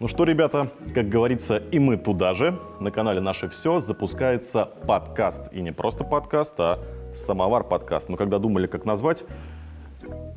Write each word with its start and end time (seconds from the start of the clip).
Ну 0.00 0.08
что, 0.08 0.24
ребята, 0.24 0.72
как 0.92 1.08
говорится, 1.08 1.56
и 1.56 1.78
мы 1.78 1.96
туда 1.96 2.34
же. 2.34 2.58
На 2.80 2.90
канале 2.90 3.20
«Наше 3.20 3.48
все» 3.48 3.78
запускается 3.78 4.64
подкаст. 4.64 5.52
И 5.52 5.60
не 5.62 5.72
просто 5.72 6.02
подкаст, 6.02 6.54
а 6.58 6.82
самовар 7.14 7.62
подкаст. 7.62 8.08
Мы 8.08 8.16
когда 8.16 8.40
думали, 8.40 8.66
как 8.66 8.84
назвать, 8.84 9.24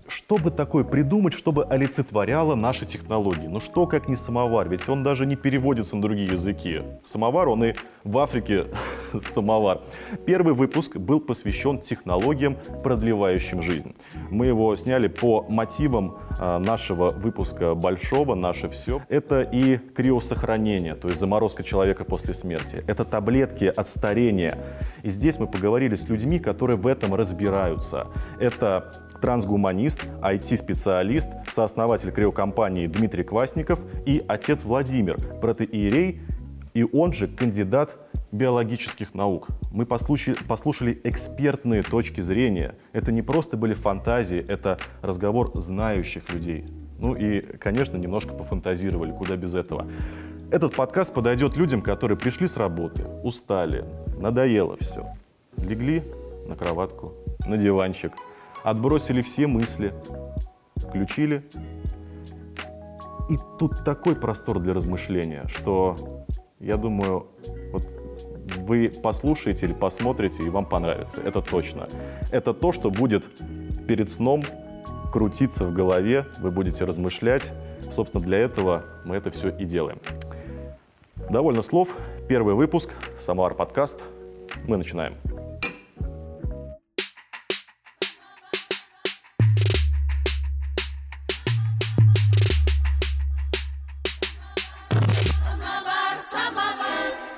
что 0.08 0.38
бы 0.38 0.52
такое 0.52 0.84
придумать, 0.84 1.34
чтобы 1.34 1.66
олицетворяло 1.66 2.56
наши 2.56 2.86
технологии? 2.86 3.48
Ну 3.48 3.60
что, 3.60 3.86
как 3.86 4.08
не 4.08 4.16
самовар? 4.16 4.70
Ведь 4.70 4.88
он 4.90 5.04
даже 5.04 5.26
не 5.26 5.36
переводится 5.36 5.96
на 5.96 6.02
другие 6.02 6.28
языки. 6.28 6.82
Самовар, 7.06 7.50
он 7.50 7.64
и 7.66 7.74
в 8.04 8.18
Африке 8.18 8.68
самовар. 9.20 9.82
Первый 10.26 10.54
выпуск 10.54 10.98
был 10.98 11.20
посвящен 11.20 11.80
технологиям, 11.80 12.58
продлевающим 12.84 13.62
жизнь. 13.62 13.96
Мы 14.30 14.48
его 14.48 14.76
сняли 14.76 15.08
по 15.08 15.46
мотивам 15.50 16.18
а, 16.40 16.60
нашего 16.60 17.10
выпуска 17.10 17.76
большого 17.76 18.36
«Наше 18.36 18.70
все». 18.70 19.02
Это 19.10 19.42
и 19.42 19.78
криосохранение, 19.78 20.96
то 20.96 21.08
есть 21.08 21.20
заморозка 21.20 21.64
человека 21.64 22.04
после 22.06 22.34
смерти. 22.34 22.84
Это 22.88 23.04
таблетки 23.04 23.66
от 23.66 23.90
старения. 23.90 24.58
И 25.04 25.10
здесь 25.10 25.40
мы 25.40 25.48
поговорили 25.48 25.96
с 25.96 26.08
людьми, 26.08 26.40
которые 26.40 26.78
в 26.78 26.88
этом 26.88 27.14
разбираются. 27.14 28.08
Это 28.40 29.07
трансгуманист, 29.22 30.06
IT-специалист, 30.22 31.30
сооснователь 31.52 32.12
криокомпании 32.12 32.88
Дмитрий 32.88 33.24
Квасников 33.24 33.80
и 34.06 34.24
отец 34.28 34.64
Владимир, 34.64 35.18
протеерей 35.42 36.22
и 36.74 36.84
он 36.84 37.12
же 37.12 37.28
кандидат 37.28 37.96
биологических 38.32 39.16
наук. 39.16 39.48
Мы 39.72 39.88
послушали, 39.88 40.38
послушали 40.48 41.00
экспертные 41.04 41.82
точки 41.82 42.22
зрения. 42.22 42.76
Это 42.94 43.12
не 43.12 43.24
просто 43.24 43.58
были 43.58 43.74
фантазии, 43.74 44.46
это 44.48 44.78
разговор 45.02 45.52
знающих 45.56 46.32
людей. 46.32 46.66
Ну 47.00 47.16
и, 47.16 47.42
конечно, 47.42 47.98
немножко 47.98 48.34
пофантазировали, 48.34 49.12
куда 49.12 49.38
без 49.38 49.56
этого. 49.56 49.88
Этот 50.52 50.76
подкаст 50.76 51.14
подойдет 51.14 51.58
людям, 51.58 51.82
которые 51.82 52.18
пришли 52.18 52.48
с 52.48 52.58
работы, 52.58 53.06
устали, 53.24 53.84
надоело 54.20 54.78
все. 54.78 55.08
Легли 55.58 56.04
на 56.48 56.56
кроватку, 56.56 57.14
на 57.48 57.58
диванчик– 57.58 58.14
отбросили 58.70 59.22
все 59.22 59.48
мысли, 59.48 59.94
включили. 60.76 61.42
И 63.30 63.38
тут 63.58 63.86
такой 63.86 64.16
простор 64.16 64.60
для 64.60 64.74
размышления, 64.74 65.46
что 65.48 66.26
я 66.60 66.76
думаю, 66.76 67.28
вот 67.72 67.84
вы 68.58 68.90
послушаете 68.90 69.68
или 69.68 69.74
посмотрите, 69.74 70.44
и 70.44 70.50
вам 70.50 70.66
понравится. 70.66 71.22
Это 71.22 71.42
точно. 71.42 71.88
Это 72.32 72.54
то, 72.54 72.74
что 72.74 72.92
будет 72.92 73.26
перед 73.88 74.10
сном 74.10 74.44
крутиться 75.14 75.66
в 75.66 75.74
голове, 75.74 76.26
вы 76.42 76.52
будете 76.52 76.84
размышлять. 76.84 77.54
Собственно, 77.90 78.24
для 78.24 78.40
этого 78.40 78.84
мы 79.06 79.16
это 79.16 79.32
все 79.32 79.50
и 79.50 79.64
делаем. 79.64 80.00
Довольно 81.30 81.62
слов. 81.62 81.96
Первый 82.28 82.54
выпуск, 82.54 82.90
Самар 83.18 83.54
подкаст. 83.54 84.04
Мы 84.66 84.76
начинаем. 84.76 85.14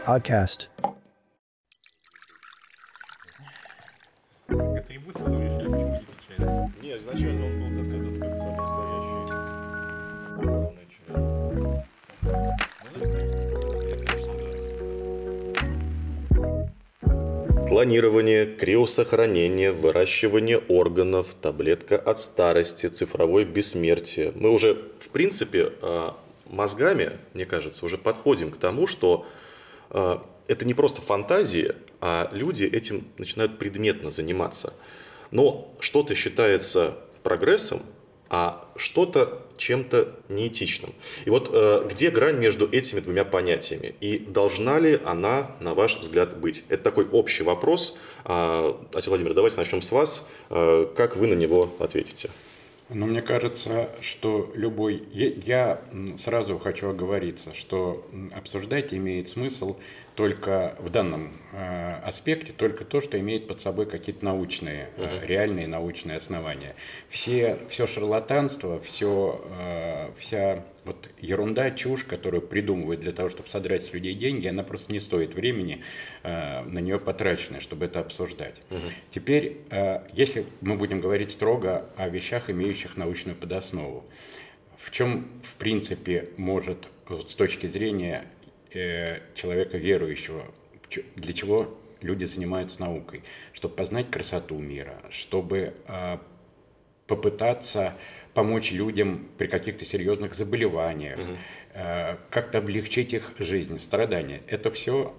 Podcast. 0.10 0.70
Атрибут, 4.48 5.14
который 5.14 5.46
решили, 5.46 5.68
почему 5.68 5.86
не 5.86 5.94
отвечает. 5.94 6.50
Не, 6.82 6.98
изначально 6.98 7.46
он 7.46 7.52
был 7.60 7.70
как 7.78 7.88
этот, 7.94 8.16
как 8.20 8.34
самый 8.40 8.62
настоящий 8.66 9.24
главный 10.42 10.88
член. 10.90 11.22
Клонирование, 17.68 18.48
криосохранение, 18.48 19.72
выращивание 19.72 20.58
органов, 20.58 21.36
таблетка 21.40 22.00
от 22.00 22.18
старости, 22.18 22.88
цифровое 22.88 23.46
бессмертие. 23.46 24.32
Мы 24.34 24.50
уже, 24.50 24.74
в 25.00 25.10
принципе, 25.10 25.72
а, 25.84 26.18
мозгами, 26.48 27.12
мне 27.36 27.46
кажется, 27.46 27.86
уже 27.86 28.00
подходим 28.00 28.50
к 28.50 28.58
тому, 28.58 28.88
что 28.88 29.28
это 29.90 30.66
не 30.66 30.74
просто 30.74 31.02
фантазии, 31.02 31.74
а 32.02 32.30
люди 32.32 32.64
этим 32.64 33.08
начинают 33.18 33.58
предметно 33.58 34.10
заниматься. 34.10 34.74
Но 35.32 35.74
что-то 35.80 36.16
считается 36.16 36.98
прогрессом, 37.24 37.82
а 38.30 38.68
что-то 38.76 39.46
чем-то 39.58 40.16
неэтичным. 40.30 40.94
И 41.26 41.30
вот 41.30 41.50
э, 41.52 41.88
где 41.90 42.10
грань 42.10 42.38
между 42.38 42.70
этими 42.72 43.02
двумя 43.02 43.26
понятиями? 43.26 43.96
И 44.00 44.20
должна 44.20 44.80
ли 44.80 45.00
она, 45.04 45.52
на 45.60 45.74
ваш 45.74 45.98
взгляд, 45.98 46.38
быть? 46.40 46.64
Это 46.70 46.84
такой 46.84 47.08
общий 47.10 47.44
вопрос. 47.44 47.98
Э, 48.26 48.74
Владимир, 49.08 49.34
давайте 49.34 49.58
начнем 49.58 49.82
с 49.82 49.92
вас. 49.92 50.28
Э, 50.50 50.88
как 50.96 51.18
вы 51.18 51.28
на 51.28 51.34
него 51.34 51.76
ответите? 51.80 52.30
Но 52.90 53.06
мне 53.06 53.22
кажется, 53.22 53.92
что 54.02 54.52
любой... 54.56 55.04
Я 55.12 55.82
сразу 56.16 56.58
хочу 56.58 56.90
оговориться, 56.90 57.54
что 57.54 58.08
обсуждать 58.36 58.94
имеет 58.94 59.30
смысл 59.30 59.78
только 60.20 60.76
в 60.80 60.90
данном 60.90 61.32
э, 61.54 61.94
аспекте, 62.04 62.52
только 62.52 62.84
то, 62.84 63.00
что 63.00 63.18
имеет 63.18 63.48
под 63.48 63.62
собой 63.62 63.86
какие-то 63.86 64.26
научные, 64.26 64.90
uh-huh. 64.98 65.26
реальные 65.26 65.66
научные 65.66 66.18
основания. 66.18 66.76
Все, 67.08 67.58
все 67.70 67.88
шарлатанство, 67.88 68.82
все, 68.82 69.42
э, 69.50 70.12
вся 70.18 70.66
вот 70.84 71.10
ерунда, 71.22 71.72
чушь, 71.72 72.04
которую 72.04 72.42
придумывают 72.42 73.00
для 73.00 73.14
того, 73.14 73.30
чтобы 73.30 73.48
содрать 73.48 73.86
с 73.86 73.94
людей 73.94 74.14
деньги, 74.14 74.46
она 74.46 74.64
просто 74.64 74.92
не 74.92 75.00
стоит 75.00 75.36
времени 75.36 75.84
э, 76.24 76.64
на 76.64 76.80
нее 76.80 77.00
потраченное, 77.00 77.62
чтобы 77.62 77.86
это 77.86 78.02
обсуждать. 78.02 78.62
Угу. 78.72 78.80
Теперь, 79.12 79.60
э, 79.70 80.02
если 80.12 80.46
мы 80.60 80.76
будем 80.76 81.00
говорить 81.00 81.32
строго 81.32 81.86
о 81.96 82.10
вещах, 82.10 82.50
имеющих 82.50 82.98
научную 82.98 83.38
подоснову, 83.38 84.04
в 84.76 84.92
чем, 84.92 85.30
в 85.46 85.56
принципе, 85.56 86.28
может 86.36 86.90
вот 87.08 87.30
с 87.30 87.36
точки 87.36 87.68
зрения 87.68 88.26
э, 88.74 89.20
человека 89.36 89.78
верующего, 89.78 90.46
для 91.16 91.34
чего 91.34 91.78
люди 92.02 92.26
занимаются 92.26 92.82
наукой, 92.82 93.24
чтобы 93.54 93.76
познать 93.76 94.10
красоту 94.10 94.58
мира, 94.58 95.02
чтобы 95.10 95.74
э, 95.88 96.18
попытаться 97.08 97.96
помочь 98.34 98.72
людям 98.72 99.28
при 99.38 99.48
каких-то 99.48 99.84
серьезных 99.86 100.34
заболеваниях, 100.34 101.20
угу. 101.20 101.38
Как-то 102.30 102.58
облегчить 102.58 103.14
их 103.14 103.34
жизнь, 103.40 103.80
страдания. 103.80 104.42
Это 104.48 104.72
все 104.72 105.16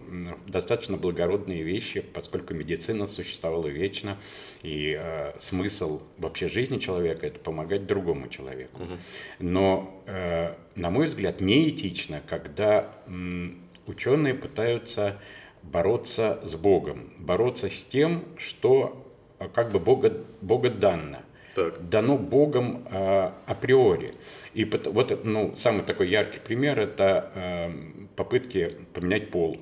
достаточно 0.47 0.97
благородные 0.97 1.63
вещи, 1.63 2.01
поскольку 2.01 2.55
медицина 2.55 3.07
существовала 3.07 3.67
вечно, 3.67 4.19
и 4.63 4.97
э, 4.99 5.39
смысл 5.39 6.03
вообще 6.19 6.49
жизни 6.49 6.79
человека– 6.79 7.27
это 7.29 7.41
помогать 7.41 7.87
другому 7.87 8.29
человеку. 8.29 8.83
Угу. 8.83 8.93
Но, 9.39 10.03
э, 10.07 10.55
на 10.75 10.91
мой 10.91 11.07
взгляд, 11.07 11.41
неэтично, 11.41 12.23
когда 12.27 12.95
э, 13.07 13.51
ученые 13.87 14.35
пытаются 14.35 15.19
бороться 15.63 16.41
с 16.43 16.55
Богом, 16.55 17.13
бороться 17.19 17.69
с 17.69 17.85
тем, 17.85 18.25
что 18.37 19.07
как 19.55 19.73
бы 19.73 19.79
Бога, 19.79 20.25
Бога 20.41 20.71
данно 20.71 21.25
так. 21.55 21.89
дано 21.89 22.17
Богом 22.17 22.87
э, 22.91 23.31
априори. 23.47 24.15
И 24.55 24.65
вот 24.65 25.25
ну, 25.25 25.55
самый 25.55 25.83
такой 25.83 26.09
яркий 26.09 26.39
пример– 26.39 26.81
это 26.81 27.31
э, 27.35 27.73
попытки 28.17 28.77
поменять 28.93 29.31
пол, 29.31 29.61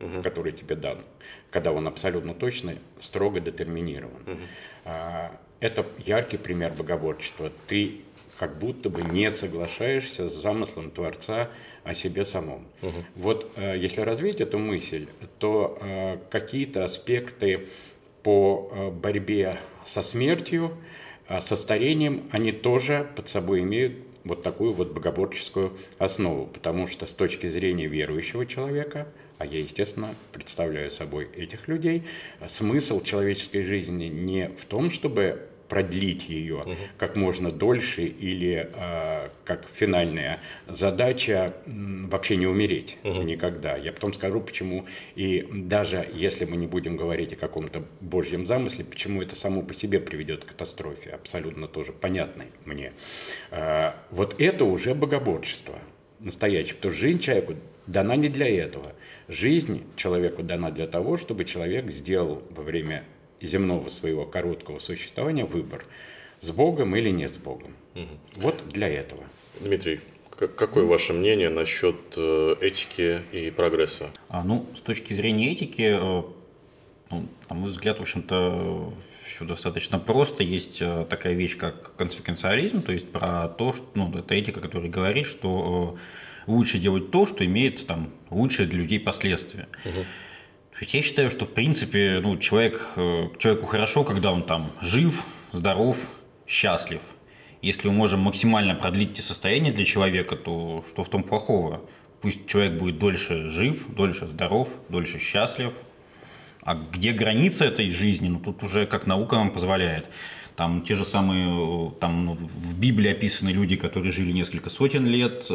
угу. 0.00 0.22
который 0.22 0.52
тебе 0.52 0.76
дан, 0.76 0.98
когда 1.50 1.72
он 1.72 1.86
абсолютно 1.86 2.34
точно, 2.34 2.76
строго 3.00 3.40
детерминирован. 3.40 4.22
Угу. 4.26 4.38
Э, 4.86 5.28
это 5.60 5.86
яркий 5.98 6.38
пример 6.38 6.72
богоборчества. 6.72 7.52
Ты 7.66 8.00
как 8.38 8.58
будто 8.58 8.88
бы 8.88 9.02
не 9.02 9.30
соглашаешься 9.30 10.30
с 10.30 10.32
замыслом 10.32 10.90
Творца 10.90 11.50
о 11.84 11.92
себе 11.92 12.24
самом. 12.24 12.66
Угу. 12.80 12.92
Вот 13.16 13.52
э, 13.56 13.76
если 13.76 14.00
развить 14.00 14.40
эту 14.40 14.58
мысль, 14.58 15.08
то 15.38 15.78
э, 15.80 16.16
какие-то 16.30 16.84
аспекты 16.86 17.68
по 18.22 18.70
э, 18.72 18.90
борьбе 18.90 19.56
со 19.84 20.02
смертью, 20.02 20.76
а 21.28 21.40
со 21.40 21.56
старением 21.56 22.28
они 22.32 22.52
тоже 22.52 23.08
под 23.16 23.28
собой 23.28 23.60
имеют 23.60 23.94
вот 24.24 24.42
такую 24.42 24.72
вот 24.72 24.92
богоборческую 24.92 25.76
основу, 25.98 26.46
потому 26.46 26.86
что 26.86 27.06
с 27.06 27.12
точки 27.12 27.46
зрения 27.48 27.86
верующего 27.86 28.46
человека, 28.46 29.08
а 29.38 29.46
я, 29.46 29.60
естественно, 29.60 30.14
представляю 30.32 30.90
собой 30.90 31.28
этих 31.34 31.68
людей, 31.68 32.04
смысл 32.46 33.00
человеческой 33.02 33.62
жизни 33.62 34.06
не 34.06 34.48
в 34.48 34.66
том, 34.66 34.90
чтобы 34.90 35.49
продлить 35.70 36.28
ее 36.28 36.56
угу. 36.56 36.74
как 36.98 37.16
можно 37.16 37.50
дольше 37.50 38.02
или 38.02 38.68
э, 38.74 39.28
как 39.44 39.64
финальная 39.72 40.40
задача 40.68 41.54
вообще 41.64 42.36
не 42.36 42.46
умереть 42.46 42.98
угу. 43.04 43.22
никогда. 43.22 43.76
Я 43.76 43.92
потом 43.92 44.12
скажу, 44.12 44.40
почему. 44.40 44.84
И 45.14 45.48
даже 45.52 46.06
если 46.12 46.44
мы 46.44 46.56
не 46.56 46.66
будем 46.66 46.96
говорить 46.96 47.32
о 47.32 47.36
каком-то 47.36 47.84
божьем 48.00 48.44
замысле, 48.44 48.84
почему 48.84 49.22
это 49.22 49.36
само 49.36 49.62
по 49.62 49.72
себе 49.72 50.00
приведет 50.00 50.44
к 50.44 50.48
катастрофе, 50.48 51.10
абсолютно 51.10 51.68
тоже 51.68 51.92
понятной 51.92 52.46
мне. 52.64 52.92
Э, 53.52 53.92
вот 54.10 54.40
это 54.40 54.64
уже 54.64 54.94
богоборчество. 54.94 55.78
настоящий. 56.18 56.74
Потому 56.74 56.94
что 56.94 57.00
жизнь 57.00 57.20
человеку 57.20 57.54
дана 57.86 58.16
не 58.16 58.28
для 58.28 58.48
этого. 58.48 58.92
Жизнь 59.28 59.84
человеку 59.94 60.42
дана 60.42 60.72
для 60.72 60.88
того, 60.88 61.16
чтобы 61.16 61.44
человек 61.44 61.90
сделал 61.90 62.42
во 62.50 62.64
время 62.64 63.04
земного 63.40 63.88
своего 63.90 64.26
короткого 64.26 64.78
существования 64.78 65.44
выбор 65.44 65.84
с 66.40 66.50
Богом 66.50 66.96
или 66.96 67.10
не 67.10 67.28
с 67.28 67.36
Богом. 67.38 67.74
Угу. 67.94 68.42
Вот 68.42 68.68
для 68.68 68.88
этого. 68.88 69.22
Дмитрий, 69.60 70.00
какое 70.30 70.84
ваше 70.84 71.12
мнение 71.12 71.50
насчет 71.50 71.96
э, 72.16 72.56
этики 72.60 73.20
и 73.32 73.50
прогресса? 73.50 74.10
А, 74.28 74.42
ну, 74.44 74.66
с 74.74 74.80
точки 74.80 75.12
зрения 75.12 75.52
этики, 75.52 75.96
э, 76.00 76.22
ну, 77.10 77.26
на 77.48 77.56
мой 77.56 77.70
взгляд, 77.70 77.98
в 77.98 78.02
общем-то, 78.02 78.92
все 79.24 79.44
достаточно 79.44 79.98
просто. 79.98 80.42
Есть 80.42 80.80
э, 80.80 81.06
такая 81.08 81.34
вещь, 81.34 81.56
как 81.56 81.94
консеквенциализм, 81.96 82.82
то 82.82 82.92
есть 82.92 83.10
про 83.10 83.48
то, 83.48 83.72
что, 83.72 83.86
ну, 83.94 84.10
это 84.16 84.34
этика, 84.34 84.60
которая 84.60 84.90
говорит, 84.90 85.26
что 85.26 85.96
лучше 86.46 86.78
делать 86.78 87.10
то, 87.10 87.26
что 87.26 87.44
имеет 87.44 87.86
там 87.86 88.10
лучшие 88.30 88.66
для 88.66 88.78
людей 88.78 89.00
последствия. 89.00 89.68
Угу. 89.84 90.04
Я 90.80 91.02
считаю, 91.02 91.30
что 91.30 91.44
в 91.44 91.50
принципе 91.50 92.20
ну, 92.22 92.38
человек, 92.38 92.92
человеку 93.38 93.66
хорошо, 93.66 94.02
когда 94.02 94.32
он 94.32 94.42
там 94.42 94.70
жив, 94.80 95.26
здоров, 95.52 95.98
счастлив. 96.46 97.02
Если 97.60 97.88
мы 97.88 97.94
можем 97.94 98.20
максимально 98.20 98.74
продлить 98.74 99.10
эти 99.10 99.20
состояния 99.20 99.70
для 99.70 99.84
человека, 99.84 100.36
то 100.36 100.82
что 100.88 101.04
в 101.04 101.10
том 101.10 101.22
плохого? 101.22 101.82
Пусть 102.22 102.46
человек 102.46 102.78
будет 102.78 102.98
дольше 102.98 103.50
жив, 103.50 103.86
дольше 103.94 104.26
здоров, 104.26 104.70
дольше 104.88 105.18
счастлив. 105.18 105.74
А 106.62 106.74
где 106.74 107.12
граница 107.12 107.66
этой 107.66 107.90
жизни? 107.90 108.28
Ну, 108.28 108.40
тут 108.40 108.62
уже 108.62 108.86
как 108.86 109.06
наука 109.06 109.36
нам 109.36 109.50
позволяет. 109.50 110.08
Там 110.56 110.82
те 110.82 110.94
же 110.94 111.04
самые, 111.04 111.92
там 112.00 112.24
ну, 112.24 112.34
в 112.34 112.78
Библии 112.78 113.10
описаны 113.10 113.50
люди, 113.50 113.76
которые 113.76 114.12
жили 114.12 114.32
несколько 114.32 114.70
сотен 114.70 115.06
лет. 115.06 115.46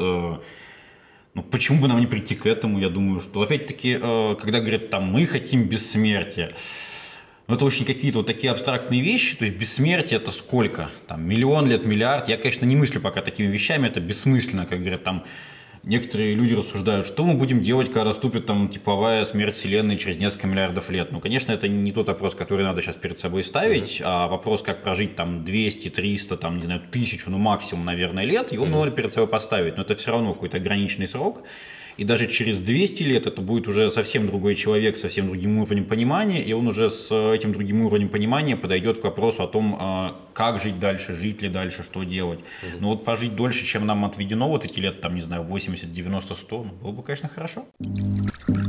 Ну, 1.35 1.43
почему 1.43 1.81
бы 1.81 1.87
нам 1.89 1.99
не 1.99 2.07
прийти 2.07 2.33
к 2.33 2.45
этому? 2.45 2.79
Я 2.79 2.89
думаю, 2.89 3.19
что 3.19 3.41
опять-таки, 3.41 3.99
э, 4.01 4.35
когда 4.39 4.61
говорят, 4.61 4.89
там, 4.89 5.03
мы 5.03 5.25
хотим 5.25 5.65
бессмертия, 5.65 6.47
но 7.47 7.51
ну, 7.51 7.55
это 7.57 7.65
очень 7.65 7.85
какие-то 7.85 8.19
вот 8.19 8.27
такие 8.27 8.51
абстрактные 8.51 9.01
вещи. 9.01 9.35
То 9.35 9.45
есть 9.45 9.57
бессмертие 9.57 10.19
это 10.19 10.31
сколько? 10.31 10.89
Там 11.07 11.23
миллион 11.27 11.67
лет, 11.67 11.85
миллиард. 11.85 12.27
Я, 12.27 12.37
конечно, 12.37 12.65
не 12.65 12.75
мыслю 12.75 12.99
пока 13.01 13.21
такими 13.21 13.51
вещами. 13.51 13.85
Это 13.85 13.99
бессмысленно, 13.99 14.65
как 14.65 14.79
говорят 14.79 15.03
там 15.03 15.25
некоторые 15.85 16.33
люди 16.35 16.53
рассуждают, 16.53 17.07
что 17.07 17.23
мы 17.23 17.35
будем 17.35 17.61
делать, 17.61 17.87
когда 17.87 18.05
наступит 18.05 18.45
там 18.45 18.67
типовая 18.67 19.23
смерть 19.23 19.53
Вселенной 19.53 19.97
через 19.97 20.17
несколько 20.17 20.47
миллиардов 20.47 20.89
лет. 20.89 21.11
Ну, 21.11 21.19
конечно, 21.19 21.51
это 21.51 21.67
не 21.67 21.91
тот 21.91 22.07
вопрос, 22.07 22.35
который 22.35 22.63
надо 22.63 22.81
сейчас 22.81 22.95
перед 22.95 23.19
собой 23.19 23.43
ставить, 23.43 24.01
mm-hmm. 24.01 24.05
а 24.05 24.27
вопрос, 24.27 24.61
как 24.61 24.83
прожить 24.83 25.15
там 25.15 25.43
200, 25.43 25.89
300, 25.89 26.37
там, 26.37 26.57
не 26.57 26.63
знаю, 26.63 26.81
тысячу, 26.91 27.29
ну, 27.29 27.37
максимум, 27.37 27.85
наверное, 27.85 28.25
лет, 28.25 28.51
его 28.51 28.65
mm-hmm. 28.65 28.69
надо 28.69 28.91
перед 28.91 29.13
собой 29.13 29.29
поставить. 29.29 29.77
Но 29.77 29.83
это 29.83 29.95
все 29.95 30.11
равно 30.11 30.33
какой-то 30.33 30.57
ограниченный 30.57 31.07
срок. 31.07 31.43
И 31.97 32.03
даже 32.03 32.27
через 32.27 32.59
200 32.59 33.03
лет 33.03 33.25
это 33.25 33.41
будет 33.41 33.67
уже 33.67 33.89
совсем 33.89 34.27
другой 34.27 34.55
человек, 34.55 34.97
совсем 34.97 35.27
другим 35.27 35.57
уровнем 35.59 35.85
понимания, 35.85 36.41
и 36.41 36.53
он 36.53 36.67
уже 36.67 36.89
с 36.89 37.11
этим 37.33 37.53
другим 37.53 37.81
уровнем 37.81 38.09
понимания 38.09 38.55
подойдет 38.55 38.99
к 38.99 39.03
вопросу 39.03 39.43
о 39.43 39.47
том, 39.47 39.77
а, 39.79 40.15
как 40.33 40.61
жить 40.61 40.79
дальше, 40.79 41.13
жить 41.13 41.41
ли 41.41 41.49
дальше, 41.49 41.83
что 41.83 42.03
делать. 42.03 42.39
Угу. 42.39 42.77
Но 42.81 42.89
вот 42.89 43.05
пожить 43.05 43.35
дольше, 43.35 43.65
чем 43.65 43.85
нам 43.85 44.03
отведено, 44.05 44.49
вот 44.49 44.65
эти 44.65 44.79
лет, 44.79 45.01
там, 45.01 45.15
не 45.15 45.21
знаю, 45.21 45.43
80, 45.43 45.91
90, 45.91 46.35
100, 46.35 46.63
ну, 46.63 46.71
было 46.81 46.91
бы, 46.91 47.03
конечно, 47.03 47.29
хорошо. 47.29 47.65
А 47.79 48.64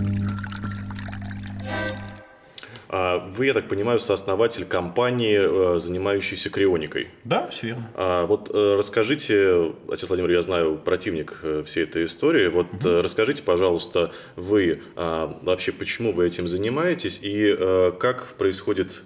вы, 3.31 3.47
я 3.47 3.55
так 3.55 3.69
понимаю, 3.69 3.99
сооснователь 4.01 4.65
компании, 4.65 5.39
э, 5.41 5.79
занимающейся 5.79 6.51
крионикой. 6.51 7.09
Да, 7.25 7.49
все 7.49 7.69
верно. 7.69 7.91
А 7.95 8.27
вот 8.27 8.51
э, 8.53 8.75
расскажите, 8.79 9.73
отец 9.91 10.09
Владимир, 10.09 10.31
я 10.31 10.43
знаю, 10.43 10.77
противник 10.77 11.41
э, 11.43 11.63
всей 11.65 11.85
этой 11.85 12.05
истории. 12.05 12.49
Вот 12.49 12.67
угу. 12.75 13.03
расскажите, 13.03 13.43
пожалуйста, 13.43 14.13
вы 14.37 14.83
а, 14.95 15.39
вообще, 15.43 15.73
почему 15.73 16.13
вы 16.13 16.27
этим 16.27 16.49
занимаетесь 16.49 17.21
и 17.23 17.57
как 17.99 18.35
происходит 18.39 19.03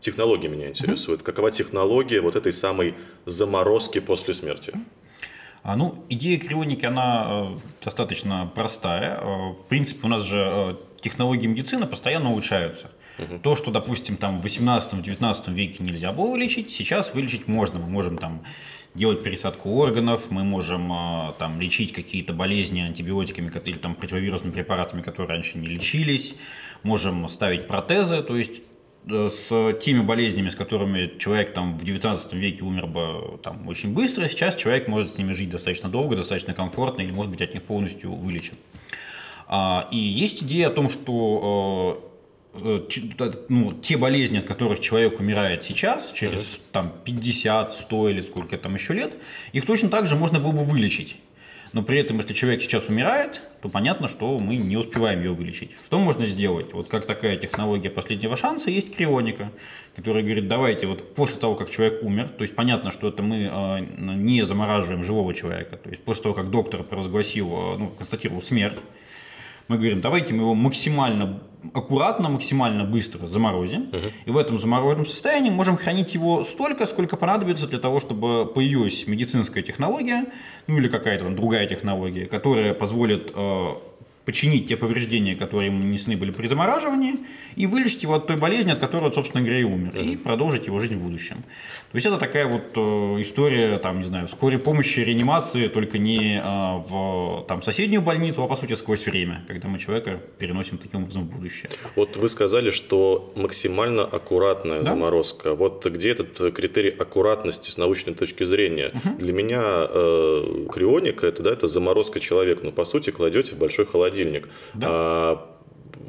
технология 0.00 0.48
меня 0.48 0.68
интересует. 0.68 1.20
Угу. 1.20 1.26
Какова 1.26 1.50
технология 1.50 2.20
вот 2.20 2.36
этой 2.36 2.52
самой 2.52 2.94
заморозки 3.24 4.00
после 4.00 4.34
смерти? 4.34 4.72
А, 5.62 5.76
ну, 5.76 6.04
идея 6.08 6.38
крионики, 6.38 6.84
она 6.84 7.54
достаточно 7.82 8.50
простая. 8.54 9.20
В 9.20 9.64
принципе, 9.68 10.06
у 10.06 10.08
нас 10.08 10.24
же 10.24 10.76
технологии 11.00 11.46
медицины 11.46 11.86
постоянно 11.86 12.30
улучшаются. 12.30 12.90
Угу. 13.22 13.38
То, 13.42 13.54
что, 13.54 13.70
допустим, 13.70 14.16
там 14.16 14.40
в 14.40 14.46
18-19 14.46 15.52
веке 15.52 15.84
нельзя 15.84 16.12
было 16.12 16.30
вылечить, 16.30 16.70
сейчас 16.70 17.14
вылечить 17.14 17.48
можно. 17.48 17.78
Мы 17.78 17.88
можем 17.88 18.18
там 18.18 18.42
делать 18.94 19.22
пересадку 19.22 19.70
органов, 19.70 20.30
мы 20.30 20.44
можем 20.44 20.92
а, 20.92 21.34
там 21.38 21.60
лечить 21.60 21.92
какие-то 21.92 22.32
болезни 22.34 22.80
антибиотиками 22.80 23.50
или 23.64 23.78
там 23.78 23.94
противовирусными 23.94 24.52
препаратами, 24.52 25.00
которые 25.00 25.36
раньше 25.36 25.58
не 25.58 25.66
лечились, 25.66 26.34
можем 26.82 27.28
ставить 27.28 27.66
протезы, 27.66 28.22
то 28.22 28.36
есть 28.36 28.62
э, 29.10 29.30
с 29.30 29.72
теми 29.80 30.00
болезнями, 30.00 30.50
с 30.50 30.54
которыми 30.54 31.18
человек 31.18 31.54
там 31.54 31.78
в 31.78 31.84
19 31.84 32.34
веке 32.34 32.64
умер 32.64 32.86
бы 32.86 33.40
там 33.42 33.66
очень 33.66 33.94
быстро, 33.94 34.28
сейчас 34.28 34.56
человек 34.56 34.88
может 34.88 35.14
с 35.14 35.18
ними 35.18 35.32
жить 35.32 35.48
достаточно 35.48 35.88
долго, 35.88 36.14
достаточно 36.14 36.52
комфортно 36.52 37.00
или 37.00 37.12
может 37.12 37.30
быть 37.30 37.40
от 37.40 37.54
них 37.54 37.62
полностью 37.62 38.12
вылечен. 38.12 38.56
А, 39.46 39.88
и 39.90 39.96
есть 39.96 40.42
идея 40.42 40.68
о 40.68 40.70
том, 40.70 40.90
что 40.90 42.04
э, 42.04 42.11
ну, 42.54 43.72
те 43.72 43.96
болезни, 43.96 44.38
от 44.38 44.44
которых 44.44 44.80
человек 44.80 45.20
умирает 45.20 45.62
сейчас, 45.62 46.12
через 46.12 46.60
там, 46.70 46.92
50, 47.04 47.72
100 47.72 48.08
или 48.10 48.20
сколько 48.20 48.56
там 48.58 48.74
еще 48.74 48.94
лет, 48.94 49.14
их 49.52 49.66
точно 49.66 49.88
так 49.88 50.06
же 50.06 50.16
можно 50.16 50.38
было 50.38 50.52
бы 50.52 50.64
вылечить. 50.64 51.18
Но 51.72 51.82
при 51.82 51.98
этом, 51.98 52.18
если 52.18 52.34
человек 52.34 52.60
сейчас 52.60 52.88
умирает, 52.88 53.40
то 53.62 53.70
понятно, 53.70 54.06
что 54.06 54.38
мы 54.38 54.56
не 54.56 54.76
успеваем 54.76 55.20
ее 55.20 55.32
вылечить. 55.32 55.70
Что 55.86 55.98
можно 55.98 56.26
сделать? 56.26 56.74
Вот 56.74 56.88
как 56.88 57.06
такая 57.06 57.36
технология 57.38 57.88
последнего 57.88 58.36
шанса, 58.36 58.70
есть 58.70 58.94
крионика, 58.94 59.50
которая 59.96 60.22
говорит, 60.22 60.48
давайте 60.48 60.86
вот 60.86 61.14
после 61.14 61.36
того, 61.36 61.54
как 61.54 61.70
человек 61.70 62.02
умер, 62.02 62.28
то 62.28 62.42
есть 62.42 62.54
понятно, 62.54 62.90
что 62.90 63.08
это 63.08 63.22
мы 63.22 63.50
э, 63.50 63.80
не 63.98 64.44
замораживаем 64.44 65.02
живого 65.02 65.32
человека, 65.32 65.78
то 65.78 65.88
есть 65.88 66.02
после 66.02 66.24
того, 66.24 66.34
как 66.34 66.50
доктор 66.50 66.82
провозгласил, 66.82 67.48
э, 67.50 67.76
ну, 67.78 67.88
констатировал 67.88 68.42
смерть, 68.42 68.78
мы 69.72 69.78
говорим, 69.78 70.02
давайте 70.02 70.34
мы 70.34 70.42
его 70.42 70.54
максимально 70.54 71.40
аккуратно, 71.72 72.28
максимально 72.28 72.84
быстро 72.84 73.26
заморозим. 73.26 73.82
Uh-huh. 73.82 74.12
И 74.26 74.30
в 74.30 74.36
этом 74.36 74.58
замороженном 74.58 75.06
состоянии 75.06 75.48
можем 75.48 75.76
хранить 75.76 76.12
его 76.12 76.44
столько, 76.44 76.86
сколько 76.86 77.16
понадобится 77.16 77.66
для 77.66 77.78
того, 77.78 78.00
чтобы 78.00 78.46
появилась 78.46 79.06
медицинская 79.06 79.62
технология, 79.62 80.26
ну 80.66 80.76
или 80.76 80.88
какая-то 80.88 81.24
там 81.24 81.36
другая 81.36 81.66
технология, 81.66 82.26
которая 82.26 82.74
позволит 82.74 83.32
э, 83.34 83.66
починить 84.24 84.68
те 84.68 84.76
повреждения, 84.76 85.34
которые 85.34 85.68
ему 85.68 85.78
нанесены 85.78 86.16
были 86.16 86.32
при 86.32 86.48
замораживании, 86.48 87.14
и 87.56 87.66
вылечить 87.66 88.02
его 88.02 88.14
от 88.14 88.26
той 88.26 88.36
болезни, 88.36 88.72
от 88.72 88.78
которой, 88.78 89.10
собственно 89.12 89.42
говоря, 89.42 89.60
и 89.60 89.64
умер, 89.64 89.92
uh-huh. 89.94 90.12
и 90.12 90.16
продолжить 90.16 90.66
его 90.66 90.78
жизнь 90.78 90.96
в 90.96 91.02
будущем. 91.02 91.44
То 91.92 91.96
есть 91.96 92.06
это 92.06 92.18
такая 92.18 92.46
вот 92.46 92.76
э, 92.76 93.20
история, 93.20 93.78
там, 93.78 94.00
не 94.00 94.06
знаю, 94.06 94.28
скорой 94.28 94.58
помощи, 94.58 95.00
реанимации, 95.00 95.68
только 95.68 95.98
не 95.98 96.38
э, 96.38 96.42
в 96.42 97.44
там, 97.48 97.62
соседнюю 97.62 98.02
больницу, 98.02 98.42
а 98.42 98.48
по 98.48 98.56
сути 98.56 98.74
сквозь 98.74 99.06
время, 99.06 99.44
когда 99.46 99.68
мы 99.68 99.78
человека 99.78 100.20
переносим 100.38 100.78
таким 100.78 101.02
образом 101.02 101.28
в 101.28 101.34
будущее. 101.34 101.70
Вот 101.96 102.16
вы 102.16 102.28
сказали, 102.28 102.70
что 102.70 103.32
максимально 103.36 104.04
аккуратная 104.04 104.78
да? 104.78 104.84
заморозка. 104.84 105.54
Вот 105.54 105.86
где 105.86 106.10
этот 106.10 106.54
критерий 106.54 106.90
аккуратности 106.90 107.70
с 107.70 107.76
научной 107.76 108.14
точки 108.14 108.44
зрения? 108.44 108.92
Uh-huh. 108.92 109.18
Для 109.18 109.32
меня 109.32 109.62
э, 109.62 110.66
крионика 110.72 111.26
это, 111.26 111.42
да, 111.42 111.50
это 111.52 111.66
заморозка 111.66 112.20
человека, 112.20 112.60
но 112.64 112.72
по 112.72 112.84
сути 112.84 113.10
кладете 113.10 113.54
в 113.54 113.58
большой 113.58 113.86
холодильник 113.86 114.02
холодильник. 114.02 114.48
Да. 114.74 114.86
А 114.88 115.48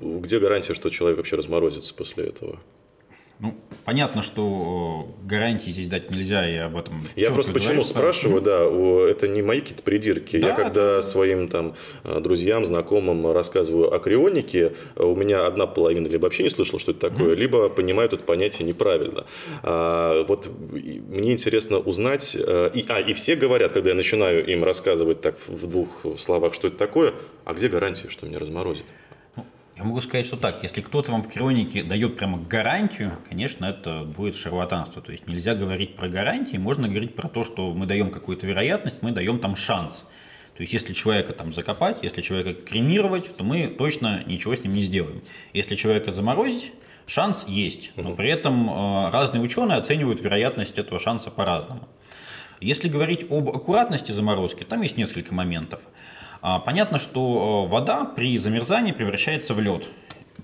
где 0.02 0.40
гарантия, 0.40 0.74
что 0.74 0.90
человек 0.90 1.18
вообще 1.18 1.36
разморозится 1.36 1.94
после 1.94 2.26
этого? 2.26 2.60
Ну, 3.44 3.58
понятно, 3.84 4.22
что 4.22 5.14
гарантии 5.26 5.70
здесь 5.70 5.90
дать 5.90 6.10
нельзя, 6.10 6.50
и 6.50 6.56
об 6.56 6.78
этом 6.78 7.02
Я 7.18 7.30
просто 7.30 7.52
почему 7.52 7.74
говорит, 7.74 7.88
спрашиваю, 7.88 8.42
да, 8.42 8.64
это 9.10 9.28
не 9.28 9.42
мои 9.42 9.60
какие-то 9.60 9.84
придирки. 9.84 10.38
Да, 10.38 10.48
Я 10.48 10.56
когда 10.56 10.96
да. 10.96 11.02
своим 11.02 11.50
там 11.50 11.76
друзьям, 12.06 12.64
знакомым 12.64 13.34
рассказываю 13.34 13.94
о 13.94 14.00
крионике, 14.00 14.72
у 14.96 15.14
меня 15.18 15.46
одна 15.46 15.68
половина 15.68 16.08
либо 16.08 16.24
вообще 16.24 16.44
не 16.44 16.50
слышала, 16.50 16.80
что 16.80 16.92
это 16.92 17.10
такое, 17.10 17.36
mm 17.36 17.44
либо 17.44 17.68
понимают 17.68 18.14
это 18.14 18.24
понятие 18.24 18.66
неправильно. 18.66 19.26
А, 19.64 20.24
вот 20.26 20.50
мне 20.72 21.34
интересно 21.34 21.80
узнать, 21.80 22.38
э, 22.40 22.72
и, 22.74 22.86
а, 22.88 23.02
и 23.02 23.14
все 23.14 23.36
говорят, 23.36 23.74
когда 23.74 23.90
я 23.90 23.96
начинаю 23.98 24.46
им 24.46 24.64
рассказывать 24.64 25.20
так 25.20 25.36
в 25.38 25.68
двух 25.68 26.06
словах, 26.18 26.54
что 26.54 26.70
это 26.70 26.78
такое, 26.78 27.12
а 27.44 27.54
где 27.54 27.68
гарантия, 27.68 28.08
что 28.08 28.26
меня 28.26 28.40
разморозит? 28.40 28.86
Я 29.84 29.88
могу 29.90 30.00
сказать, 30.00 30.26
что 30.26 30.38
так, 30.38 30.64
если 30.64 30.80
кто-то 30.80 31.12
вам 31.12 31.24
в 31.24 31.34
хронике 31.34 31.84
дает 31.84 32.16
прямо 32.16 32.38
гарантию, 32.38 33.12
конечно, 33.28 33.66
это 33.66 34.04
будет 34.06 34.34
шарлатанство. 34.34 35.02
То 35.02 35.12
есть 35.12 35.28
нельзя 35.28 35.56
говорить 35.56 35.98
про 35.98 36.08
гарантии, 36.08 36.56
можно 36.56 36.88
говорить 36.88 37.16
про 37.16 37.28
то, 37.28 37.44
что 37.44 37.74
мы 37.74 37.86
даем 37.86 38.10
какую-то 38.10 38.48
вероятность, 38.48 39.00
мы 39.02 39.12
даем 39.12 39.40
там 39.40 39.58
шанс. 39.58 40.06
То 40.56 40.62
есть 40.62 40.72
если 40.72 40.94
человека 40.94 41.34
там 41.34 41.54
закопать, 41.54 41.98
если 42.02 42.22
человека 42.22 42.54
кремировать, 42.54 43.36
то 43.36 43.44
мы 43.44 43.68
точно 43.68 44.24
ничего 44.26 44.56
с 44.56 44.64
ним 44.64 44.74
не 44.74 44.84
сделаем. 44.84 45.22
Если 45.52 45.76
человека 45.76 46.12
заморозить, 46.12 46.72
шанс 47.06 47.44
есть, 47.46 47.92
но 47.98 48.16
при 48.16 48.30
этом 48.30 48.70
э, 48.70 49.10
разные 49.10 49.42
ученые 49.44 49.80
оценивают 49.80 50.22
вероятность 50.22 50.80
этого 50.80 50.98
шанса 50.98 51.30
по-разному. 51.30 51.90
Если 52.62 52.88
говорить 52.88 53.30
об 53.30 53.50
аккуратности 53.50 54.14
заморозки, 54.14 54.64
там 54.64 54.82
есть 54.82 54.96
несколько 54.96 55.34
моментов. 55.34 55.82
А, 56.46 56.60
понятно, 56.60 56.98
что 56.98 57.66
вода 57.66 58.06
при 58.06 58.38
замерзании 58.38 58.92
превращается 58.92 59.54
в 59.54 59.62
лед 59.62 59.90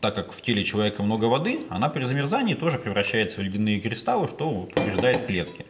так 0.01 0.15
как 0.15 0.32
в 0.32 0.41
теле 0.41 0.63
человека 0.63 1.03
много 1.03 1.25
воды, 1.25 1.60
она 1.70 1.89
при 1.89 2.06
замерзании 2.06 2.53
тоже 2.53 2.77
превращается 2.77 3.41
в 3.41 3.44
ледяные 3.44 3.82
кристаллы, 3.82 4.29
что 4.29 4.70
повреждает 4.74 5.25
клетки. 5.25 5.65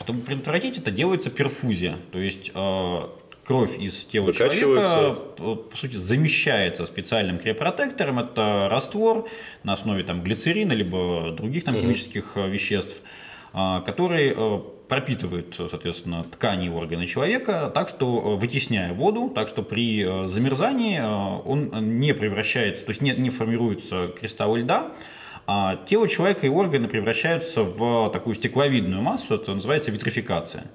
Чтобы 0.00 0.20
предотвратить 0.22 0.78
это, 0.78 0.90
делается 0.90 1.30
перфузия. 1.30 1.96
То 2.10 2.18
есть 2.18 2.50
э, 2.54 3.02
кровь 3.44 3.78
из 3.78 4.04
тела 4.04 4.32
человека, 4.32 5.12
по 5.36 5.76
сути, 5.76 5.96
замещается 5.96 6.86
специальным 6.86 7.38
криопротектором. 7.38 8.18
Это 8.18 8.68
раствор 8.70 9.28
на 9.62 9.74
основе 9.74 10.02
там, 10.02 10.22
глицерина, 10.22 10.72
либо 10.72 11.30
других 11.32 11.64
там, 11.64 11.76
химических 11.76 12.32
э, 12.36 12.48
веществ, 12.48 13.02
э, 13.54 13.82
который 13.86 14.34
э, 14.36 14.60
пропитывает, 14.88 15.54
соответственно, 15.54 16.24
ткани 16.24 16.66
и 16.66 16.70
органы 16.70 17.06
человека, 17.06 17.70
так 17.74 17.88
что 17.88 18.36
вытесняя 18.36 18.92
воду, 18.92 19.30
так 19.34 19.48
что 19.48 19.62
при 19.62 20.26
замерзании 20.26 21.00
он 21.00 21.98
не 21.98 22.14
превращается, 22.14 22.86
то 22.86 22.90
есть 22.90 23.02
не, 23.02 23.12
не 23.12 23.30
формируется 23.30 24.08
кристаллы 24.18 24.60
льда, 24.60 24.92
а 25.46 25.76
тело 25.86 26.08
человека 26.08 26.46
и 26.46 26.50
органы 26.50 26.88
превращаются 26.88 27.62
в 27.62 28.10
такую 28.10 28.34
стекловидную 28.34 29.00
массу, 29.00 29.34
это 29.34 29.54
называется 29.54 29.90
витрификация. 29.90 30.70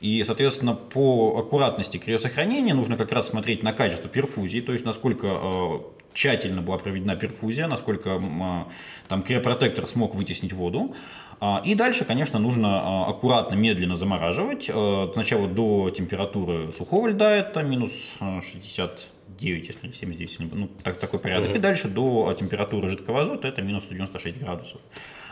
И, 0.00 0.22
соответственно, 0.24 0.74
по 0.74 1.38
аккуратности 1.38 1.98
криосохранения 1.98 2.74
нужно 2.74 2.96
как 2.96 3.12
раз 3.12 3.28
смотреть 3.28 3.62
на 3.62 3.72
качество 3.72 4.08
перфузии, 4.08 4.60
то 4.60 4.72
есть 4.72 4.84
насколько 4.84 5.26
э, 5.26 5.78
тщательно 6.12 6.62
была 6.62 6.78
проведена 6.78 7.16
перфузия, 7.16 7.66
насколько 7.66 8.10
э, 8.10 8.64
там 9.08 9.22
криопротектор 9.22 9.86
смог 9.86 10.14
вытеснить 10.14 10.52
воду. 10.52 10.94
А, 11.40 11.62
и 11.64 11.74
дальше, 11.74 12.04
конечно, 12.04 12.38
нужно 12.38 12.66
э, 12.66 13.10
аккуратно, 13.10 13.54
медленно 13.54 13.96
замораживать. 13.96 14.64
Сначала 15.12 15.46
до 15.46 15.90
температуры 15.90 16.72
сухого 16.72 17.08
льда, 17.08 17.30
это 17.30 17.62
минус 17.62 18.10
69, 18.18 19.68
если 19.68 19.92
79, 19.92 20.52
ну, 20.54 20.68
так, 20.82 20.98
такой 20.98 21.20
порядок. 21.20 21.54
И 21.54 21.58
дальше 21.58 21.88
до 21.88 22.34
температуры 22.38 22.88
жидкого 22.88 23.22
азота, 23.22 23.48
это 23.48 23.62
минус 23.62 23.84
196 23.84 24.38
градусов. 24.38 24.80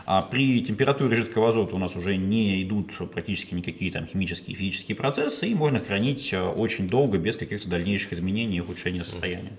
А 0.09 0.21
при 0.21 0.61
температуре 0.61 1.17
жидкого 1.17 1.49
азота 1.49 1.75
у 1.75 1.79
нас 1.79 1.93
уже 1.97 2.15
не 2.15 2.63
идут 2.63 2.93
практически 3.11 3.53
никакие 3.53 3.91
там 3.91 4.07
химические 4.07 4.55
и 4.55 4.57
физические 4.57 4.95
процессы, 4.95 5.49
и 5.49 5.53
можно 5.53 5.81
хранить 5.81 6.31
э, 6.31 6.41
очень 6.41 6.87
долго 6.87 7.17
без 7.17 7.35
каких-то 7.35 7.67
дальнейших 7.67 8.13
изменений 8.13 8.55
и 8.55 8.59
ухудшения 8.61 9.03
состояния. 9.03 9.51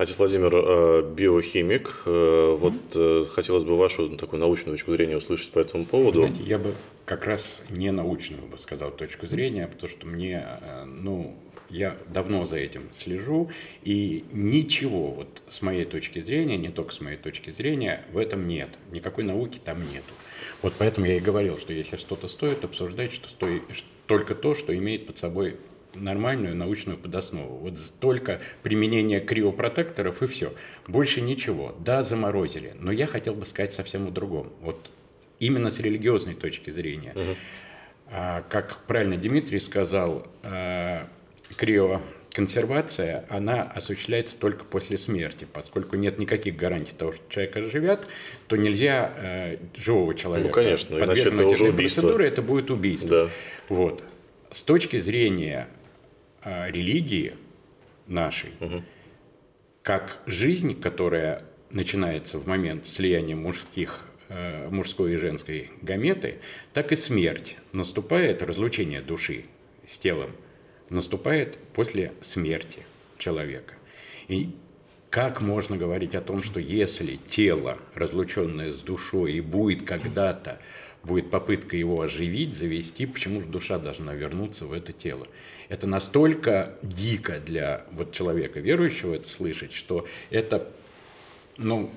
Отец 0.00 0.18
Владимир, 0.18 0.50
э, 0.54 1.12
биохимик. 1.14 2.04
Э, 2.06 2.56
вот 2.58 3.28
хотелось 3.28 3.64
бы 3.64 3.76
вашу 3.76 4.08
такую 4.16 4.40
научную 4.40 4.78
точку 4.78 4.92
зрения 4.92 5.18
услышать 5.18 5.50
по 5.50 5.58
этому 5.58 5.84
поводу. 5.84 6.22
Знаете, 6.22 6.42
я 6.42 6.58
бы 6.58 6.72
как 7.04 7.26
раз 7.26 7.60
не 7.68 7.92
научную 7.92 8.46
бы 8.46 8.56
сказал 8.56 8.92
точку 8.92 9.26
зрения, 9.26 9.66
потому 9.66 9.90
что 9.90 10.06
мне, 10.06 10.46
ну, 10.86 11.36
я 11.68 11.98
давно 12.08 12.46
за 12.46 12.56
этим 12.56 12.84
слежу, 12.92 13.50
и 13.82 14.24
ничего, 14.32 15.10
вот 15.10 15.42
с 15.48 15.60
моей 15.60 15.84
точки 15.84 16.20
зрения, 16.20 16.56
не 16.56 16.70
только 16.70 16.94
с 16.94 17.02
моей 17.02 17.18
точки 17.18 17.50
зрения, 17.50 18.02
в 18.10 18.16
этом 18.16 18.46
нет. 18.46 18.70
Никакой 18.92 19.24
науки 19.24 19.60
там 19.62 19.82
нету. 19.82 20.14
Вот 20.62 20.72
поэтому 20.78 21.08
я 21.08 21.18
и 21.18 21.20
говорил, 21.20 21.58
что 21.58 21.74
если 21.74 21.96
что-то 21.96 22.26
стоит 22.26 22.64
обсуждать, 22.64 23.12
что 23.12 23.28
стоит 23.28 23.64
только 24.06 24.34
то, 24.34 24.54
что 24.54 24.74
имеет 24.74 25.06
под 25.06 25.18
собой 25.18 25.56
нормальную 25.94 26.54
научную 26.54 26.98
подоснову. 26.98 27.58
Вот 27.58 27.78
только 28.00 28.40
применение 28.62 29.20
криопротекторов 29.20 30.22
и 30.22 30.26
все. 30.26 30.52
Больше 30.86 31.20
ничего. 31.20 31.74
Да, 31.80 32.02
заморозили. 32.02 32.74
Но 32.78 32.92
я 32.92 33.06
хотел 33.06 33.34
бы 33.34 33.46
сказать 33.46 33.72
совсем 33.72 34.06
о 34.06 34.10
другом. 34.10 34.52
Вот 34.60 34.90
именно 35.38 35.70
с 35.70 35.80
религиозной 35.80 36.34
точки 36.34 36.70
зрения. 36.70 37.12
Угу. 37.14 37.36
А, 38.12 38.42
как 38.48 38.78
правильно 38.86 39.16
Дмитрий 39.16 39.60
сказал, 39.60 40.26
а, 40.42 41.08
криоконсервация, 41.56 43.24
она 43.28 43.62
осуществляется 43.62 44.36
только 44.36 44.64
после 44.64 44.98
смерти, 44.98 45.46
поскольку 45.52 45.96
нет 45.96 46.18
никаких 46.18 46.56
гарантий 46.56 46.92
того, 46.96 47.12
что 47.12 47.22
человек 47.28 47.56
оживет, 47.56 48.06
то 48.48 48.56
нельзя 48.56 49.12
э, 49.16 49.56
живого 49.76 50.14
человека 50.14 50.48
ну, 50.48 50.64
конечно, 50.64 50.96
иначе 50.96 51.28
это 51.28 51.46
уже 51.46 51.70
убийство. 51.70 52.02
процедуре, 52.02 52.28
это 52.28 52.42
будет 52.42 52.70
убийство. 52.70 53.10
Да. 53.10 53.28
Вот. 53.68 54.02
С 54.50 54.62
точки 54.62 54.98
зрения 54.98 55.68
религии 56.44 57.36
нашей, 58.06 58.50
угу. 58.60 58.82
как 59.82 60.18
жизнь, 60.26 60.80
которая 60.80 61.42
начинается 61.70 62.38
в 62.38 62.46
момент 62.46 62.86
слияния 62.86 63.36
мужских 63.36 64.06
э, 64.28 64.68
мужской 64.70 65.14
и 65.14 65.16
женской 65.16 65.70
гаметы, 65.82 66.38
так 66.72 66.92
и 66.92 66.96
смерть. 66.96 67.58
Наступает 67.72 68.42
разлучение 68.42 69.00
души 69.00 69.44
с 69.86 69.98
телом 69.98 70.32
наступает 70.90 71.56
после 71.72 72.12
смерти 72.20 72.80
человека. 73.16 73.74
И 74.28 74.50
как 75.08 75.40
можно 75.40 75.76
говорить 75.76 76.14
о 76.14 76.20
том, 76.20 76.42
что 76.42 76.60
если 76.60 77.16
тело, 77.16 77.78
разлученное 77.94 78.70
с 78.70 78.80
душой, 78.80 79.34
и 79.34 79.40
будет 79.40 79.82
когда-то, 79.82 80.60
будет 81.02 81.30
попытка 81.30 81.76
его 81.76 82.00
оживить, 82.02 82.56
завести, 82.56 83.06
почему 83.06 83.40
же 83.40 83.46
душа 83.46 83.78
должна 83.78 84.14
вернуться 84.14 84.66
в 84.66 84.72
это 84.72 84.92
тело? 84.92 85.26
Это 85.68 85.86
настолько 85.86 86.74
дико 86.82 87.38
для 87.38 87.84
вот 87.92 88.12
человека 88.12 88.60
верующего 88.60 89.14
это 89.14 89.28
слышать, 89.28 89.72
что 89.72 90.06
это, 90.30 90.68
ну, 91.56 91.90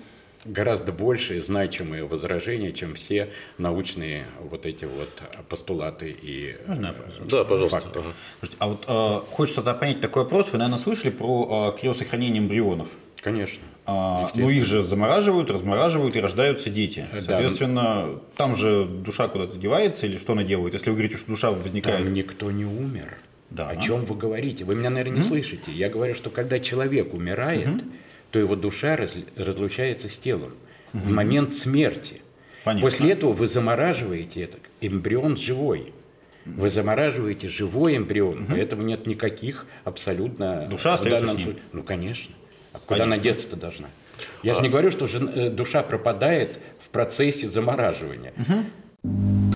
гораздо 0.46 0.92
большие 0.92 1.40
значимые 1.40 2.06
возражения, 2.06 2.72
чем 2.72 2.96
все 2.96 3.32
научные 3.58 4.26
вот 4.42 4.66
эти 4.66 4.86
вот 4.86 5.10
постулаты 5.50 6.16
и 6.22 6.56
Можно 6.68 6.96
э, 7.20 7.26
Да, 7.30 7.44
пожалуйста. 7.46 7.80
Факты. 7.80 8.00
Ага. 8.00 8.14
Слушайте, 8.40 8.58
а 8.60 8.68
вот 8.68 8.86
э, 8.88 9.32
хочется 9.32 9.62
тогда 9.62 9.74
понять 9.80 10.02
такой 10.02 10.24
вопрос. 10.24 10.52
Вы, 10.52 10.58
наверное, 10.58 10.80
слышали 10.80 11.12
про 11.12 11.74
э, 11.76 11.80
криосохранение 11.80 12.42
эмбрионов? 12.42 12.90
Конечно. 13.22 13.64
А, 13.86 14.28
ну, 14.36 14.50
их 14.50 14.66
же 14.66 14.82
замораживают, 14.82 15.52
размораживают 15.52 16.16
и 16.16 16.22
рождаются 16.22 16.70
дети. 16.70 17.06
Э, 17.12 17.20
Соответственно, 17.20 17.84
да. 17.84 18.20
там 18.38 18.56
же 18.56 18.86
душа 18.86 19.28
куда-то 19.28 19.58
девается 19.58 20.06
или 20.06 20.18
что 20.18 20.34
она 20.34 20.44
делает? 20.44 20.74
Если 20.74 20.90
вы 20.90 20.96
говорите, 20.96 21.18
что 21.18 21.28
душа 21.28 21.52
возникает... 21.52 21.98
Там 21.98 22.14
никто 22.14 22.50
не 22.52 22.66
умер. 22.66 23.18
Да. 23.50 23.68
О 23.68 23.76
чем 23.76 24.06
вы 24.06 24.16
говорите? 24.16 24.64
Вы 24.64 24.76
меня, 24.76 24.90
наверное, 24.90 25.18
не 25.18 25.20
mm-hmm. 25.20 25.28
слышите. 25.28 25.72
Я 25.72 25.90
говорю, 25.90 26.16
что 26.16 26.30
когда 26.30 26.60
человек 26.60 27.14
умирает, 27.14 27.68
mm-hmm 27.68 27.92
то 28.34 28.40
его 28.40 28.56
душа 28.56 28.98
раз, 28.98 29.16
разлучается 29.38 30.10
с 30.10 30.18
телом 30.18 30.56
угу. 30.92 31.04
в 31.04 31.12
момент 31.12 31.54
смерти. 31.54 32.22
Понятно. 32.64 32.90
После 32.90 33.12
этого 33.12 33.32
вы 33.32 33.46
замораживаете 33.46 34.42
это. 34.42 34.58
Эмбрион 34.82 35.38
живой. 35.38 35.94
Вы 36.46 36.70
замораживаете 36.70 37.48
живой 37.48 37.96
эмбрион, 37.96 38.42
угу. 38.42 38.48
поэтому 38.50 38.82
нет 38.82 39.06
никаких 39.06 39.68
абсолютно... 39.86 40.68
Душа 40.68 40.96
остается 40.96 41.30
с 41.30 41.36
ним. 41.36 41.58
Ну, 41.72 41.84
конечно. 41.84 42.34
А 42.74 42.80
куда 42.80 42.88
Понятно. 42.88 43.14
она 43.14 43.18
деться-то 43.24 43.56
должна? 43.56 43.90
Я 44.42 44.54
а... 44.54 44.56
же 44.56 44.62
не 44.62 44.70
говорю, 44.70 44.92
что 44.92 45.06
э, 45.06 45.50
душа 45.50 45.84
пропадает 45.84 46.60
в 46.80 46.90
процессе 46.90 47.48
замораживания. 47.48 48.34
Угу. 48.38 49.54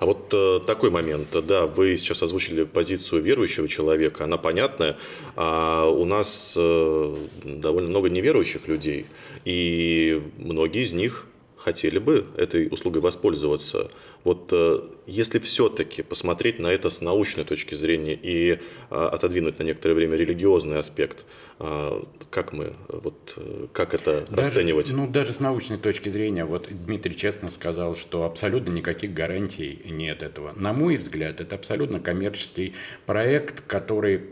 А 0.00 0.06
вот 0.06 0.32
э, 0.32 0.60
такой 0.66 0.90
момент, 0.90 1.28
да, 1.46 1.66
вы 1.66 1.98
сейчас 1.98 2.22
озвучили 2.22 2.64
позицию 2.64 3.20
верующего 3.20 3.68
человека, 3.68 4.24
она 4.24 4.38
понятная, 4.38 4.96
а 5.36 5.90
у 5.90 6.06
нас 6.06 6.54
э, 6.58 7.16
довольно 7.44 7.90
много 7.90 8.08
неверующих 8.08 8.66
людей, 8.66 9.06
и 9.44 10.22
многие 10.38 10.84
из 10.84 10.94
них 10.94 11.26
хотели 11.60 11.98
бы 11.98 12.26
этой 12.36 12.68
услугой 12.70 13.02
воспользоваться. 13.02 13.90
Вот 14.24 14.50
э, 14.52 14.80
если 15.06 15.38
все-таки 15.38 16.02
посмотреть 16.02 16.58
на 16.58 16.68
это 16.68 16.88
с 16.88 17.00
научной 17.02 17.44
точки 17.44 17.74
зрения 17.74 18.14
и 18.14 18.52
э, 18.52 18.58
отодвинуть 18.90 19.58
на 19.58 19.64
некоторое 19.64 19.94
время 19.94 20.16
религиозный 20.16 20.78
аспект, 20.78 21.24
э, 21.58 22.02
как 22.30 22.52
мы, 22.52 22.74
вот, 22.88 23.38
как 23.72 23.92
это 23.94 24.24
даже, 24.28 24.36
расценивать? 24.36 24.90
Ну, 24.90 25.06
даже 25.06 25.32
с 25.34 25.40
научной 25.40 25.76
точки 25.76 26.08
зрения, 26.08 26.44
вот 26.44 26.68
Дмитрий 26.70 27.14
честно 27.14 27.50
сказал, 27.50 27.94
что 27.94 28.24
абсолютно 28.24 28.72
никаких 28.72 29.12
гарантий 29.12 29.82
нет 29.84 30.22
этого. 30.22 30.52
На 30.56 30.72
мой 30.72 30.96
взгляд, 30.96 31.40
это 31.40 31.56
абсолютно 31.56 32.00
коммерческий 32.00 32.74
проект, 33.04 33.60
который 33.66 34.22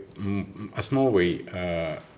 основой 0.75 1.45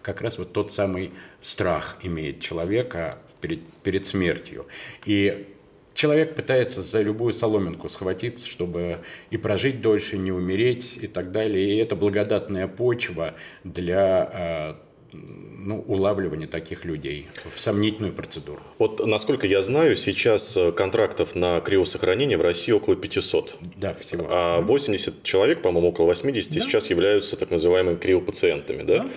как 0.02 0.22
раз 0.22 0.38
вот 0.38 0.54
тот 0.54 0.72
самый 0.72 1.12
страх 1.40 1.98
имеет 2.02 2.40
человека 2.40 3.20
перед, 3.42 3.60
перед 3.84 4.06
смертью. 4.06 4.68
И 5.06 5.48
человек 5.94 6.36
пытается 6.36 6.82
за 6.82 7.02
любую 7.02 7.34
соломинку 7.34 7.90
схватиться, 7.90 8.48
чтобы 8.48 9.00
и 9.30 9.38
прожить 9.38 9.82
дольше, 9.82 10.18
не 10.18 10.32
умереть 10.32 11.00
и 11.02 11.08
так 11.08 11.32
далее. 11.32 11.76
И 11.76 11.78
это 11.78 11.96
благодатная 11.96 12.68
почва 12.68 13.36
для 13.64 14.30
а, 14.34 14.80
ну, 15.14 15.84
улавливания 15.88 16.48
таких 16.48 16.86
людей 16.86 17.28
в 17.50 17.60
сомнительную 17.60 18.14
процедуру. 18.14 18.62
Вот, 18.80 19.06
насколько 19.06 19.48
я 19.48 19.62
знаю, 19.62 19.98
сейчас 19.98 20.56
э, 20.58 20.72
контрактов 20.72 21.36
на 21.36 21.60
криосохранение 21.60 22.38
в 22.38 22.42
России 22.42 22.72
около 22.72 22.96
500. 22.96 23.58
Да, 23.78 23.94
всего. 23.94 24.28
А 24.30 24.62
80 24.62 25.24
человек, 25.24 25.62
по-моему, 25.62 25.90
около 25.90 26.08
80 26.08 26.54
да. 26.54 26.60
сейчас 26.60 26.90
являются 26.90 27.38
так 27.38 27.52
называемыми 27.52 27.98
криопациентами. 27.98 28.84
Да? 28.84 28.98
Да. 28.98 29.10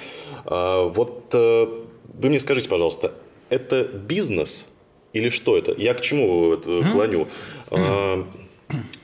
А, 0.45 0.83
вот 0.89 1.31
э, 1.35 1.67
вы 2.15 2.29
мне 2.29 2.39
скажите, 2.39 2.69
пожалуйста, 2.69 3.15
это 3.51 3.85
бизнес 3.85 4.67
или 5.13 5.29
что 5.29 5.57
это? 5.57 5.75
Я 5.77 5.95
к 5.95 6.01
чему 6.01 6.53
это 6.53 6.83
клоню? 6.91 7.29
А, 7.71 8.27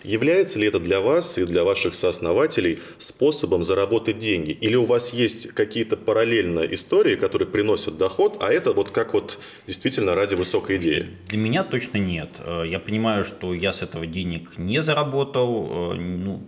Является 0.02 0.58
ли 0.58 0.66
это 0.66 0.80
для 0.80 1.00
вас 1.00 1.36
и 1.38 1.44
для 1.44 1.64
ваших 1.64 1.94
сооснователей 1.94 2.78
способом 2.98 3.62
заработать 3.62 4.18
деньги? 4.18 4.52
Или 4.52 4.74
у 4.74 4.86
вас 4.86 5.12
есть 5.12 5.48
какие-то 5.48 5.96
параллельные 5.96 6.72
истории, 6.74 7.16
которые 7.16 7.46
приносят 7.46 7.98
доход, 7.98 8.38
а 8.40 8.50
это 8.50 8.72
вот 8.72 8.90
как 8.90 9.12
вот 9.12 9.38
действительно 9.66 10.14
ради 10.14 10.34
высокой 10.34 10.76
идеи? 10.76 11.10
Для 11.26 11.38
меня 11.38 11.62
точно 11.64 11.98
нет. 11.98 12.30
Э, 12.46 12.64
я 12.66 12.80
понимаю, 12.80 13.24
что 13.24 13.52
я 13.54 13.72
с 13.72 13.82
этого 13.82 14.06
денег 14.06 14.56
не 14.56 14.82
заработал, 14.82 15.92
э, 15.92 15.94
ну, 15.96 16.42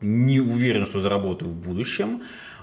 не 0.00 0.40
уверен, 0.40 0.86
что 0.86 1.00
заработаю 1.00 1.50
в 1.50 1.54
будущем. 1.54 2.22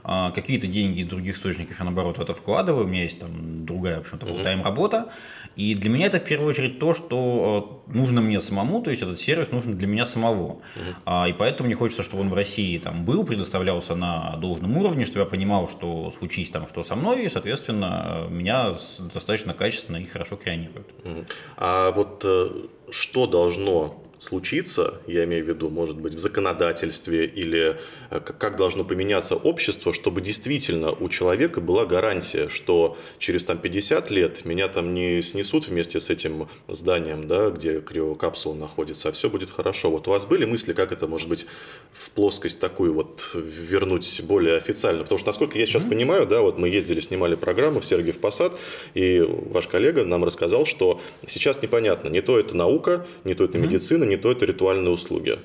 А, 0.10 0.32
какие-то 0.32 0.68
деньги 0.68 1.02
из 1.02 1.06
других 1.06 1.36
источников 1.36 1.78
я, 1.80 1.84
наоборот, 1.84 2.18
в 2.18 2.22
это 2.22 2.34
вкладываю. 2.34 2.86
У 2.86 2.88
меня 2.88 3.04
есть 3.04 3.20
там 3.20 3.66
другая, 3.66 3.98
в 3.98 4.00
общем-то, 4.00 4.26
full 4.26 4.64
работа. 4.64 5.10
И 5.58 5.76
для 5.76 5.90
меня 5.90 6.06
это 6.06 6.20
в 6.20 6.24
первую 6.24 6.50
очередь 6.50 6.80
то, 6.80 6.94
что 6.94 7.82
э, 7.90 7.94
нужно 7.94 8.22
мне 8.22 8.40
самому, 8.40 8.82
то 8.82 8.90
есть 8.90 9.02
этот 9.02 9.20
сервис 9.20 9.52
нужен 9.52 9.74
для 9.74 9.86
меня 9.86 10.06
самого. 10.06 10.62
Uh-huh. 11.06 11.30
И 11.30 11.34
поэтому 11.34 11.68
мне 11.68 11.76
хочется, 11.76 12.04
чтобы 12.04 12.22
он 12.22 12.30
в 12.30 12.34
России 12.36 12.78
там 12.78 13.04
был, 13.04 13.26
предоставлялся 13.26 13.96
на 13.96 14.38
должном 14.38 14.78
уровне, 14.78 15.04
чтобы 15.04 15.20
я 15.20 15.26
понимал, 15.26 15.68
что 15.68 16.10
случись 16.18 16.52
там 16.52 16.68
что 16.68 16.84
со 16.84 16.96
мной, 16.96 17.26
и, 17.26 17.30
соответственно, 17.30 18.28
меня 18.30 18.76
достаточно 19.14 19.54
качественно 19.54 19.98
и 19.98 20.06
хорошо 20.06 20.38
креонируют. 20.38 20.88
Uh-huh. 21.04 21.28
А 21.58 21.92
вот 21.92 22.24
э, 22.24 22.50
что 22.92 23.28
должно 23.28 24.07
случиться, 24.20 24.96
я 25.06 25.26
имею 25.26 25.46
в 25.46 25.48
виду, 25.48 25.70
может 25.70 25.98
быть, 25.98 26.14
в 26.14 26.18
законодательстве 26.18 27.26
или 27.26 27.78
э, 28.10 28.20
как 28.20 28.56
должно 28.56 28.84
поменяться 28.84 29.36
общество, 29.36 29.94
чтобы 29.94 30.22
действительно 30.22 30.92
у 30.92 31.08
человека 31.10 31.62
была 31.62 31.86
гарантия, 31.86 32.50
что 32.50 32.98
через 33.20 33.44
там, 33.44 33.60
50 33.60 34.10
лет 34.10 34.46
меня 34.46 34.68
там 34.68 34.94
не 34.94 35.22
снесут 35.22 35.68
вместе 35.68 36.00
с 36.00 36.10
этим 36.10 36.48
зданием, 36.68 37.28
да, 37.28 37.50
где 37.50 37.80
криокапсула 37.80 38.56
находится, 38.56 39.10
а 39.10 39.12
все 39.12 39.30
будет 39.30 39.50
хорошо. 39.50 39.92
Вот 39.92 40.08
у 40.08 40.12
вас 40.12 40.26
были 40.26 40.46
мысли, 40.46 40.74
как 40.74 40.92
это, 40.92 41.08
может 41.08 41.30
быть, 41.30 41.46
в 41.92 42.10
плоскость 42.12 42.60
такую 42.60 42.94
вот 42.94 43.30
вернуть 43.36 44.22
более 44.24 44.58
официально? 44.58 45.04
Потому 45.04 45.20
что, 45.20 45.28
насколько 45.28 45.60
я 45.60 45.66
сейчас 45.66 45.86
mm-hmm. 45.86 45.90
понимаю, 45.90 46.26
да, 46.26 46.42
вот 46.42 46.58
мы 46.58 46.70
ездили, 46.70 47.00
снимали 47.02 47.36
программу 47.36 47.80
в 47.80 47.86
Сергиев 47.86 48.18
Посад, 48.18 48.54
и 48.96 49.24
ваш 49.28 49.68
коллега 49.68 50.04
нам 50.06 50.24
рассказал, 50.24 50.66
что 50.66 51.00
сейчас 51.28 51.62
непонятно, 51.62 52.10
не 52.10 52.22
то 52.22 52.40
это 52.40 52.56
наука, 52.56 53.06
не 53.24 53.36
то 53.36 53.44
это 53.44 53.60
медицина, 53.60 54.07
не 54.08 54.18
то 54.18 54.32
это 54.32 54.46
ритуальные 54.46 54.92
услуги. 54.92 55.40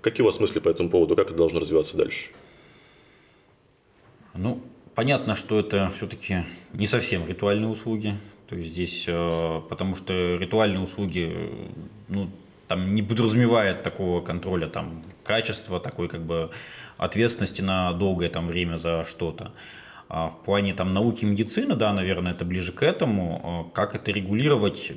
Какие 0.00 0.22
у 0.22 0.26
вас 0.26 0.40
мысли 0.40 0.60
по 0.60 0.68
этому 0.68 0.90
поводу? 0.90 1.16
Как 1.16 1.28
это 1.28 1.36
должно 1.36 1.60
развиваться 1.60 1.96
дальше? 1.96 2.26
Ну, 4.34 4.62
понятно, 4.94 5.34
что 5.34 5.58
это 5.58 5.90
все-таки 5.94 6.44
не 6.72 6.86
совсем 6.86 7.26
ритуальные 7.26 7.68
услуги. 7.68 8.14
То 8.48 8.56
есть 8.56 8.70
здесь, 8.70 9.04
э, 9.06 9.60
потому 9.68 9.94
что 9.94 10.36
ритуальные 10.36 10.80
услуги, 10.80 11.50
ну, 12.08 12.30
там 12.68 12.94
не 12.94 13.02
подразумевает 13.02 13.82
такого 13.82 14.20
контроля 14.20 14.68
там 14.68 15.02
качества, 15.24 15.80
такой 15.80 16.08
как 16.08 16.22
бы 16.22 16.50
ответственности 16.96 17.62
на 17.62 17.92
долгое 17.92 18.28
там 18.28 18.46
время 18.46 18.76
за 18.76 19.04
что-то. 19.04 19.52
А 20.10 20.30
в 20.30 20.42
плане 20.42 20.72
там, 20.72 20.94
науки 20.94 21.24
и 21.24 21.28
медицины, 21.28 21.76
да, 21.76 21.92
наверное, 21.92 22.32
это 22.32 22.46
ближе 22.46 22.72
к 22.72 22.82
этому. 22.82 23.40
А 23.44 23.74
как 23.74 23.94
это 23.94 24.10
регулировать? 24.10 24.92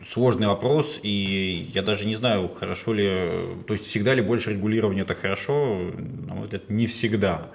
Сложный 0.00 0.46
вопрос, 0.46 1.00
и 1.02 1.68
я 1.74 1.82
даже 1.82 2.06
не 2.06 2.14
знаю, 2.14 2.48
хорошо 2.48 2.92
ли, 2.92 3.08
то 3.66 3.74
есть 3.74 3.86
всегда 3.86 4.14
ли 4.14 4.22
больше 4.22 4.52
регулирования 4.52 5.02
это 5.02 5.14
хорошо, 5.14 5.90
на 6.28 6.34
мой 6.34 6.44
взгляд, 6.44 6.70
не 6.70 6.86
всегда. 6.86 7.50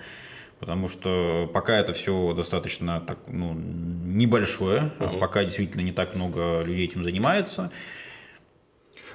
Потому 0.59 0.89
что 0.89 1.49
пока 1.53 1.77
это 1.77 1.93
все 1.93 2.33
достаточно 2.33 2.99
так, 2.99 3.19
ну, 3.27 3.53
небольшое, 3.53 4.91
угу. 4.99 5.17
пока 5.17 5.45
действительно 5.45 5.81
не 5.81 5.93
так 5.93 6.13
много 6.13 6.61
людей 6.63 6.87
этим 6.87 7.05
занимается. 7.05 7.71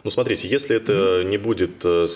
Ну, 0.03 0.11
смотрите, 0.11 0.49
если 0.49 0.77
это 0.77 1.25
не 1.25 1.37
будет 1.37 1.85
э, 1.85 2.07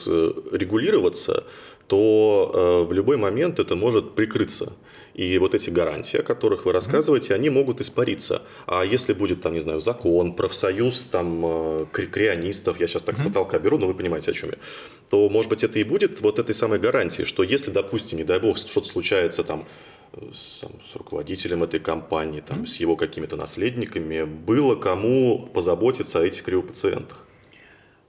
регулироваться, 0.53 1.45
то 1.87 2.51
э, 2.53 2.89
в 2.89 2.93
любой 2.93 3.17
момент 3.17 3.59
это 3.59 3.77
может 3.77 4.15
прикрыться. 4.15 4.73
И 5.17 5.39
вот 5.39 5.55
эти 5.55 5.71
гарантии, 5.71 6.19
о 6.19 6.23
которых 6.23 6.67
вы 6.67 6.73
рассказываете, 6.73 7.35
они 7.35 7.49
могут 7.49 7.81
испариться. 7.81 8.43
А 8.67 8.85
если 8.85 9.15
будет, 9.15 9.41
там, 9.41 9.55
не 9.55 9.61
знаю, 9.61 9.81
закон, 9.81 10.35
профсоюз 10.35 11.07
там, 11.07 11.43
э, 11.43 11.87
крионистов, 11.91 12.79
я 12.79 12.87
сейчас 12.87 13.03
так 13.03 13.17
с 13.17 13.23
потолка 13.23 13.59
беру, 13.59 13.79
но 13.79 13.87
вы 13.87 13.95
понимаете, 13.95 14.33
о 14.33 14.35
чем 14.35 14.51
я, 14.51 14.57
то, 15.09 15.31
может 15.31 15.49
быть, 15.49 15.65
это 15.65 15.79
и 15.79 15.85
будет 15.85 16.21
вот 16.21 16.39
этой 16.39 16.55
самой 16.55 16.79
гарантией, 16.79 17.25
что 17.25 17.43
если, 17.43 17.71
допустим, 17.71 18.19
не 18.19 18.25
дай 18.25 18.39
бог, 18.39 18.59
что-то 18.59 18.87
случается 18.87 19.43
там 19.43 19.65
с, 20.33 20.61
там, 20.61 20.73
с 20.85 20.95
руководителем 20.97 21.63
этой 21.63 21.81
компании, 21.81 22.43
там, 22.43 22.63
mm-hmm. 22.63 22.67
с 22.67 22.77
его 22.77 22.95
какими-то 22.97 23.37
наследниками, 23.37 24.25
было 24.25 24.75
кому 24.75 25.49
позаботиться 25.55 26.21
о 26.21 26.27
этих 26.27 26.43
криопациентах. 26.43 27.26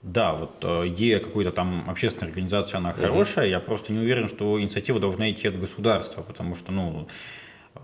Да, 0.03 0.35
вот 0.35 0.63
э, 0.63 0.87
идея 0.89 1.19
какой-то 1.19 1.51
там 1.51 1.89
общественной 1.89 2.27
организации, 2.27 2.77
она 2.77 2.93
хорошая. 2.93 3.45
Угу. 3.45 3.51
Я 3.51 3.59
просто 3.59 3.93
не 3.93 3.99
уверен, 3.99 4.29
что 4.29 4.59
инициатива 4.59 4.99
должна 4.99 5.29
идти 5.31 5.47
от 5.47 5.59
государства, 5.59 6.21
потому 6.21 6.53
что, 6.55 6.71
ну, 6.71 7.07
э, 7.75 7.79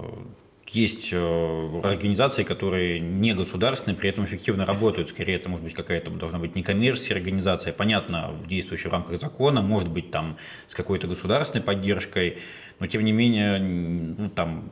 есть 0.69 1.09
э, 1.11 1.81
организации, 1.83 2.43
которые 2.43 2.99
не 2.99 3.33
государственные, 3.33 3.97
при 3.97 4.09
этом 4.09 4.25
эффективно 4.25 4.65
работают. 4.65 5.09
Скорее, 5.09 5.35
это 5.35 5.49
может 5.49 5.63
быть 5.63 5.73
какая-то 5.73 6.11
должна 6.11 6.39
быть 6.39 6.55
некоммерческая 6.55 7.17
организация, 7.17 7.73
понятно, 7.73 8.31
в 8.31 8.47
действующих 8.47 8.91
рамках 8.91 9.19
закона, 9.19 9.61
может 9.61 9.89
быть 9.89 10.11
там 10.11 10.37
с 10.67 10.75
какой-то 10.75 11.07
государственной 11.07 11.63
поддержкой, 11.63 12.37
но 12.79 12.87
тем 12.87 13.03
не 13.03 13.11
менее, 13.11 13.59
ну, 13.59 14.29
там 14.29 14.71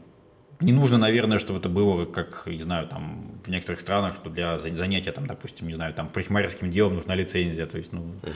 не 0.62 0.74
нужно, 0.74 0.98
наверное, 0.98 1.40
чтобы 1.40 1.60
это 1.60 1.70
было, 1.70 2.06
как, 2.06 2.44
не 2.48 2.62
знаю, 2.62 2.88
там, 2.88 3.40
в 3.44 3.50
некоторых 3.50 3.82
странах, 3.82 4.16
что 4.16 4.30
для 4.30 4.58
занятия, 4.58 5.12
там, 5.12 5.26
допустим, 5.26 5.68
не 5.68 5.74
знаю, 5.74 5.94
там, 5.94 6.08
парикмахерским 6.10 6.70
делом 6.70 6.96
нужна 6.96 7.16
лицензия. 7.16 7.66
То 7.66 7.78
есть, 7.78 7.94
ну, 7.94 8.02
угу. 8.02 8.32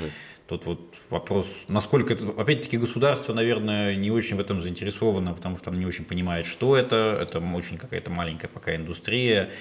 тут 0.47 0.65
вот 0.65 0.95
вопрос, 1.09 1.65
насколько 1.69 2.13
это... 2.13 2.29
Опять-таки, 2.29 2.77
государство, 2.77 3.33
наверное, 3.33 3.95
не 3.95 4.11
очень 4.11 4.37
в 4.37 4.39
этом 4.39 4.61
заинтересовано, 4.61 5.33
потому 5.33 5.57
что 5.57 5.69
оно 5.69 5.79
не 5.79 5.85
очень 5.85 6.05
понимает, 6.05 6.45
что 6.45 6.75
это. 6.75 7.17
Это 7.21 7.39
очень 7.39 7.77
какая-то 7.77 8.09
маленькая 8.09 8.47
пока 8.47 8.75
индустрия. 8.75 9.51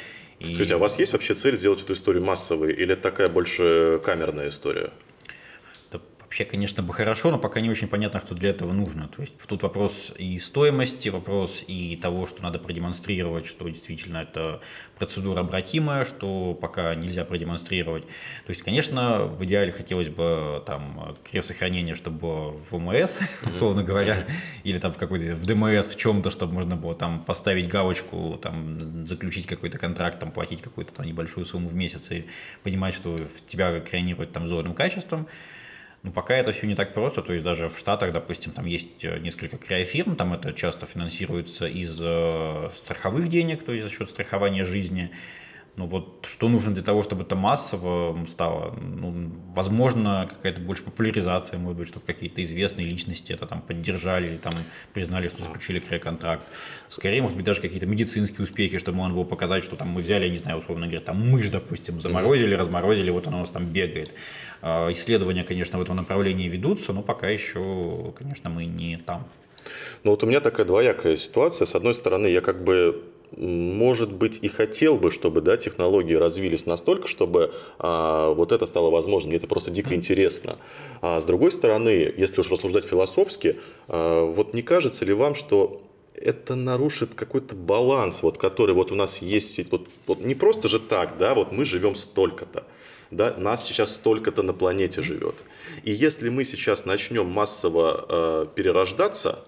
И... 0.41 0.53
Скажите, 0.53 0.75
а 0.75 0.77
у 0.79 0.81
вас 0.81 0.99
есть 0.99 1.13
вообще 1.13 1.35
цель 1.35 1.57
сделать 1.57 1.83
эту 1.83 1.93
историю 1.93 2.25
массовой, 2.25 2.73
или 2.73 2.95
это 2.95 3.03
такая 3.03 3.29
больше 3.29 4.01
камерная 4.05 4.49
история? 4.49 4.91
Вообще, 6.35 6.47
конечно, 6.47 6.83
бы 6.83 6.93
хорошо, 6.93 7.31
но 7.31 7.39
пока 7.39 7.61
не 7.61 7.71
очень 7.71 7.87
понятно, 7.87 8.19
что 8.19 8.35
для 8.35 8.51
этого 8.51 8.73
нужно. 8.73 9.07
То 9.07 9.21
есть 9.21 9.35
тут 9.47 9.63
вопрос 9.63 10.13
и 10.19 10.37
стоимости, 10.41 11.09
вопрос 11.09 11.63
и 11.69 11.95
того, 11.95 12.27
что 12.27 12.43
надо 12.43 12.59
продемонстрировать, 12.59 13.47
что 13.47 13.69
действительно 13.69 14.19
это 14.19 14.61
процедура 14.99 15.43
обратимая, 15.43 16.05
что 16.05 16.55
пока 16.61 16.93
нельзя 16.97 17.25
продемонстрировать. 17.25 18.03
То 18.03 18.49
есть, 18.49 18.63
конечно, 18.63 19.27
в 19.27 19.45
идеале 19.45 19.71
хотелось 19.71 20.09
бы 20.09 20.61
там 20.67 21.17
криосохранение, 21.23 21.95
чтобы 21.95 22.19
было 22.19 22.51
в 22.51 22.75
ОМС, 22.75 23.21
условно 23.45 23.85
говоря, 23.85 24.17
или 24.65 24.79
там 24.79 24.93
в 24.93 24.99
какой-то 24.99 25.37
в 25.37 25.47
ДМС 25.47 25.87
в 25.87 25.97
чем-то, 25.97 26.31
чтобы 26.31 26.55
можно 26.55 26.75
было 26.75 26.97
там 26.97 27.23
поставить 27.23 27.69
галочку, 27.69 28.41
там 28.43 29.07
заключить 29.07 29.47
какой-то 29.47 29.79
контракт, 29.79 30.19
там 30.19 30.33
платить 30.33 30.63
какую-то 30.63 30.95
там 30.95 31.07
небольшую 31.07 31.47
сумму 31.47 31.69
в 31.69 31.77
месяц 31.77 32.11
и 32.11 32.27
понимать, 32.65 32.95
что 32.95 33.17
тебя 33.47 33.79
креонируют 33.79 34.33
там 34.33 34.49
золотым 34.49 34.75
качеством. 34.75 35.29
Но 36.05 36.13
пока 36.13 36.35
это 36.35 36.53
все 36.53 36.67
не 36.67 36.75
так 36.75 36.93
просто, 36.93 37.23
то 37.23 37.33
есть 37.33 37.43
даже 37.45 37.69
в 37.69 37.79
Штатах, 37.79 38.13
допустим, 38.13 38.53
там 38.53 38.67
есть 38.67 39.03
э, 39.07 39.19
несколько 39.21 39.57
криофирм, 39.57 40.17
там 40.17 40.35
это 40.35 40.53
часто 40.53 40.85
финансируется 40.85 41.67
из 41.67 41.99
э, 41.99 42.69
страховых 42.75 43.29
денег, 43.29 43.65
то 43.65 43.73
есть 43.73 43.85
за 43.85 43.91
счет 43.91 44.11
страхования 44.11 44.65
жизни, 44.65 45.11
ну 45.77 45.87
вот 45.87 46.25
что 46.29 46.49
нужно 46.49 46.73
для 46.73 46.85
того, 46.85 47.03
чтобы 47.03 47.23
это 47.23 47.35
массово 47.35 48.17
стало? 48.29 48.77
Ну, 48.81 49.33
возможно, 49.55 50.29
какая-то 50.31 50.61
больше 50.61 50.85
популяризация, 50.85 51.59
может 51.59 51.79
быть, 51.79 51.89
чтобы 51.89 52.07
какие-то 52.07 52.45
известные 52.45 52.87
личности 52.87 53.33
это 53.33 53.47
там 53.47 53.61
поддержали 53.61 54.29
или 54.29 54.37
там 54.37 54.55
признали, 54.93 55.27
что 55.27 55.43
заключили 55.43 55.81
край-контракт. 55.81 56.45
Скорее, 56.89 57.21
может 57.23 57.37
быть, 57.37 57.45
даже 57.45 57.61
какие-то 57.61 57.87
медицинские 57.87 58.45
успехи, 58.45 58.79
чтобы 58.79 58.99
можно 58.99 59.15
было 59.15 59.25
показать, 59.25 59.65
что 59.65 59.75
там 59.75 59.89
мы 59.89 60.01
взяли, 60.01 60.29
не 60.29 60.39
знаю, 60.39 60.59
условно 60.59 60.87
говоря, 60.87 61.05
там 61.05 61.29
мышь, 61.29 61.51
допустим, 61.51 62.01
заморозили, 62.01 62.55
разморозили, 62.55 63.11
вот 63.11 63.27
она 63.27 63.39
у 63.39 63.41
нас 63.41 63.51
там 63.51 63.67
бегает. 63.67 64.13
А, 64.63 64.93
исследования, 64.93 65.43
конечно, 65.43 65.79
в 65.79 65.83
этом 65.83 65.97
направлении 65.97 66.49
ведутся, 66.49 66.93
но 66.93 67.03
пока 67.03 67.29
еще, 67.29 68.13
конечно, 68.17 68.49
мы 68.49 68.65
не 68.67 68.97
там. 68.99 69.27
Ну 70.05 70.13
вот 70.13 70.23
у 70.23 70.27
меня 70.27 70.41
такая 70.41 70.67
двоякая 70.67 71.17
ситуация. 71.17 71.67
С 71.67 71.75
одной 71.75 71.95
стороны, 71.95 72.29
я 72.29 72.41
как 72.41 72.63
бы 72.63 73.03
может 73.37 74.13
быть, 74.13 74.39
и 74.43 74.49
хотел 74.49 74.97
бы, 74.97 75.11
чтобы 75.11 75.41
да, 75.41 75.57
технологии 75.57 76.15
развились 76.15 76.67
настолько, 76.67 77.07
чтобы 77.07 77.53
а, 77.79 78.33
вот 78.33 78.53
это 78.53 78.67
стало 78.67 78.91
возможным. 78.91 79.31
Мне 79.31 79.39
это 79.39 79.47
просто 79.47 79.71
дико 79.71 79.95
интересно. 79.95 80.57
А 81.01 81.21
с 81.21 81.27
другой 81.27 81.53
стороны, 81.53 82.13
если 82.17 82.41
уж 82.41 82.51
рассуждать 82.51 82.85
философски, 82.85 83.57
а, 83.89 84.25
вот 84.25 84.55
не 84.55 84.63
кажется 84.63 85.05
ли 85.05 85.13
вам, 85.13 85.35
что 85.35 85.83
это 86.15 86.55
нарушит 86.55 87.15
какой-то 87.15 87.57
баланс, 87.57 88.23
вот, 88.23 88.39
который 88.39 88.75
вот 88.75 88.93
у 88.93 88.95
нас 88.95 89.21
есть. 89.21 89.71
Вот, 89.71 89.89
вот 90.07 90.21
не 90.21 90.35
просто 90.35 90.69
же 90.69 90.79
так, 90.79 91.19
да, 91.19 91.35
вот 91.35 91.53
мы 91.53 91.65
живем 91.65 91.95
столько-то. 91.95 92.65
Да, 93.11 93.35
нас 93.37 93.65
сейчас 93.65 93.95
столько-то 93.95 94.43
на 94.43 94.53
планете 94.53 95.03
живет. 95.03 95.45
И 95.85 95.93
если 95.93 96.31
мы 96.31 96.45
сейчас 96.45 96.85
начнем 96.85 97.27
массово 97.27 98.07
э, 98.09 98.47
перерождаться, 98.55 99.45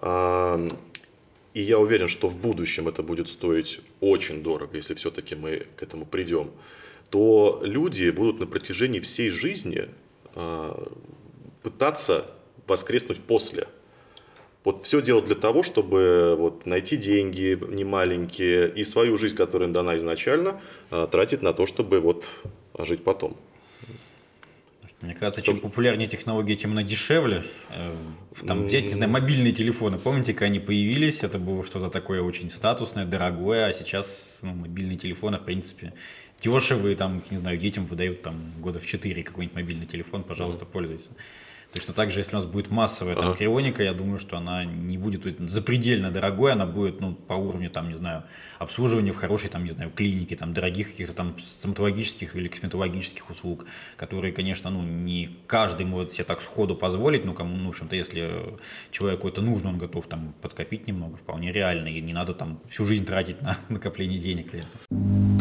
э, 0.00 0.68
и 1.54 1.60
я 1.60 1.78
уверен, 1.78 2.08
что 2.08 2.28
в 2.28 2.36
будущем 2.36 2.88
это 2.88 3.02
будет 3.02 3.28
стоить 3.28 3.80
очень 4.00 4.42
дорого, 4.42 4.76
если 4.76 4.94
все-таки 4.94 5.34
мы 5.34 5.66
к 5.76 5.82
этому 5.82 6.06
придем, 6.06 6.50
то 7.10 7.60
люди 7.62 8.10
будут 8.10 8.38
на 8.38 8.46
протяжении 8.46 9.00
всей 9.00 9.30
жизни 9.30 9.88
э, 10.34 10.86
пытаться 11.62 12.26
воскреснуть 12.66 13.18
после. 13.18 13.66
Вот 14.62 14.84
все 14.84 15.00
дело 15.00 15.22
для 15.22 15.34
того, 15.34 15.62
чтобы 15.62 16.36
вот 16.38 16.66
найти 16.66 16.96
деньги 16.96 17.58
немаленькие 17.68 18.70
и 18.70 18.84
свою 18.84 19.16
жизнь, 19.16 19.34
которая 19.34 19.68
им 19.68 19.72
дана 19.72 19.96
изначально, 19.96 20.60
э, 20.90 21.08
тратить 21.10 21.42
на 21.42 21.52
то, 21.52 21.66
чтобы 21.66 22.00
вот 22.00 22.28
жить 22.78 23.02
потом. 23.02 23.36
Мне 25.00 25.14
кажется, 25.14 25.40
чем 25.40 25.60
популярнее 25.60 26.06
технологии, 26.06 26.54
тем 26.54 26.72
она 26.72 26.82
дешевле. 26.82 27.42
Э, 27.70 27.94
там 28.46 28.64
взять, 28.64 28.84
не 28.84 28.90
знаю, 28.90 29.10
мобильные 29.10 29.52
телефоны. 29.52 29.98
Помните, 29.98 30.34
когда 30.34 30.46
они 30.46 30.58
появились, 30.58 31.24
это 31.24 31.38
было 31.38 31.64
что-то 31.64 31.88
такое 31.88 32.20
очень 32.20 32.50
статусное, 32.50 33.06
дорогое, 33.06 33.66
а 33.66 33.72
сейчас 33.72 34.40
ну, 34.42 34.52
мобильные 34.52 34.98
телефоны, 34.98 35.38
в 35.38 35.44
принципе, 35.44 35.94
дешевые, 36.42 36.96
там, 36.96 37.22
не 37.30 37.38
знаю, 37.38 37.56
детям 37.56 37.86
выдают 37.86 38.20
там 38.20 38.52
года 38.58 38.78
в 38.78 38.86
4 38.86 39.22
какой-нибудь 39.22 39.56
мобильный 39.56 39.86
телефон, 39.86 40.22
пожалуйста, 40.22 40.66
пользуйся. 40.66 41.12
Точно 41.72 41.94
так 41.94 42.10
же, 42.10 42.18
если 42.18 42.32
у 42.32 42.36
нас 42.36 42.46
будет 42.46 42.70
массовая 42.70 43.14
там, 43.14 43.28
ага. 43.28 43.36
крионика, 43.36 43.82
я 43.84 43.92
думаю, 43.92 44.18
что 44.18 44.36
она 44.36 44.64
не 44.64 44.98
будет 44.98 45.24
запредельно 45.38 46.10
дорогой, 46.10 46.52
она 46.52 46.66
будет 46.66 47.00
ну, 47.00 47.14
по 47.14 47.34
уровню, 47.34 47.70
там, 47.70 47.88
не 47.88 47.94
знаю, 47.94 48.24
обслуживания 48.58 49.12
в 49.12 49.16
хорошей, 49.16 49.50
там, 49.50 49.64
не 49.64 49.70
знаю, 49.70 49.92
клинике, 49.92 50.34
там, 50.34 50.52
дорогих 50.52 50.90
каких-то 50.90 51.12
там 51.12 51.38
стоматологических 51.38 52.34
или 52.34 52.48
косметологических 52.48 53.30
услуг, 53.30 53.66
которые, 53.96 54.32
конечно, 54.32 54.70
ну, 54.70 54.82
не 54.82 55.38
каждый 55.46 55.86
может 55.86 56.10
себе 56.10 56.24
так 56.24 56.40
сходу 56.40 56.74
позволить, 56.74 57.24
но 57.24 57.34
кому, 57.34 57.56
ну, 57.56 57.66
в 57.66 57.68
общем-то, 57.68 57.94
если 57.94 58.56
человеку 58.90 59.28
это 59.28 59.40
нужно, 59.40 59.68
он 59.68 59.78
готов 59.78 60.08
там 60.08 60.34
подкопить 60.42 60.88
немного, 60.88 61.16
вполне 61.16 61.52
реально, 61.52 61.86
и 61.86 62.00
не 62.00 62.12
надо 62.12 62.32
там 62.32 62.60
всю 62.68 62.84
жизнь 62.84 63.04
тратить 63.04 63.40
на 63.42 63.56
накопление 63.68 64.18
денег 64.18 64.50
для 64.50 64.60
этого. 64.60 65.40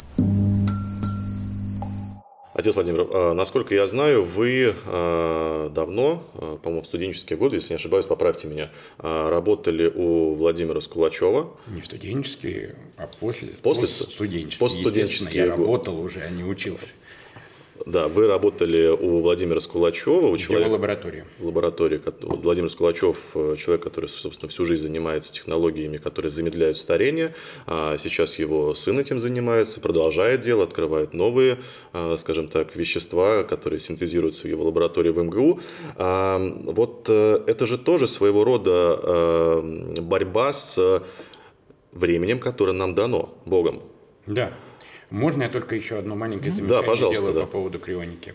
Отец 2.59 2.75
Владимир, 2.75 3.07
а, 3.09 3.33
насколько 3.33 3.73
я 3.73 3.87
знаю, 3.87 4.25
вы 4.25 4.75
а, 4.85 5.69
давно, 5.69 6.21
а, 6.33 6.57
по-моему, 6.57 6.81
в 6.81 6.85
студенческие 6.85 7.39
годы, 7.39 7.55
если 7.55 7.69
не 7.69 7.75
ошибаюсь, 7.77 8.05
поправьте 8.05 8.49
меня, 8.49 8.69
работали 8.97 9.87
у 9.87 10.33
Владимира 10.33 10.81
Скулачева. 10.81 11.55
Не 11.67 11.79
в 11.79 11.85
студенческие, 11.85 12.75
а 12.97 13.07
после, 13.17 13.47
после 13.63 13.87
студенческие. 13.87 14.59
Постстуденческие. 14.59 15.45
Я 15.45 15.51
работал 15.51 16.01
уже, 16.01 16.19
а 16.19 16.29
не 16.29 16.43
учился. 16.43 16.95
Да, 17.85 18.07
вы 18.07 18.27
работали 18.27 18.87
у 18.87 19.21
Владимира 19.21 19.59
Скулачева, 19.59 20.27
у 20.27 20.37
человека... 20.37 20.71
лаборатории. 20.71 21.23
Лаборатории. 21.39 22.01
Владимир 22.21 22.69
Скулачев, 22.69 23.31
э, 23.35 23.55
человек, 23.57 23.83
который, 23.83 24.07
собственно, 24.09 24.49
всю 24.49 24.65
жизнь 24.65 24.83
занимается 24.83 25.31
технологиями, 25.31 25.97
которые 25.97 26.29
замедляют 26.29 26.77
старение. 26.77 27.33
А 27.67 27.97
сейчас 27.97 28.37
его 28.39 28.75
сын 28.75 28.99
этим 28.99 29.19
занимается, 29.19 29.79
продолжает 29.79 30.41
дело, 30.41 30.63
открывает 30.63 31.13
новые, 31.13 31.57
э, 31.93 32.15
скажем 32.17 32.47
так, 32.47 32.75
вещества, 32.75 33.43
которые 33.43 33.79
синтезируются 33.79 34.47
в 34.47 34.49
его 34.49 34.65
лаборатории 34.65 35.11
в 35.11 35.23
МГУ. 35.23 35.59
А, 35.95 36.39
вот 36.65 37.07
э, 37.09 37.43
это 37.47 37.65
же 37.65 37.77
тоже 37.77 38.07
своего 38.07 38.43
рода 38.43 39.61
борьба 40.01 40.53
с 40.53 41.01
временем, 41.91 42.39
которое 42.39 42.73
нам 42.73 42.95
дано 42.95 43.33
Богом. 43.45 43.81
Да. 44.27 44.51
Можно 45.09 45.43
я 45.43 45.49
только 45.49 45.75
еще 45.75 45.97
одно 45.97 46.15
маленькое 46.15 46.51
замечание 46.51 46.81
да, 46.81 46.87
пожалуйста, 46.87 47.21
делаю 47.21 47.35
да. 47.39 47.45
по 47.45 47.51
поводу 47.53 47.79
крионики? 47.79 48.33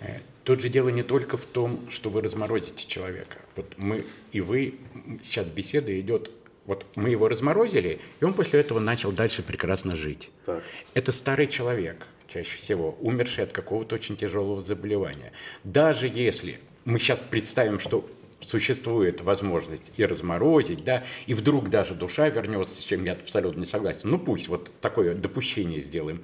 Э, 0.00 0.20
тут 0.44 0.60
же 0.60 0.68
дело 0.68 0.88
не 0.88 1.02
только 1.02 1.36
в 1.36 1.44
том, 1.44 1.80
что 1.90 2.10
вы 2.10 2.22
разморозите 2.22 2.86
человека. 2.86 3.38
Вот 3.54 3.74
мы 3.76 4.04
и 4.32 4.40
вы, 4.40 4.74
сейчас 5.22 5.46
беседа 5.46 5.98
идет 5.98 6.30
вот 6.66 6.84
мы 6.96 7.10
его 7.10 7.28
разморозили, 7.28 8.00
и 8.20 8.24
он 8.24 8.34
после 8.34 8.60
этого 8.60 8.80
начал 8.80 9.12
дальше 9.12 9.42
прекрасно 9.42 9.94
жить. 9.94 10.30
Так. 10.44 10.62
Это 10.94 11.12
старый 11.12 11.46
человек, 11.46 12.06
чаще 12.26 12.56
всего, 12.56 12.98
умерший 13.00 13.44
от 13.44 13.52
какого-то 13.52 13.94
очень 13.94 14.16
тяжелого 14.16 14.60
заболевания. 14.60 15.32
Даже 15.62 16.08
если 16.08 16.58
мы 16.84 16.98
сейчас 16.98 17.20
представим, 17.20 17.78
что 17.78 18.08
существует 18.40 19.20
возможность 19.20 19.92
и 19.96 20.04
разморозить, 20.04 20.84
да, 20.84 21.04
и 21.26 21.34
вдруг 21.34 21.70
даже 21.70 21.94
душа 21.94 22.28
вернется, 22.28 22.80
с 22.80 22.84
чем 22.84 23.04
я 23.04 23.12
абсолютно 23.12 23.60
не 23.60 23.66
согласен. 23.66 24.10
Ну 24.10 24.18
пусть 24.18 24.48
вот 24.48 24.72
такое 24.80 25.14
допущение 25.14 25.80
сделаем. 25.80 26.22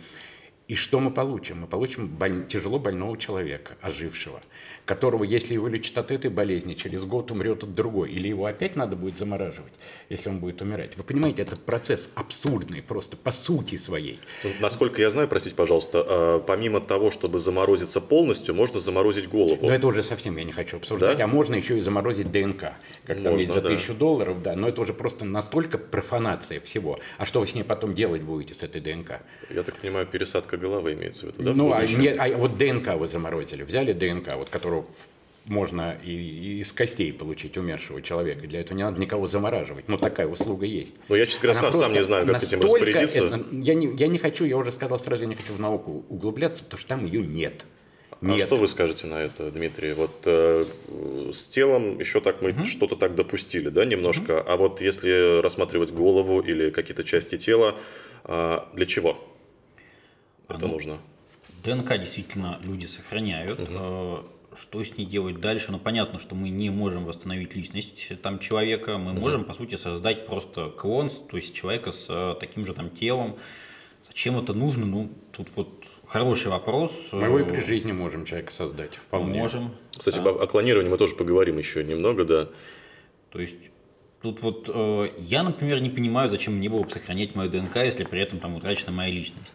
И 0.68 0.74
что 0.76 1.00
мы 1.00 1.10
получим? 1.10 1.60
Мы 1.60 1.66
получим 1.66 2.08
боль... 2.08 2.46
тяжело 2.46 2.78
больного 2.78 3.18
человека, 3.18 3.76
ожившего, 3.82 4.40
которого, 4.84 5.24
если 5.24 5.56
вылечат 5.56 5.98
от 5.98 6.10
этой 6.12 6.30
болезни, 6.30 6.74
через 6.74 7.04
год 7.04 7.30
умрет 7.30 7.64
от 7.64 7.74
другой. 7.74 8.12
Или 8.12 8.28
его 8.28 8.46
опять 8.46 8.76
надо 8.76 8.96
будет 8.96 9.18
замораживать, 9.18 9.72
если 10.08 10.30
он 10.30 10.38
будет 10.38 10.62
умирать. 10.62 10.96
Вы 10.96 11.04
понимаете, 11.04 11.42
это 11.42 11.56
процесс 11.56 12.12
абсурдный, 12.14 12.80
просто 12.80 13.16
по 13.16 13.32
сути 13.32 13.76
своей. 13.76 14.20
Насколько 14.60 15.02
я 15.02 15.10
знаю, 15.10 15.28
простите, 15.28 15.56
пожалуйста, 15.56 16.04
а, 16.06 16.38
помимо 16.38 16.80
того, 16.80 17.10
чтобы 17.10 17.38
заморозиться 17.38 18.00
полностью, 18.00 18.54
можно 18.54 18.78
заморозить 18.78 19.28
голову. 19.28 19.66
Но 19.66 19.72
это 19.72 19.86
уже 19.88 20.02
совсем 20.02 20.36
я 20.36 20.44
не 20.44 20.52
хочу 20.52 20.76
обсуждать. 20.76 21.18
Да? 21.18 21.24
А 21.24 21.26
можно 21.26 21.56
еще 21.56 21.76
и 21.76 21.80
заморозить 21.80 22.30
ДНК. 22.30 22.72
Как 23.04 23.16
можно, 23.16 23.24
там 23.24 23.36
есть 23.36 23.52
за 23.52 23.60
да. 23.60 23.68
тысячу 23.68 23.94
долларов, 23.94 24.42
да. 24.42 24.54
Но 24.54 24.68
это 24.68 24.80
уже 24.80 24.94
просто 24.94 25.24
настолько 25.24 25.76
профанация 25.76 26.60
всего. 26.60 26.98
А 27.18 27.26
что 27.26 27.40
вы 27.40 27.46
с 27.46 27.54
ней 27.54 27.64
потом 27.64 27.94
делать 27.94 28.22
будете, 28.22 28.54
с 28.54 28.62
этой 28.62 28.80
ДНК? 28.80 29.20
Я 29.50 29.64
так 29.64 29.76
понимаю, 29.76 30.06
пересадка 30.06 30.51
голова 30.56 30.92
имеется 30.92 31.26
в 31.26 31.28
виду, 31.28 31.42
да? 31.44 31.52
Ну, 31.54 31.72
а, 31.72 31.84
нет, 31.86 32.16
а 32.18 32.28
вот 32.36 32.56
ДНК 32.58 32.94
вы 32.94 33.06
заморозили, 33.06 33.62
взяли 33.62 33.92
ДНК, 33.92 34.34
вот 34.36 34.48
которую 34.48 34.86
можно 35.44 35.98
и, 36.04 36.10
и 36.10 36.60
из 36.60 36.72
костей 36.72 37.12
получить 37.12 37.56
умершего 37.56 38.00
человека. 38.00 38.46
Для 38.46 38.60
этого 38.60 38.76
не 38.76 38.84
надо 38.84 39.00
никого 39.00 39.26
замораживать. 39.26 39.88
Но 39.88 39.98
такая 39.98 40.26
услуга 40.26 40.66
есть. 40.66 40.96
Но 41.08 41.16
я, 41.16 41.26
честно 41.26 41.52
говоря, 41.52 41.72
сам 41.72 41.92
не 41.92 42.04
знаю, 42.04 42.26
как 42.26 42.42
этим 42.42 42.60
распорядиться. 42.60 43.26
Это, 43.26 43.44
я, 43.52 43.74
не, 43.74 43.94
я 43.96 44.06
не 44.06 44.18
хочу, 44.18 44.44
я 44.44 44.56
уже 44.56 44.70
сказал 44.70 44.98
сразу, 44.98 45.24
я 45.24 45.28
не 45.28 45.34
хочу 45.34 45.54
в 45.54 45.60
науку 45.60 46.04
углубляться, 46.08 46.62
потому 46.62 46.80
что 46.80 46.88
там 46.88 47.04
ее 47.04 47.24
нет. 47.24 47.66
А 48.20 48.24
нет. 48.24 48.44
А 48.44 48.46
что 48.46 48.56
вы 48.56 48.68
скажете 48.68 49.08
на 49.08 49.20
это, 49.20 49.50
Дмитрий? 49.50 49.94
Вот 49.94 50.22
э, 50.26 50.64
с 51.32 51.46
телом 51.48 51.98
еще 51.98 52.20
так 52.20 52.40
мы 52.40 52.50
угу. 52.50 52.64
что-то 52.64 52.94
так 52.94 53.16
допустили, 53.16 53.68
да, 53.68 53.84
немножко. 53.84 54.40
Угу. 54.40 54.44
А 54.46 54.56
вот 54.56 54.80
если 54.80 55.40
рассматривать 55.40 55.90
голову 55.90 56.40
или 56.40 56.70
какие-то 56.70 57.02
части 57.02 57.36
тела, 57.36 57.74
э, 58.24 58.58
для 58.74 58.86
чего? 58.86 59.18
Это 60.48 60.66
ну, 60.66 60.72
нужно? 60.72 60.98
ДНК 61.64 61.98
действительно 61.98 62.58
люди 62.62 62.86
сохраняют. 62.86 63.60
Угу. 63.60 64.26
Что 64.54 64.84
с 64.84 64.98
ней 64.98 65.06
делать 65.06 65.40
дальше? 65.40 65.72
Ну, 65.72 65.78
понятно, 65.78 66.18
что 66.18 66.34
мы 66.34 66.50
не 66.50 66.68
можем 66.70 67.04
восстановить 67.04 67.54
личность 67.54 68.20
там 68.20 68.38
человека. 68.38 68.98
Мы 68.98 69.12
угу. 69.12 69.20
можем, 69.20 69.44
по 69.44 69.54
сути, 69.54 69.76
создать 69.76 70.26
просто 70.26 70.70
клон, 70.70 71.10
то 71.10 71.36
есть 71.36 71.54
человека 71.54 71.92
с 71.92 72.06
э, 72.08 72.34
таким 72.38 72.66
же 72.66 72.74
там 72.74 72.90
телом. 72.90 73.36
Зачем 74.06 74.38
это 74.38 74.52
нужно? 74.52 74.84
Ну, 74.84 75.10
тут 75.32 75.50
вот 75.56 75.84
хороший 76.06 76.48
вопрос. 76.50 76.92
Мы 77.12 77.24
его 77.24 77.38
и 77.38 77.44
при 77.44 77.60
жизни 77.60 77.92
можем 77.92 78.26
человека 78.26 78.52
создать, 78.52 78.94
вполне. 78.96 79.40
Можем. 79.40 79.74
Кстати, 79.96 80.18
да. 80.18 80.30
о 80.30 80.46
клонировании 80.46 80.90
мы 80.90 80.98
тоже 80.98 81.14
поговорим 81.14 81.56
еще 81.58 81.82
немного, 81.82 82.24
да. 82.24 82.48
То 83.30 83.40
есть 83.40 83.56
Тут 84.22 84.40
вот 84.40 84.70
э, 84.72 85.08
я, 85.18 85.42
например, 85.42 85.80
не 85.80 85.90
понимаю, 85.90 86.30
зачем 86.30 86.54
мне 86.54 86.68
было 86.68 86.84
бы 86.84 86.90
сохранять 86.90 87.34
мою 87.34 87.50
ДНК, 87.50 87.76
если 87.78 88.04
при 88.04 88.20
этом 88.20 88.38
там 88.38 88.54
утрачена 88.54 88.92
моя 88.92 89.10
личность. 89.10 89.52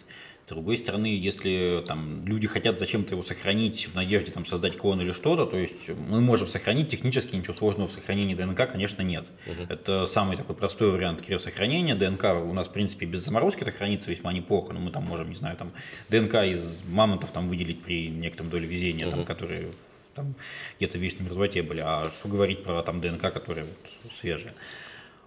С 0.48 0.50
другой 0.50 0.78
стороны, 0.78 1.08
если 1.08 1.84
там, 1.86 2.26
люди 2.26 2.48
хотят 2.48 2.80
зачем-то 2.80 3.16
его 3.16 3.22
сохранить 3.22 3.90
в 3.90 3.96
надежде 3.96 4.32
там, 4.32 4.46
создать 4.46 4.78
клон 4.78 5.02
или 5.02 5.12
что-то, 5.12 5.46
то 5.46 5.58
есть 5.58 5.90
мы 5.90 6.22
можем 6.22 6.48
сохранить 6.48 6.88
технически, 6.88 7.36
ничего 7.36 7.54
сложного 7.54 7.90
в 7.90 7.92
сохранении 7.92 8.34
ДНК, 8.34 8.72
конечно, 8.72 9.02
нет. 9.02 9.26
Угу. 9.46 9.64
Это 9.68 10.06
самый 10.06 10.38
такой 10.38 10.56
простой 10.56 10.90
вариант 10.90 11.22
криосохранения. 11.22 11.96
ДНК 11.96 12.28
у 12.46 12.54
нас, 12.54 12.70
в 12.70 12.72
принципе, 12.72 13.06
без 13.06 13.26
заморозки 13.26 13.64
это 13.64 13.72
хранится 13.72 14.10
весьма 14.10 14.32
неплохо, 14.32 14.72
но 14.72 14.80
мы 14.80 14.90
там 14.90 15.04
можем, 15.04 15.28
не 15.28 15.36
знаю, 15.36 15.58
там 15.58 15.74
ДНК 16.08 16.36
из 16.36 16.82
мамонтов 16.86 17.32
там 17.32 17.50
выделить 17.50 17.84
при 17.84 18.08
некотором 18.08 18.50
доле 18.50 18.68
везения, 18.68 19.08
угу. 19.08 19.18
там, 19.18 19.26
которые 19.26 19.74
там 20.16 20.34
где-то 20.78 20.98
в 20.98 21.02
вечной 21.02 21.24
мерзлоте 21.24 21.62
были. 21.62 21.82
А 21.84 22.10
что 22.10 22.30
говорить 22.30 22.64
про 22.64 22.82
там 22.84 23.02
ДНК, 23.02 23.34
которая 23.34 23.66
вот 23.66 24.16
свежая? 24.18 24.54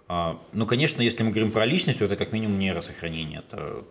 А, 0.09 0.41
ну, 0.55 0.65
конечно, 0.65 1.03
если 1.03 1.23
мы 1.25 1.31
говорим 1.31 1.53
про 1.53 1.67
личность, 1.67 1.99
то 1.99 2.07
это 2.07 2.17
как 2.17 2.33
минимум 2.33 2.59
нейросохранение. 2.59 3.41
Это 3.41 3.85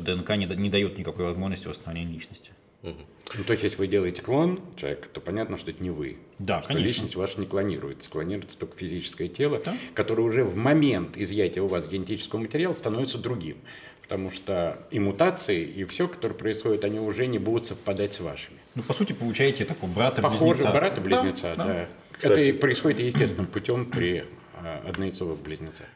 ДНК 0.00 0.30
не, 0.36 0.46
не 0.46 0.70
дает 0.70 0.98
никакой 0.98 1.24
возможности 1.24 1.68
восстановления 1.68 2.12
личности. 2.12 2.52
Ну, 2.82 3.44
то 3.44 3.52
есть, 3.52 3.64
если 3.64 3.76
вы 3.78 3.88
делаете 3.88 4.22
клон 4.22 4.60
человека, 4.76 5.08
то 5.12 5.20
понятно, 5.20 5.58
что 5.58 5.70
это 5.70 5.82
не 5.82 5.90
вы. 5.90 6.18
Да, 6.38 6.60
что 6.60 6.68
конечно. 6.68 6.86
личность 6.86 7.16
ваша 7.16 7.40
не 7.40 7.46
клонируется. 7.46 8.08
Клонируется 8.08 8.56
только 8.58 8.76
физическое 8.76 9.28
тело, 9.28 9.60
да? 9.64 9.74
которое 9.94 10.22
уже 10.22 10.44
в 10.44 10.56
момент 10.56 11.16
изъятия 11.16 11.60
у 11.60 11.66
вас 11.66 11.88
генетического 11.88 12.40
материала 12.40 12.74
становится 12.74 13.18
другим. 13.18 13.56
Потому 14.02 14.30
что 14.30 14.78
и 14.92 15.00
мутации, 15.00 15.64
и 15.64 15.84
все, 15.84 16.06
которое 16.06 16.34
происходит, 16.34 16.84
они 16.84 17.00
уже 17.00 17.26
не 17.26 17.38
будут 17.38 17.64
совпадать 17.64 18.12
с 18.12 18.20
вашими. 18.20 18.56
Ну, 18.76 18.82
по 18.84 18.92
сути, 18.92 19.12
получаете 19.12 19.64
такого 19.64 19.90
брата-близнеца. 19.90 20.38
Похоже, 20.38 20.62
брата-близнеца, 20.68 21.54
да. 21.56 21.64
да. 21.64 21.88
да. 22.22 22.34
Это 22.34 22.58
происходит 22.58 23.00
естественным 23.00 23.46
путем 23.46 23.86
при 23.86 24.24
а, 24.54 24.82
однояйцовых 24.88 25.40
близнецах. 25.40 25.86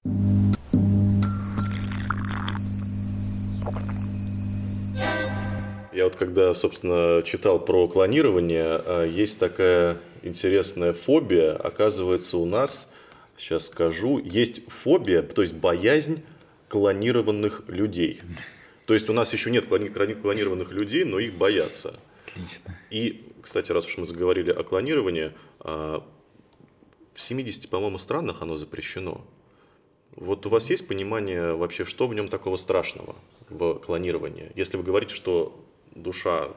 Я 6.00 6.04
вот 6.04 6.16
когда, 6.16 6.54
собственно, 6.54 7.22
читал 7.22 7.62
про 7.62 7.86
клонирование, 7.86 8.80
а, 8.86 9.04
есть 9.04 9.38
такая 9.38 9.98
интересная 10.22 10.94
фобия. 10.94 11.52
Оказывается, 11.52 12.38
у 12.38 12.46
нас, 12.46 12.88
сейчас 13.36 13.66
скажу, 13.66 14.18
есть 14.18 14.66
фобия, 14.66 15.20
то 15.20 15.42
есть 15.42 15.52
боязнь 15.52 16.22
клонированных 16.70 17.64
людей. 17.66 18.22
То 18.86 18.94
есть 18.94 19.10
у 19.10 19.12
нас 19.12 19.30
еще 19.34 19.50
нет 19.50 19.66
клонированных 19.66 20.72
людей, 20.72 21.04
но 21.04 21.18
их 21.18 21.34
боятся. 21.34 21.92
Отлично. 22.24 22.78
И, 22.88 23.30
кстати, 23.42 23.70
раз 23.70 23.84
уж 23.84 23.98
мы 23.98 24.06
заговорили 24.06 24.52
о 24.52 24.62
клонировании, 24.62 25.32
а, 25.58 26.02
в 27.12 27.20
70, 27.20 27.68
по-моему, 27.68 27.98
странах 27.98 28.40
оно 28.40 28.56
запрещено. 28.56 29.20
Вот 30.16 30.46
у 30.46 30.48
вас 30.48 30.70
есть 30.70 30.88
понимание 30.88 31.52
вообще, 31.52 31.84
что 31.84 32.08
в 32.08 32.14
нем 32.14 32.30
такого 32.30 32.56
страшного 32.56 33.16
в 33.50 33.74
клонировании? 33.74 34.50
Если 34.54 34.78
вы 34.78 34.82
говорите, 34.82 35.14
что 35.14 35.66
душа 36.02 36.48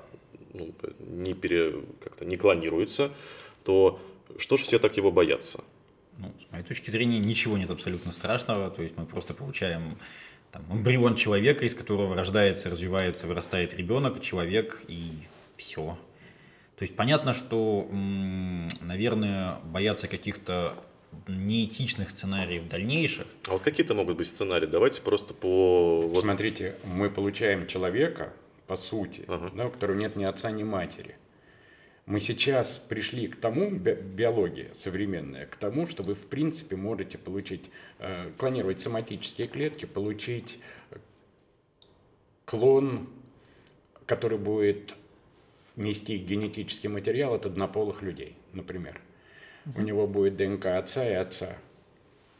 ну, 0.53 0.73
не, 0.99 1.33
пере, 1.33 1.73
как-то 2.03 2.25
не 2.25 2.35
клонируется, 2.35 3.11
то 3.63 3.99
что 4.37 4.57
ж 4.57 4.61
все 4.61 4.79
так 4.79 4.97
его 4.97 5.11
боятся? 5.11 5.63
Ну, 6.17 6.31
с 6.39 6.51
моей 6.51 6.63
точки 6.63 6.89
зрения, 6.89 7.19
ничего 7.19 7.57
нет 7.57 7.71
абсолютно 7.71 8.11
страшного. 8.11 8.69
То 8.69 8.83
есть 8.83 8.97
мы 8.97 9.05
просто 9.05 9.33
получаем 9.33 9.97
там, 10.51 10.63
эмбрион 10.71 11.15
человека, 11.15 11.65
из 11.65 11.73
которого 11.73 12.15
рождается, 12.15 12.69
развивается, 12.69 13.27
вырастает 13.27 13.73
ребенок, 13.73 14.21
человек 14.21 14.83
и 14.87 15.11
все. 15.55 15.97
То 16.77 16.83
есть 16.83 16.95
понятно, 16.95 17.33
что, 17.33 17.87
наверное, 18.81 19.57
бояться 19.63 20.07
каких-то 20.07 20.75
неэтичных 21.27 22.09
сценариев 22.09 22.67
дальнейших. 22.67 23.27
А 23.47 23.53
вот 23.53 23.61
какие-то 23.61 23.93
могут 23.93 24.17
быть 24.17 24.27
сценарии? 24.27 24.65
Давайте 24.65 25.01
просто 25.01 25.33
по... 25.33 26.11
Смотрите, 26.15 26.75
мы 26.83 27.09
получаем 27.09 27.67
человека, 27.67 28.33
по 28.67 28.75
сути, 28.75 29.25
ага. 29.27 29.51
да, 29.53 29.67
у 29.67 29.71
которого 29.71 29.97
нет 29.97 30.15
ни 30.15 30.23
отца, 30.23 30.51
ни 30.51 30.63
матери. 30.63 31.15
Мы 32.05 32.19
сейчас 32.19 32.79
пришли 32.79 33.27
к 33.27 33.37
тому, 33.37 33.69
биология 33.69 34.73
современная, 34.73 35.45
к 35.45 35.55
тому, 35.55 35.87
что 35.87 36.03
вы 36.03 36.15
в 36.15 36.27
принципе 36.27 36.75
можете 36.75 37.17
получить, 37.17 37.69
э, 37.99 38.31
клонировать 38.37 38.81
соматические 38.81 39.47
клетки, 39.47 39.85
получить 39.85 40.59
клон, 42.45 43.07
который 44.05 44.37
будет 44.37 44.95
нести 45.77 46.17
генетический 46.17 46.89
материал 46.89 47.35
от 47.35 47.45
однополых 47.45 48.01
людей, 48.01 48.35
например. 48.51 48.99
Угу. 49.65 49.79
У 49.79 49.83
него 49.83 50.07
будет 50.07 50.35
ДНК 50.35 50.65
отца 50.67 51.09
и 51.09 51.13
отца. 51.13 51.57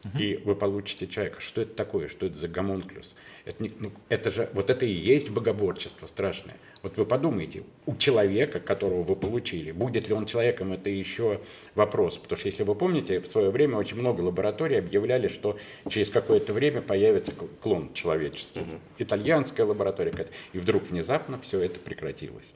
Угу. 0.04 0.18
И 0.18 0.36
вы 0.36 0.54
получите 0.54 1.06
человека. 1.06 1.40
Что 1.40 1.62
это 1.62 1.74
такое? 1.74 2.08
Что 2.08 2.26
это 2.26 2.36
за 2.36 2.48
гомунклюс? 2.48 3.16
Это, 3.44 3.62
не, 3.62 3.70
ну, 3.78 3.92
это 4.08 4.30
же, 4.30 4.50
вот 4.52 4.70
это 4.70 4.84
и 4.84 4.92
есть 4.92 5.30
богоборчество 5.30 6.06
страшное. 6.06 6.56
Вот 6.82 6.98
вы 6.98 7.06
подумайте, 7.06 7.62
у 7.86 7.96
человека, 7.96 8.60
которого 8.60 9.02
вы 9.02 9.16
получили, 9.16 9.72
будет 9.72 10.08
ли 10.08 10.14
он 10.14 10.26
человеком, 10.26 10.72
это 10.72 10.90
еще 10.90 11.40
вопрос. 11.74 12.18
Потому 12.18 12.38
что, 12.38 12.48
если 12.48 12.62
вы 12.64 12.74
помните, 12.74 13.20
в 13.20 13.26
свое 13.26 13.50
время 13.50 13.76
очень 13.76 13.96
много 13.96 14.20
лабораторий 14.20 14.78
объявляли, 14.78 15.28
что 15.28 15.58
через 15.88 16.10
какое-то 16.10 16.52
время 16.52 16.82
появится 16.82 17.32
клон 17.62 17.92
человеческий. 17.94 18.60
Угу. 18.60 18.80
Итальянская 18.98 19.66
лаборатория. 19.66 20.04
И 20.52 20.58
вдруг 20.58 20.84
внезапно 20.84 21.40
все 21.40 21.60
это 21.60 21.80
прекратилось. 21.80 22.54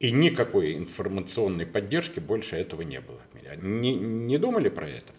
И 0.00 0.12
никакой 0.12 0.76
информационной 0.76 1.66
поддержки 1.66 2.20
больше 2.20 2.56
этого 2.56 2.82
не 2.82 3.00
было. 3.00 3.20
Не, 3.60 3.94
не 3.94 4.38
думали 4.38 4.68
про 4.68 4.88
это? 4.88 5.12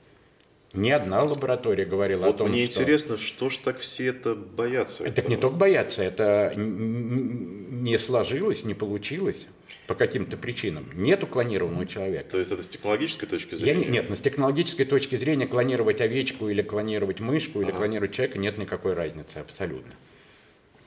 Ни 0.74 0.92
одна 0.92 1.24
лаборатория 1.24 1.86
говорила 1.86 2.26
вот 2.26 2.36
о 2.36 2.38
том, 2.40 2.50
мне 2.50 2.70
что... 2.70 2.82
интересно, 2.82 3.18
что 3.18 3.50
ж 3.50 3.58
так 3.58 3.80
все 3.80 4.08
это 4.08 4.36
боятся? 4.36 5.04
Это 5.04 5.28
не 5.28 5.36
только 5.36 5.58
боятся, 5.58 6.04
это 6.04 6.54
не 6.56 7.98
сложилось, 7.98 8.66
не 8.66 8.76
получилось 8.76 9.48
по 9.88 9.96
каким-то 9.96 10.38
причинам. 10.38 10.88
Нету 10.94 11.26
клонированного 11.26 11.88
человека. 11.88 12.30
То 12.30 12.38
есть 12.38 12.52
это 12.52 12.62
с 12.62 12.70
технологической 12.70 13.28
точки 13.28 13.56
зрения? 13.56 13.86
Я, 13.86 13.90
нет, 13.90 14.10
но 14.10 14.16
с 14.16 14.22
технологической 14.22 14.86
точки 14.86 15.16
зрения 15.16 15.48
клонировать 15.48 16.02
овечку 16.02 16.50
или 16.50 16.62
клонировать 16.62 17.20
мышку 17.20 17.62
или 17.62 17.70
ага. 17.70 17.78
клонировать 17.78 18.12
человека 18.12 18.38
нет 18.38 18.60
никакой 18.60 18.94
разницы 18.94 19.38
абсолютно. 19.38 19.92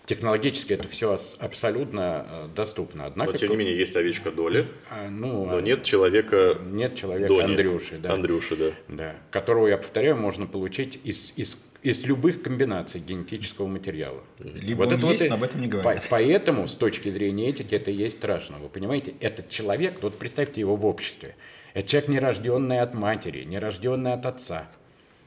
Технологически 0.04 0.72
это 0.72 0.88
все 0.88 1.16
абсолютно 1.38 2.26
э, 2.28 2.48
доступно. 2.56 3.06
Однако, 3.06 3.32
но 3.32 3.36
тем 3.36 3.50
не 3.50 3.56
менее 3.56 3.78
есть 3.78 3.94
овечка 3.94 4.32
Доли, 4.32 4.66
а, 4.90 5.08
ну, 5.08 5.46
но 5.46 5.60
нет 5.60 5.84
человека 5.84 6.58
Нет 6.64 6.96
человека 6.96 7.28
Дони. 7.28 7.52
Андрюши. 7.52 7.98
Да. 7.98 8.12
Андрюши, 8.12 8.56
да. 8.56 8.70
да. 8.88 9.14
Которого, 9.30 9.68
я 9.68 9.76
повторяю, 9.76 10.16
можно 10.16 10.46
получить 10.46 10.98
из, 11.04 11.32
из, 11.36 11.56
из 11.82 12.02
любых 12.04 12.42
комбинаций 12.42 13.00
генетического 13.00 13.68
материала. 13.68 14.20
Либо 14.40 14.80
вот 14.80 14.92
он 14.92 14.98
это 14.98 15.06
есть, 15.06 15.22
вот, 15.22 15.30
но 15.30 15.36
об 15.36 15.42
этом 15.44 15.60
не 15.60 15.68
говорят. 15.68 16.02
По, 16.02 16.10
поэтому, 16.10 16.66
с 16.66 16.74
точки 16.74 17.08
зрения 17.08 17.48
этики, 17.48 17.76
это 17.76 17.92
и 17.92 17.94
есть 17.94 18.16
страшно. 18.16 18.58
Вы 18.58 18.68
понимаете, 18.68 19.14
этот 19.20 19.50
человек, 19.50 19.98
вот 20.02 20.18
представьте 20.18 20.60
его 20.60 20.74
в 20.74 20.84
обществе. 20.84 21.36
Это 21.74 21.86
человек, 21.86 22.08
не 22.08 22.18
рожденный 22.18 22.80
от 22.80 22.94
матери, 22.94 23.44
не 23.44 23.60
рожденный 23.60 24.14
от 24.14 24.26
отца. 24.26 24.68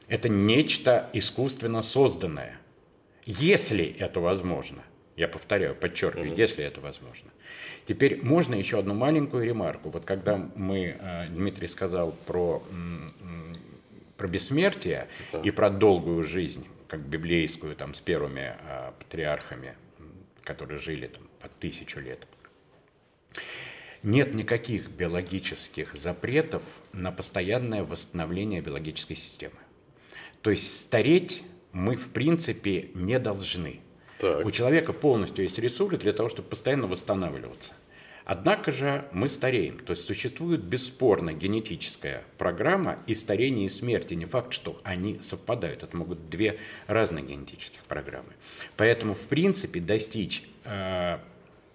Это 0.06 0.28
нечто 0.28 1.08
искусственно 1.14 1.80
созданное– 1.80 2.60
если 3.26 3.84
это 3.84 4.20
возможно. 4.20 4.82
Я 5.16 5.28
повторяю, 5.28 5.74
подчеркиваю, 5.74 6.32
угу. 6.32 6.40
если 6.40 6.64
это 6.64 6.80
возможно. 6.80 7.30
Теперь 7.86 8.22
можно 8.22 8.54
еще 8.54 8.78
одну 8.78 8.94
маленькую 8.94 9.44
ремарку. 9.44 9.90
Вот 9.90 10.04
когда 10.04 10.36
мы, 10.36 10.96
э, 10.98 11.28
Дмитрий 11.28 11.68
сказал 11.68 12.12
про, 12.26 12.62
про 14.16 14.28
бессмертие 14.28 15.08
да. 15.32 15.40
и 15.40 15.50
про 15.50 15.70
долгую 15.70 16.22
жизнь, 16.22 16.66
как 16.86 17.00
библейскую, 17.00 17.74
там, 17.76 17.94
с 17.94 18.00
первыми 18.00 18.56
э, 18.58 18.92
патриархами, 18.98 19.74
которые 20.42 20.78
жили 20.78 21.08
там 21.08 21.26
по 21.40 21.48
тысячу 21.48 21.98
лет. 22.00 22.26
Нет 24.02 24.34
никаких 24.34 24.90
биологических 24.90 25.94
запретов 25.94 26.62
на 26.92 27.10
постоянное 27.10 27.82
восстановление 27.82 28.60
биологической 28.60 29.16
системы. 29.16 29.56
То 30.42 30.50
есть 30.50 30.80
стареть 30.80 31.42
мы, 31.76 31.94
в 31.94 32.08
принципе, 32.08 32.88
не 32.94 33.18
должны. 33.18 33.80
Так. 34.18 34.46
У 34.46 34.50
человека 34.50 34.94
полностью 34.94 35.44
есть 35.44 35.58
ресурсы 35.58 35.98
для 35.98 36.14
того, 36.14 36.30
чтобы 36.30 36.48
постоянно 36.48 36.86
восстанавливаться. 36.86 37.74
Однако 38.24 38.72
же 38.72 39.04
мы 39.12 39.28
стареем. 39.28 39.78
То 39.78 39.92
есть 39.92 40.04
существует 40.04 40.64
бесспорно 40.64 41.32
генетическая 41.32 42.24
программа 42.38 42.96
и 43.06 43.14
старение, 43.14 43.66
и 43.66 43.68
смерти. 43.68 44.14
Не 44.14 44.24
факт, 44.24 44.52
что 44.52 44.80
они 44.84 45.20
совпадают. 45.20 45.82
Это 45.82 45.96
могут 45.96 46.18
быть 46.18 46.30
две 46.30 46.58
разные 46.86 47.24
генетических 47.24 47.82
программы. 47.82 48.32
Поэтому, 48.78 49.14
в 49.14 49.26
принципе, 49.28 49.78
достичь 49.78 50.42
э, 50.64 51.18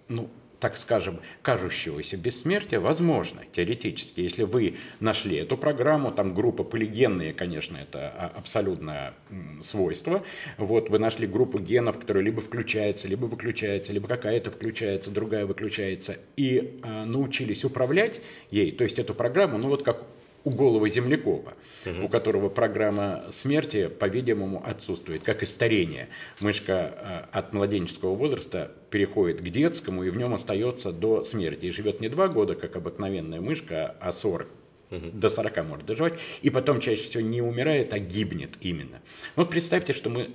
ну, 0.08 0.28
так 0.62 0.76
скажем, 0.76 1.18
кажущегося 1.42 2.16
бессмертия 2.16 2.78
возможно 2.78 3.42
теоретически. 3.50 4.20
Если 4.20 4.44
вы 4.44 4.76
нашли 5.00 5.36
эту 5.36 5.56
программу, 5.56 6.12
там 6.12 6.34
группа 6.34 6.62
полигенные, 6.62 7.34
конечно, 7.34 7.76
это 7.76 8.10
абсолютное 8.36 9.14
свойство. 9.60 10.22
Вот 10.58 10.88
вы 10.88 11.00
нашли 11.00 11.26
группу 11.26 11.58
генов, 11.58 11.98
которая 11.98 12.22
либо 12.22 12.40
включается, 12.40 13.08
либо 13.08 13.24
выключается, 13.24 13.92
либо 13.92 14.06
какая-то 14.06 14.52
включается, 14.52 15.10
другая 15.10 15.46
выключается, 15.46 16.18
и 16.36 16.78
э, 16.84 17.04
научились 17.06 17.64
управлять 17.64 18.20
ей, 18.52 18.70
то 18.70 18.84
есть 18.84 19.00
эту 19.00 19.14
программу, 19.14 19.58
ну 19.58 19.66
вот 19.66 19.82
как 19.82 20.06
у 20.44 20.50
голого 20.50 20.88
землекопа, 20.88 21.54
угу. 21.86 22.06
у 22.06 22.08
которого 22.08 22.48
программа 22.48 23.24
смерти, 23.30 23.88
по-видимому, 23.88 24.62
отсутствует, 24.64 25.22
как 25.22 25.42
и 25.42 25.46
старение. 25.46 26.08
Мышка 26.40 27.28
э, 27.32 27.36
от 27.36 27.52
младенческого 27.52 28.14
возраста 28.14 28.72
переходит 28.90 29.40
к 29.40 29.44
детскому 29.44 30.04
и 30.04 30.10
в 30.10 30.16
нем 30.16 30.34
остается 30.34 30.92
до 30.92 31.22
смерти. 31.22 31.66
И 31.66 31.70
живет 31.70 32.00
не 32.00 32.08
два 32.08 32.28
года, 32.28 32.54
как 32.54 32.76
обыкновенная 32.76 33.40
мышка, 33.40 33.96
а 34.00 34.12
40 34.12 34.48
угу. 34.92 35.00
до 35.12 35.28
40 35.28 35.66
может 35.66 35.86
доживать, 35.86 36.18
и 36.42 36.50
потом 36.50 36.80
чаще 36.80 37.04
всего 37.04 37.22
не 37.22 37.40
умирает, 37.40 37.92
а 37.92 37.98
гибнет 37.98 38.52
именно. 38.60 39.00
Вот 39.36 39.50
представьте, 39.50 39.92
что 39.92 40.10
мы 40.10 40.30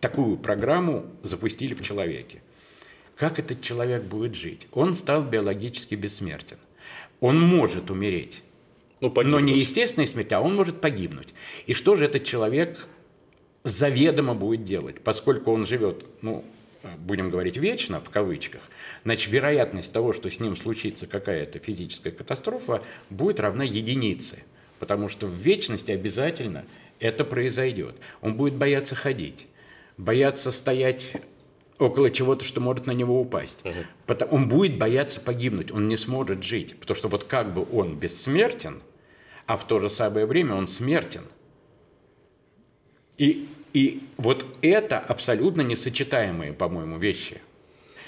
такую 0.00 0.36
программу 0.36 1.06
запустили 1.22 1.74
в 1.74 1.82
человеке. 1.82 2.42
Как 3.16 3.38
этот 3.38 3.60
человек 3.60 4.04
будет 4.04 4.34
жить? 4.34 4.68
Он 4.72 4.94
стал 4.94 5.24
биологически 5.24 5.96
бессмертен. 5.96 6.58
Он 7.20 7.40
может 7.40 7.90
умереть, 7.90 8.44
ну, 9.00 9.12
но 9.24 9.40
не 9.40 9.58
естественной 9.58 10.06
смерть, 10.06 10.32
а 10.32 10.40
он 10.40 10.56
может 10.56 10.80
погибнуть. 10.80 11.28
И 11.66 11.74
что 11.74 11.96
же 11.96 12.04
этот 12.04 12.24
человек 12.24 12.86
заведомо 13.64 14.34
будет 14.34 14.64
делать, 14.64 15.00
поскольку 15.00 15.52
он 15.52 15.66
живет, 15.66 16.04
ну, 16.22 16.44
будем 16.98 17.30
говорить, 17.30 17.56
вечно, 17.56 18.00
в 18.00 18.10
кавычках, 18.10 18.62
значит, 19.04 19.32
вероятность 19.32 19.92
того, 19.92 20.12
что 20.12 20.30
с 20.30 20.40
ним 20.40 20.56
случится 20.56 21.06
какая-то 21.06 21.58
физическая 21.58 22.12
катастрофа, 22.12 22.82
будет 23.10 23.40
равна 23.40 23.64
единице. 23.64 24.44
Потому 24.78 25.08
что 25.08 25.26
в 25.26 25.32
вечности 25.32 25.90
обязательно 25.90 26.64
это 27.00 27.24
произойдет. 27.24 27.96
Он 28.20 28.36
будет 28.36 28.54
бояться 28.54 28.94
ходить, 28.94 29.48
бояться 29.96 30.52
стоять 30.52 31.14
около 31.78 32.10
чего-то, 32.10 32.44
что 32.44 32.60
может 32.60 32.86
на 32.86 32.92
него 32.92 33.20
упасть. 33.20 33.60
Угу. 33.64 33.74
Потому, 34.06 34.32
он 34.32 34.48
будет 34.48 34.78
бояться 34.78 35.20
погибнуть, 35.20 35.72
он 35.72 35.88
не 35.88 35.96
сможет 35.96 36.42
жить. 36.42 36.78
Потому 36.78 36.96
что 36.96 37.08
вот 37.08 37.24
как 37.24 37.52
бы 37.54 37.66
он 37.72 37.96
бессмертен, 37.96 38.80
а 39.48 39.56
в 39.56 39.66
то 39.66 39.80
же 39.80 39.88
самое 39.88 40.26
время 40.26 40.54
он 40.54 40.66
смертен. 40.68 41.22
И, 43.16 43.48
и 43.72 44.02
вот 44.18 44.44
это 44.60 44.98
абсолютно 44.98 45.62
несочетаемые, 45.62 46.52
по-моему, 46.52 46.98
вещи. 46.98 47.40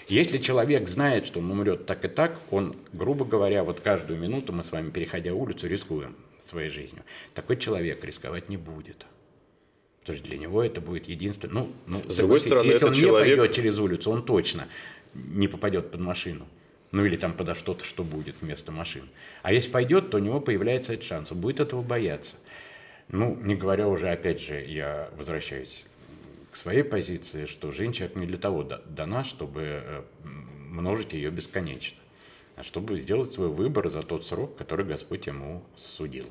Если 0.06 0.36
человек 0.36 0.86
знает, 0.86 1.26
что 1.26 1.40
он 1.40 1.50
умрет 1.50 1.86
так 1.86 2.04
и 2.04 2.08
так, 2.08 2.38
он, 2.50 2.76
грубо 2.92 3.24
говоря, 3.24 3.64
вот 3.64 3.80
каждую 3.80 4.20
минуту 4.20 4.52
мы 4.52 4.62
с 4.62 4.70
вами, 4.70 4.90
переходя 4.90 5.32
улицу, 5.32 5.66
рискуем 5.66 6.14
своей 6.36 6.68
жизнью. 6.68 7.04
Такой 7.32 7.56
человек 7.56 8.04
рисковать 8.04 8.50
не 8.50 8.58
будет. 8.58 9.06
Потому 10.00 10.18
что 10.18 10.28
для 10.28 10.36
него 10.36 10.62
это 10.62 10.82
будет 10.82 11.08
единственное. 11.08 11.54
Ну, 11.54 11.72
ну 11.86 12.02
с 12.06 12.16
другой 12.18 12.40
стороны, 12.40 12.66
если 12.66 12.84
он 12.84 12.92
человек... 12.92 13.28
не 13.28 13.36
пойдет 13.36 13.56
через 13.56 13.78
улицу, 13.78 14.10
он 14.10 14.26
точно 14.26 14.68
не 15.14 15.48
попадет 15.48 15.90
под 15.90 16.00
машину. 16.00 16.46
Ну 16.92 17.04
или 17.04 17.16
там 17.16 17.34
подо 17.34 17.54
что-то, 17.54 17.84
что 17.84 18.02
будет 18.02 18.36
вместо 18.40 18.72
машин. 18.72 19.08
А 19.42 19.52
если 19.52 19.70
пойдет, 19.70 20.10
то 20.10 20.16
у 20.16 20.20
него 20.20 20.40
появляется 20.40 20.92
этот 20.92 21.04
шанс. 21.04 21.30
Он 21.30 21.40
будет 21.40 21.60
этого 21.60 21.82
бояться. 21.82 22.36
Ну, 23.08 23.36
не 23.36 23.54
говоря 23.54 23.88
уже, 23.88 24.08
опять 24.08 24.40
же, 24.40 24.64
я 24.64 25.08
возвращаюсь 25.16 25.86
к 26.50 26.56
своей 26.56 26.82
позиции, 26.82 27.46
что 27.46 27.70
жизнь 27.70 27.92
человека 27.92 28.18
не 28.18 28.26
для 28.26 28.38
того 28.38 28.64
дана, 28.64 29.24
чтобы 29.24 29.62
э, 29.62 30.02
множить 30.24 31.12
ее 31.12 31.30
бесконечно, 31.30 31.98
а 32.56 32.62
чтобы 32.62 32.96
сделать 32.98 33.30
свой 33.30 33.48
выбор 33.48 33.88
за 33.88 34.02
тот 34.02 34.26
срок, 34.26 34.56
который 34.56 34.84
Господь 34.84 35.26
ему 35.26 35.62
судил. 35.76 36.26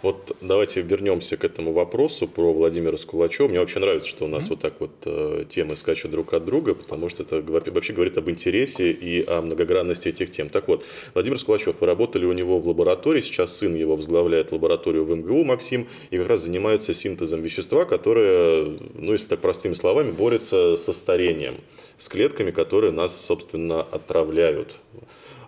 Вот 0.00 0.36
давайте 0.40 0.80
вернемся 0.80 1.36
к 1.36 1.44
этому 1.44 1.72
вопросу 1.72 2.28
про 2.28 2.52
Владимира 2.52 2.96
Скулачева. 2.96 3.48
Мне 3.48 3.58
вообще 3.58 3.80
нравится, 3.80 4.08
что 4.08 4.26
у 4.26 4.28
нас 4.28 4.44
mm-hmm. 4.44 4.48
вот 4.50 4.60
так 4.60 4.74
вот 4.78 4.90
э, 5.06 5.44
темы 5.48 5.74
скачут 5.74 6.12
друг 6.12 6.34
от 6.34 6.44
друга, 6.44 6.74
потому 6.74 7.08
что 7.08 7.24
это 7.24 7.42
вообще 7.42 7.92
говорит 7.92 8.16
об 8.16 8.30
интересе 8.30 8.92
и 8.92 9.24
о 9.26 9.42
многогранности 9.42 10.08
этих 10.08 10.30
тем. 10.30 10.50
Так 10.50 10.68
вот, 10.68 10.84
Владимир 11.14 11.38
Скулачев, 11.40 11.80
вы 11.80 11.86
работали 11.88 12.26
у 12.26 12.32
него 12.32 12.60
в 12.60 12.68
лаборатории, 12.68 13.20
сейчас 13.20 13.56
сын 13.56 13.74
его 13.74 13.96
возглавляет 13.96 14.52
лабораторию 14.52 15.04
в 15.04 15.10
МГУ, 15.10 15.42
Максим, 15.42 15.88
и 16.10 16.16
как 16.16 16.28
раз 16.28 16.42
занимается 16.42 16.94
синтезом 16.94 17.42
вещества, 17.42 17.84
которое, 17.84 18.78
ну 18.94 19.12
если 19.12 19.26
так 19.26 19.40
простыми 19.40 19.74
словами, 19.74 20.12
борется 20.12 20.76
со 20.76 20.92
старением, 20.92 21.56
с 21.96 22.08
клетками, 22.08 22.52
которые 22.52 22.92
нас, 22.92 23.20
собственно, 23.20 23.82
отравляют. 23.82 24.76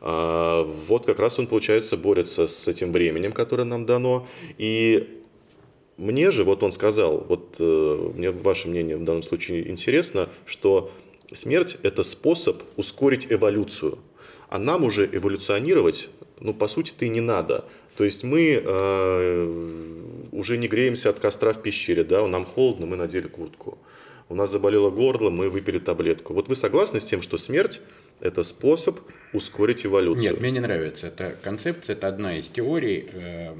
А, 0.00 0.64
вот 0.88 1.06
как 1.06 1.18
раз 1.20 1.38
он, 1.38 1.46
получается, 1.46 1.96
борется 1.96 2.46
с 2.46 2.68
этим 2.68 2.92
временем, 2.92 3.32
которое 3.32 3.64
нам 3.64 3.86
дано. 3.86 4.26
И 4.58 5.20
мне 5.96 6.30
же, 6.30 6.44
вот 6.44 6.62
он 6.62 6.72
сказал, 6.72 7.24
вот 7.28 7.56
э, 7.60 8.10
мне 8.14 8.30
ваше 8.30 8.68
мнение 8.68 8.96
в 8.96 9.04
данном 9.04 9.22
случае 9.22 9.68
интересно, 9.70 10.28
что 10.46 10.90
смерть– 11.32 11.76
это 11.82 12.02
способ 12.02 12.62
ускорить 12.76 13.26
эволюцию. 13.30 13.98
А 14.48 14.58
нам 14.58 14.84
уже 14.84 15.08
эволюционировать, 15.12 16.10
ну, 16.40 16.54
по 16.54 16.66
сути-то 16.66 17.04
и 17.04 17.08
не 17.08 17.20
надо. 17.20 17.66
То 17.96 18.04
есть 18.04 18.24
мы 18.24 18.62
э, 18.64 20.28
уже 20.32 20.56
не 20.56 20.68
греемся 20.68 21.10
от 21.10 21.20
костра 21.20 21.52
в 21.52 21.60
пещере, 21.60 22.02
да, 22.02 22.26
нам 22.26 22.46
холодно, 22.46 22.86
мы 22.86 22.96
надели 22.96 23.28
куртку. 23.28 23.78
У 24.30 24.34
нас 24.34 24.50
заболело 24.50 24.90
горло, 24.90 25.28
мы 25.28 25.50
выпили 25.50 25.78
таблетку. 25.78 26.32
Вот 26.32 26.48
вы 26.48 26.54
согласны 26.54 27.00
с 27.00 27.04
тем, 27.04 27.20
что 27.20 27.36
смерть 27.36 27.82
это 28.20 28.42
способ 28.42 29.00
ускорить 29.32 29.86
эволюцию. 29.86 30.32
Нет, 30.32 30.40
мне 30.40 30.50
не 30.50 30.60
нравится 30.60 31.06
эта 31.06 31.36
концепция. 31.42 31.94
Это 31.94 32.08
одна 32.08 32.36
из 32.36 32.48
теорий. 32.48 33.08
Э, 33.12 33.54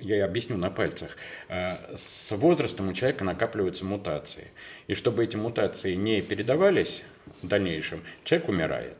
я 0.00 0.24
объясню 0.24 0.56
на 0.56 0.70
пальцах. 0.70 1.16
Э, 1.48 1.74
с 1.96 2.34
возрастом 2.36 2.88
у 2.88 2.92
человека 2.92 3.24
накапливаются 3.24 3.84
мутации. 3.84 4.48
И 4.86 4.94
чтобы 4.94 5.24
эти 5.24 5.36
мутации 5.36 5.94
не 5.94 6.22
передавались 6.22 7.04
в 7.42 7.48
дальнейшем, 7.48 8.02
человек 8.24 8.48
умирает. 8.48 8.96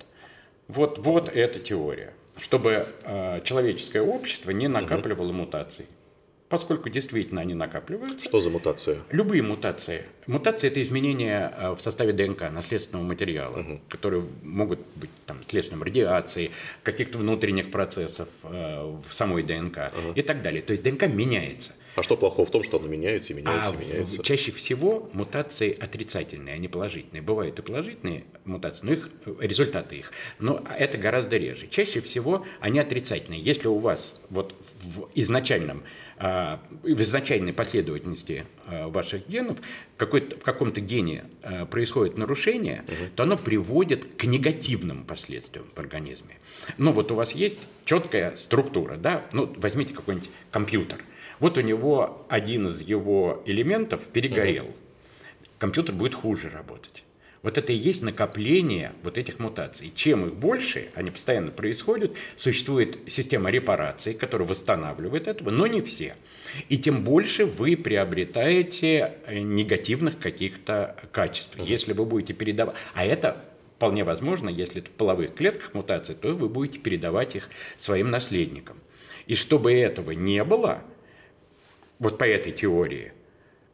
Вот, 0.68 0.98
вот 0.98 1.28
эта 1.28 1.58
теория. 1.58 2.12
Чтобы 2.38 2.86
э, 3.04 3.40
человеческое 3.44 4.02
общество 4.02 4.50
не 4.50 4.68
накапливало 4.68 5.28
угу. 5.28 5.38
мутаций 5.38 5.86
поскольку 6.48 6.88
действительно 6.88 7.40
они 7.40 7.54
накапливаются. 7.54 8.26
Что 8.26 8.40
за 8.40 8.50
мутации? 8.50 8.98
Любые 9.10 9.42
мутации. 9.42 10.06
Мутации– 10.26 10.66
это 10.68 10.80
изменения 10.82 11.52
э, 11.56 11.72
в 11.72 11.80
составе 11.80 12.12
ДНК, 12.12 12.50
наследственного 12.50 13.04
материала, 13.04 13.58
угу. 13.58 13.80
которые 13.88 14.24
могут 14.42 14.80
быть 14.96 15.10
там, 15.26 15.42
следствием 15.42 15.82
радиации, 15.82 16.50
каких-то 16.82 17.18
внутренних 17.18 17.70
процессов 17.70 18.28
э, 18.44 18.92
в 19.08 19.14
самой 19.14 19.42
ДНК 19.42 19.92
угу. 19.92 20.12
и 20.14 20.22
так 20.22 20.42
далее. 20.42 20.62
То 20.62 20.72
есть 20.72 20.82
ДНК 20.82 21.06
меняется. 21.06 21.72
А 21.96 22.02
что 22.02 22.16
плохого 22.16 22.46
в 22.46 22.50
том, 22.50 22.62
что 22.62 22.78
оно 22.78 22.88
меняется, 22.88 23.32
меняется, 23.32 23.72
а 23.72 23.76
меняется? 23.76 24.22
Чаще 24.22 24.52
всего 24.52 25.08
мутации 25.14 25.74
отрицательные, 25.80 26.54
а 26.54 26.58
не 26.58 26.68
положительные. 26.68 27.22
Бывают 27.22 27.58
и 27.58 27.62
положительные 27.62 28.24
мутации, 28.44 28.84
но 28.84 28.92
их 28.92 29.08
результаты 29.40 29.96
их. 29.96 30.12
Но 30.38 30.62
это 30.78 30.98
гораздо 30.98 31.38
реже. 31.38 31.68
Чаще 31.68 32.02
всего 32.02 32.44
они 32.60 32.80
отрицательные. 32.80 33.40
Если 33.40 33.68
у 33.68 33.78
вас 33.78 34.20
вот 34.28 34.54
в 34.82 35.08
изначальном 35.14 35.84
в 36.18 37.02
изначальной 37.02 37.52
последовательности 37.52 38.46
а, 38.66 38.88
ваших 38.88 39.26
генов 39.26 39.58
в 39.98 40.06
каком-то 40.42 40.80
гене 40.80 41.24
а, 41.42 41.66
происходит 41.66 42.16
нарушение, 42.16 42.84
угу. 42.86 42.94
то 43.14 43.22
оно 43.24 43.36
приводит 43.36 44.14
к 44.14 44.24
негативным 44.24 45.04
последствиям 45.04 45.66
в 45.74 45.78
организме. 45.78 46.38
Ну 46.78 46.92
вот 46.92 47.12
у 47.12 47.14
вас 47.14 47.32
есть 47.32 47.62
четкая 47.84 48.34
структура, 48.36 48.96
да, 48.96 49.26
ну 49.32 49.52
возьмите 49.56 49.94
какой-нибудь 49.94 50.30
компьютер. 50.50 50.98
Вот 51.38 51.58
у 51.58 51.60
него 51.60 52.24
один 52.28 52.66
из 52.66 52.80
его 52.80 53.42
элементов 53.44 54.04
перегорел. 54.06 54.74
Компьютер 55.58 55.94
будет 55.94 56.14
хуже 56.14 56.50
работать. 56.50 57.05
Вот 57.46 57.58
это 57.58 57.72
и 57.72 57.76
есть 57.76 58.02
накопление 58.02 58.90
вот 59.04 59.18
этих 59.18 59.38
мутаций. 59.38 59.92
Чем 59.94 60.26
их 60.26 60.34
больше, 60.34 60.88
они 60.96 61.12
постоянно 61.12 61.52
происходят, 61.52 62.16
существует 62.34 62.98
система 63.06 63.50
репарации, 63.50 64.14
которая 64.14 64.48
восстанавливает 64.48 65.28
этого, 65.28 65.50
но 65.50 65.68
не 65.68 65.80
все. 65.80 66.16
И 66.68 66.76
тем 66.76 67.04
больше 67.04 67.46
вы 67.46 67.76
приобретаете 67.76 69.12
э, 69.26 69.38
негативных 69.38 70.18
каких-то 70.18 70.96
качеств, 71.12 71.56
угу. 71.56 71.64
если 71.64 71.92
вы 71.92 72.04
будете 72.04 72.34
передавать. 72.34 72.74
А 72.94 73.06
это 73.06 73.44
вполне 73.76 74.02
возможно, 74.02 74.48
если 74.48 74.82
это 74.82 74.90
в 74.90 74.94
половых 74.94 75.32
клетках 75.32 75.72
мутации, 75.72 76.14
то 76.14 76.34
вы 76.34 76.48
будете 76.48 76.80
передавать 76.80 77.36
их 77.36 77.48
своим 77.76 78.10
наследникам. 78.10 78.76
И 79.28 79.36
чтобы 79.36 79.72
этого 79.72 80.10
не 80.10 80.42
было, 80.42 80.82
вот 82.00 82.18
по 82.18 82.24
этой 82.24 82.50
теории, 82.50 83.12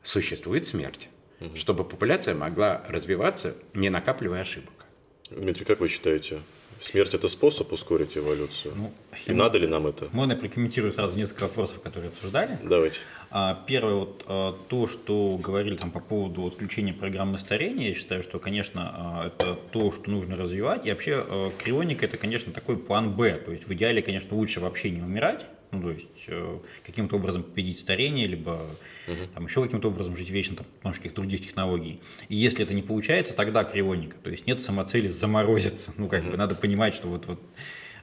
существует 0.03 0.67
смерть 0.67 1.09
угу. 1.47 1.57
чтобы 1.57 1.85
популяция 1.85 2.35
могла 2.35 2.83
развиваться, 2.89 3.55
не 3.75 3.91
накапливая 3.91 4.41
ошибок. 4.41 4.87
Дмитрий, 5.31 5.65
как 5.65 5.81
вы 5.81 5.89
считаете, 5.89 6.41
смерть– 6.81 7.15
это 7.15 7.29
способ 7.29 7.73
ускорить 7.73 8.17
эволюцию? 8.17 8.75
Ну, 8.77 8.93
И 9.27 9.33
надо 9.33 9.59
ли 9.59 9.67
нам 9.67 9.87
это? 9.87 10.09
Можно 10.13 10.37
прокомментирую 10.37 10.93
сразу 10.93 11.17
несколько 11.17 11.45
вопросов, 11.45 11.81
которые 11.81 12.11
обсуждали. 12.11 12.59
Давайте. 12.63 13.01
А, 13.31 13.65
первое, 13.67 13.95
вот 13.95 14.25
а, 14.27 14.57
то, 14.69 14.87
что 14.87 15.39
говорили 15.39 15.77
там 15.77 15.91
по 15.91 16.01
поводу 16.01 16.47
отключения 16.47 16.93
программы 16.93 17.39
старения, 17.39 17.89
я 17.89 17.95
считаю, 17.95 18.23
что, 18.23 18.39
конечно, 18.39 18.91
а, 18.95 19.27
это 19.29 19.55
то, 19.71 19.91
что 19.91 20.11
нужно 20.11 20.37
развивать. 20.37 20.87
И 20.87 20.91
вообще 20.91 21.25
крионика– 21.59 22.05
это, 22.07 22.17
конечно, 22.17 22.53
такой 22.53 22.77
план 22.77 23.13
«Б». 23.13 23.35
То 23.45 23.53
есть 23.53 23.67
в 23.67 23.73
идеале, 23.73 24.03
конечно, 24.03 24.37
лучше 24.37 24.61
вообще 24.61 24.91
не 24.91 25.01
умирать, 25.01 25.47
ну, 25.73 25.81
то 25.81 25.91
есть 25.91 26.27
э, 26.29 26.59
каким-то 26.85 27.17
образом 27.17 27.43
победить 27.43 27.79
старение, 27.81 28.27
либо 28.27 28.61
угу. 29.09 29.17
там, 29.35 29.47
еще 29.47 29.63
каким-то 29.63 29.89
образом 29.89 30.15
жить 30.15 30.29
вечно, 30.29 30.57
там, 30.57 30.67
потому 30.77 30.95
каких-то 30.95 31.23
других 31.23 31.41
технологий. 31.41 32.01
И 32.29 32.37
если 32.37 32.63
это 32.63 32.75
не 32.75 32.83
получается, 32.83 33.35
тогда 33.35 33.65
кривоника. 33.65 34.17
То 34.23 34.31
есть 34.31 34.47
нет 34.47 34.61
самоцели 34.61 35.09
заморозиться. 35.09 35.93
Ну, 35.97 36.09
как 36.09 36.23
угу. 36.23 36.33
бы 36.33 36.37
надо 36.37 36.55
понимать, 36.55 36.95
что 36.95 37.09
вот, 37.09 37.27
вот 37.27 37.41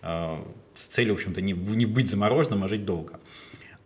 э, 0.02 0.44
с 0.74 0.86
целью, 0.88 1.14
в 1.14 1.18
общем-то, 1.18 1.42
не, 1.42 1.54
не 1.54 1.86
быть 1.86 2.10
замороженным, 2.10 2.64
а 2.64 2.68
жить 2.68 2.86
долго. 2.86 3.20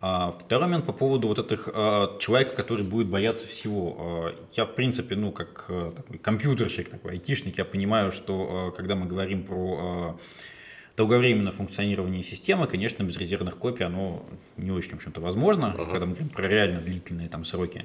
А 0.00 0.32
второй 0.32 0.66
момент 0.66 0.84
по 0.84 0.92
поводу 0.92 1.28
вот 1.28 1.38
этих 1.38 1.66
а, 1.72 2.18
человека, 2.18 2.54
который 2.54 2.84
будет 2.84 3.06
бояться 3.06 3.46
всего. 3.46 3.96
А, 3.98 4.34
я, 4.52 4.66
в 4.66 4.74
принципе, 4.74 5.16
ну, 5.16 5.32
как 5.32 5.64
а, 5.68 5.92
такой 5.92 6.18
компьютерщик, 6.18 6.90
такой 6.90 7.12
айтишник, 7.12 7.56
я 7.56 7.64
понимаю, 7.64 8.12
что 8.12 8.34
а, 8.50 8.70
когда 8.72 8.96
мы 8.96 9.06
говорим 9.06 9.44
про 9.44 9.78
а, 9.80 10.16
долговременное 10.96 11.52
функционирование 11.52 12.22
системы, 12.22 12.66
конечно, 12.66 13.02
без 13.02 13.16
резервных 13.16 13.58
копий 13.58 13.84
оно 13.84 14.24
не 14.56 14.70
очень, 14.70 14.90
в 14.90 14.94
общем-то, 14.94 15.20
возможно, 15.20 15.72
ага. 15.72 15.84
когда 15.90 16.06
мы 16.06 16.12
говорим 16.12 16.28
про 16.28 16.46
реально 16.46 16.80
длительные 16.80 17.28
там 17.28 17.44
сроки. 17.44 17.84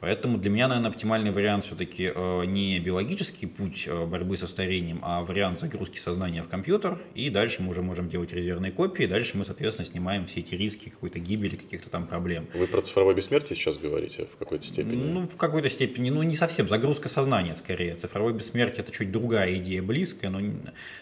Поэтому 0.00 0.38
для 0.38 0.50
меня, 0.50 0.68
наверное, 0.68 0.90
оптимальный 0.90 1.32
вариант 1.32 1.64
все-таки 1.64 2.12
э, 2.14 2.44
не 2.44 2.78
биологический 2.78 3.46
путь 3.46 3.84
э, 3.88 4.06
борьбы 4.06 4.36
со 4.36 4.46
старением, 4.46 5.00
а 5.02 5.22
вариант 5.22 5.58
загрузки 5.58 5.98
сознания 5.98 6.42
в 6.42 6.48
компьютер, 6.48 7.00
и 7.14 7.30
дальше 7.30 7.62
мы 7.62 7.70
уже 7.70 7.82
можем 7.82 8.08
делать 8.08 8.32
резервные 8.32 8.70
копии, 8.70 9.04
дальше 9.04 9.36
мы, 9.36 9.44
соответственно, 9.44 9.88
снимаем 9.88 10.26
все 10.26 10.40
эти 10.40 10.54
риски 10.54 10.88
какой-то 10.88 11.18
гибели, 11.18 11.56
каких-то 11.56 11.90
там 11.90 12.06
проблем. 12.06 12.46
Вы 12.54 12.68
про 12.68 12.80
цифровое 12.80 13.14
бессмертие 13.14 13.56
сейчас 13.56 13.78
говорите 13.78 14.26
в 14.32 14.36
какой-то 14.36 14.64
степени? 14.64 15.02
Ну, 15.02 15.26
в 15.26 15.36
какой-то 15.36 15.68
степени, 15.68 16.10
ну, 16.10 16.22
не 16.22 16.36
совсем, 16.36 16.68
загрузка 16.68 17.08
сознания 17.08 17.56
скорее. 17.56 17.96
Цифровое 17.96 18.32
бессмертие– 18.32 18.80
это 18.84 18.92
чуть 18.92 19.10
другая 19.10 19.56
идея, 19.56 19.82
близкая, 19.82 20.30
но 20.30 20.40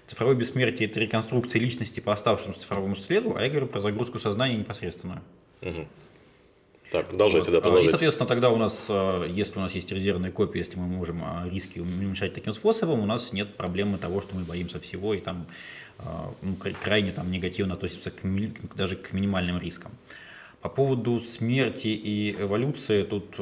цифровое 0.06 0.36
бессмертие– 0.36 0.88
это 0.90 1.00
реконструкция 1.00 1.60
личности 1.60 2.00
по 2.00 2.14
оставшемуся 2.14 2.60
цифровому 2.60 2.96
следу, 2.96 3.36
а 3.36 3.42
я 3.42 3.50
говорю 3.50 3.66
про 3.66 3.80
загрузку 3.80 4.18
сознания 4.18 4.56
непосредственно. 4.56 5.22
Угу. 5.60 5.86
Так, 6.96 7.08
продолжайте, 7.08 7.50
вот. 7.50 7.56
да, 7.56 7.60
продолжайте. 7.60 7.88
И, 7.88 7.90
соответственно, 7.90 8.26
тогда 8.26 8.48
у 8.48 8.56
нас, 8.56 8.86
э, 8.88 9.26
если 9.28 9.58
у 9.58 9.60
нас 9.60 9.74
есть 9.74 9.92
резервные 9.92 10.32
копии, 10.32 10.58
если 10.58 10.78
мы 10.78 10.86
можем 10.86 11.22
э, 11.22 11.50
риски 11.50 11.78
уменьшать 11.78 12.32
таким 12.32 12.54
способом, 12.54 13.00
у 13.00 13.04
нас 13.04 13.34
нет 13.34 13.54
проблемы 13.54 13.98
того, 13.98 14.22
что 14.22 14.34
мы 14.34 14.44
боимся 14.44 14.80
всего 14.80 15.12
и 15.12 15.20
там 15.20 15.46
э, 15.98 16.02
ну, 16.40 16.56
крайне 16.80 17.12
там, 17.12 17.30
негативно 17.30 17.74
относимся 17.74 18.10
к, 18.10 18.22
даже 18.74 18.96
к 18.96 19.12
минимальным 19.12 19.60
рискам. 19.60 19.92
По 20.62 20.70
поводу 20.70 21.20
смерти 21.20 21.88
и 21.88 22.34
эволюции, 22.40 23.02
тут 23.02 23.38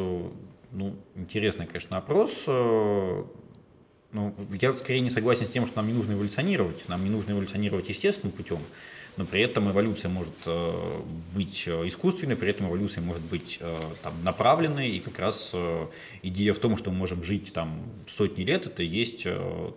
ну, 0.73 0.97
интересный, 1.15 1.67
конечно, 1.67 1.97
вопрос. 1.97 2.47
Ну, 2.47 4.35
я 4.61 4.73
скорее 4.73 5.01
не 5.01 5.11
согласен 5.11 5.47
с 5.47 5.49
тем, 5.49 5.65
что 5.65 5.77
нам 5.77 5.87
не 5.87 5.93
нужно 5.93 6.15
эволюционировать. 6.15 6.89
Нам 6.89 7.05
не 7.05 7.11
нужно 7.11 7.33
эволюционировать 7.33 7.89
естественным 7.89 8.33
путем. 8.33 8.59
Но 9.17 9.25
при 9.25 9.43
этом 9.43 9.71
эволюция 9.71 10.09
может 10.09 10.35
э, 10.47 11.01
быть 11.35 11.65
э, 11.67 11.87
искусственной, 11.87 12.37
при 12.37 12.51
этом 12.51 12.69
эволюция 12.69 13.03
может 13.03 13.23
быть 13.23 13.59
э, 13.61 13.79
там, 14.03 14.13
направленной, 14.25 14.91
и 14.91 15.01
как 15.01 15.19
раз 15.19 15.55
идея 16.23 16.53
в 16.53 16.59
том, 16.59 16.77
что 16.77 16.91
мы 16.91 16.99
можем 16.99 17.23
жить 17.23 17.53
там 17.53 17.85
сотни 18.09 18.43
лет, 18.43 18.67
это 18.67 18.83
и 18.83 18.87
есть 18.87 19.27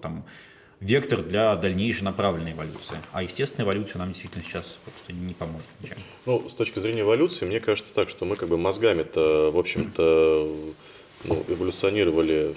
там 0.02 0.26
вектор 0.80 1.22
для 1.22 1.56
дальнейшей 1.56 2.04
направленной 2.04 2.54
эволюции. 2.54 2.98
А 3.12 3.24
естественная 3.24 3.66
эволюция 3.66 4.00
нам 4.00 4.10
действительно 4.10 4.44
сейчас 4.44 4.78
просто 4.84 5.14
не 5.14 5.34
поможет 5.34 5.68
ничем. 5.82 5.98
Ну, 6.26 6.48
с 6.48 6.54
точки 6.54 6.80
зрения 6.80 7.02
эволюции, 7.02 7.46
мне 7.46 7.60
кажется 7.60 7.94
так, 7.94 8.10
что 8.10 8.26
мы 8.26 8.36
как 8.36 8.50
бы 8.50 8.58
мозгами-то, 8.58 9.52
в 9.52 9.58
общем-то, 9.58 10.76
ну, 11.26 11.46
эволюционировали 11.48 12.56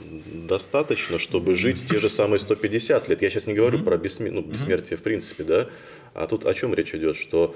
достаточно, 0.00 1.18
чтобы 1.18 1.54
жить 1.54 1.86
те 1.88 1.98
же 1.98 2.08
самые 2.08 2.38
150 2.38 3.08
лет. 3.08 3.22
Я 3.22 3.30
сейчас 3.30 3.46
не 3.46 3.54
говорю 3.54 3.82
про 3.82 3.96
бессмер... 3.96 4.32
ну, 4.32 4.42
бессмертие 4.42 4.96
в 4.96 5.02
принципе, 5.02 5.44
да, 5.44 5.66
а 6.14 6.26
тут 6.26 6.46
о 6.46 6.54
чем 6.54 6.74
речь 6.74 6.94
идет, 6.94 7.16
что 7.16 7.54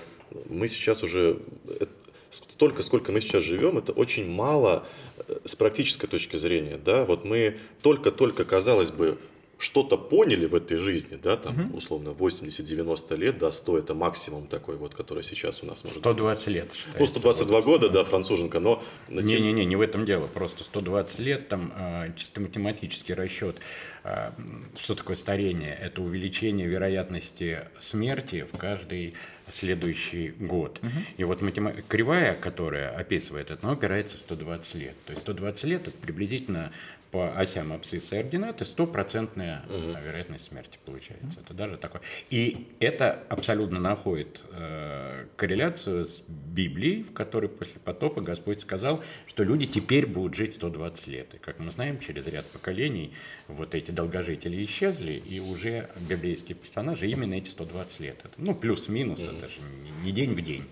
мы 0.49 0.69
сейчас 0.69 1.03
уже 1.03 1.39
э, 1.81 1.87
столько, 2.31 2.83
сколько 2.83 3.13
мы 3.13 3.21
сейчас 3.21 3.45
живем, 3.45 3.79
это 3.79 3.93
очень 3.93 4.31
мало 4.31 4.87
э, 5.19 5.39
с 5.45 5.55
практической 5.55 6.07
точки 6.07 6.37
зрения, 6.37 6.79
да, 6.79 7.05
вот 7.05 7.25
мы 7.25 7.59
только-только, 7.83 8.45
казалось 8.45 8.91
бы, 8.91 9.19
что-то 9.63 9.97
поняли 9.97 10.47
в 10.47 10.55
этой 10.57 10.77
жизни, 10.77 11.17
да, 11.23 11.37
там, 11.37 11.73
условно, 11.75 12.09
80-90 12.11 13.17
лет, 13.17 13.39
да, 13.39 13.53
100 13.53 13.79
это 13.79 13.95
максимум 13.95 14.47
такой 14.49 14.77
вот, 14.77 14.95
который 14.95 15.23
сейчас 15.23 15.63
у 15.63 15.67
нас 15.67 15.85
может 15.85 15.99
120 15.99 16.49
лет. 16.49 16.73
считается. 16.73 16.99
Ну, 16.99 17.07
122 17.07 17.63
года, 17.63 17.89
да, 17.89 18.03
француженка, 18.03 18.59
но... 18.59 18.83
тем- 19.09 19.25
Не-не-не, 19.25 19.65
не 19.65 19.77
в 19.77 19.81
этом 19.81 20.05
дело. 20.05 20.27
Просто 20.27 20.65
120 20.65 21.19
лет, 21.21 21.47
там 21.49 21.73
э, 21.77 22.13
чисто 22.17 22.41
математический 22.41 23.15
расчет. 23.15 23.57
Э, 24.03 24.33
что 24.81 24.97
такое 24.97 25.15
старение? 25.15 25.75
Это 25.81 26.03
увеличение 26.03 26.67
вероятности 26.67 27.61
смерти 27.79 28.47
в 28.53 28.59
каждый 28.59 29.15
следующий 29.51 30.31
год. 30.31 30.81
И 31.19 31.25
вот 31.25 31.41
матема- 31.43 31.75
кривая, 31.87 32.35
которая 32.35 32.91
описывает 32.91 33.51
это, 33.51 33.61
она 33.65 33.75
опирается 33.75 34.17
в 34.19 34.21
120 34.23 34.75
лет. 34.75 34.95
То 35.07 35.13
есть 35.13 35.23
120 35.23 35.65
лет 35.65 35.89
это 35.89 35.97
приблизительно 35.99 36.73
по 37.13 37.31
осям 37.37 37.75
абсциссы 37.75 38.17
и 38.17 38.19
ординаты 38.21 38.65
стопроцентная 38.65 39.63
вероятность 40.05 40.47
смерти 40.47 40.79
получается. 40.85 41.41
Это 41.41 41.53
даже 41.53 41.77
такое. 41.77 42.01
И 42.31 42.69
это 42.81 43.23
абсолютно 43.29 43.79
находит 43.79 44.41
э, 44.51 45.27
корреляцию 45.37 46.07
с 46.07 46.23
Библией, 46.27 47.03
в 47.03 47.13
которой 47.13 47.51
после 47.51 47.81
потопа 47.81 48.23
Господь 48.23 48.61
сказал, 48.61 49.05
что 49.27 49.43
люди 49.45 49.67
теперь 49.67 50.07
будут 50.07 50.35
жить 50.35 50.55
120 50.55 51.07
лет. 51.09 51.35
И 51.35 51.39
как 51.39 51.59
мы 51.59 51.71
знаем, 51.71 52.01
через 52.01 52.27
ряд 52.29 52.47
поколений 52.47 53.13
вот 53.47 53.75
эти 53.75 53.91
долгожители 53.91 54.65
исчезли, 54.65 55.13
и 55.13 55.39
уже 55.39 55.91
библейские 56.09 56.57
персонажи 56.57 57.07
именно 57.11 57.35
эти 57.35 57.51
120 57.51 58.01
лет. 58.01 58.21
Это, 58.25 58.35
ну, 58.39 58.55
плюс-минус, 58.55 59.27
это 59.27 59.49
же 59.49 59.57
не- 59.85 60.05
не 60.07 60.13
день 60.13 60.33
в 60.35 60.41
день. 60.41 60.65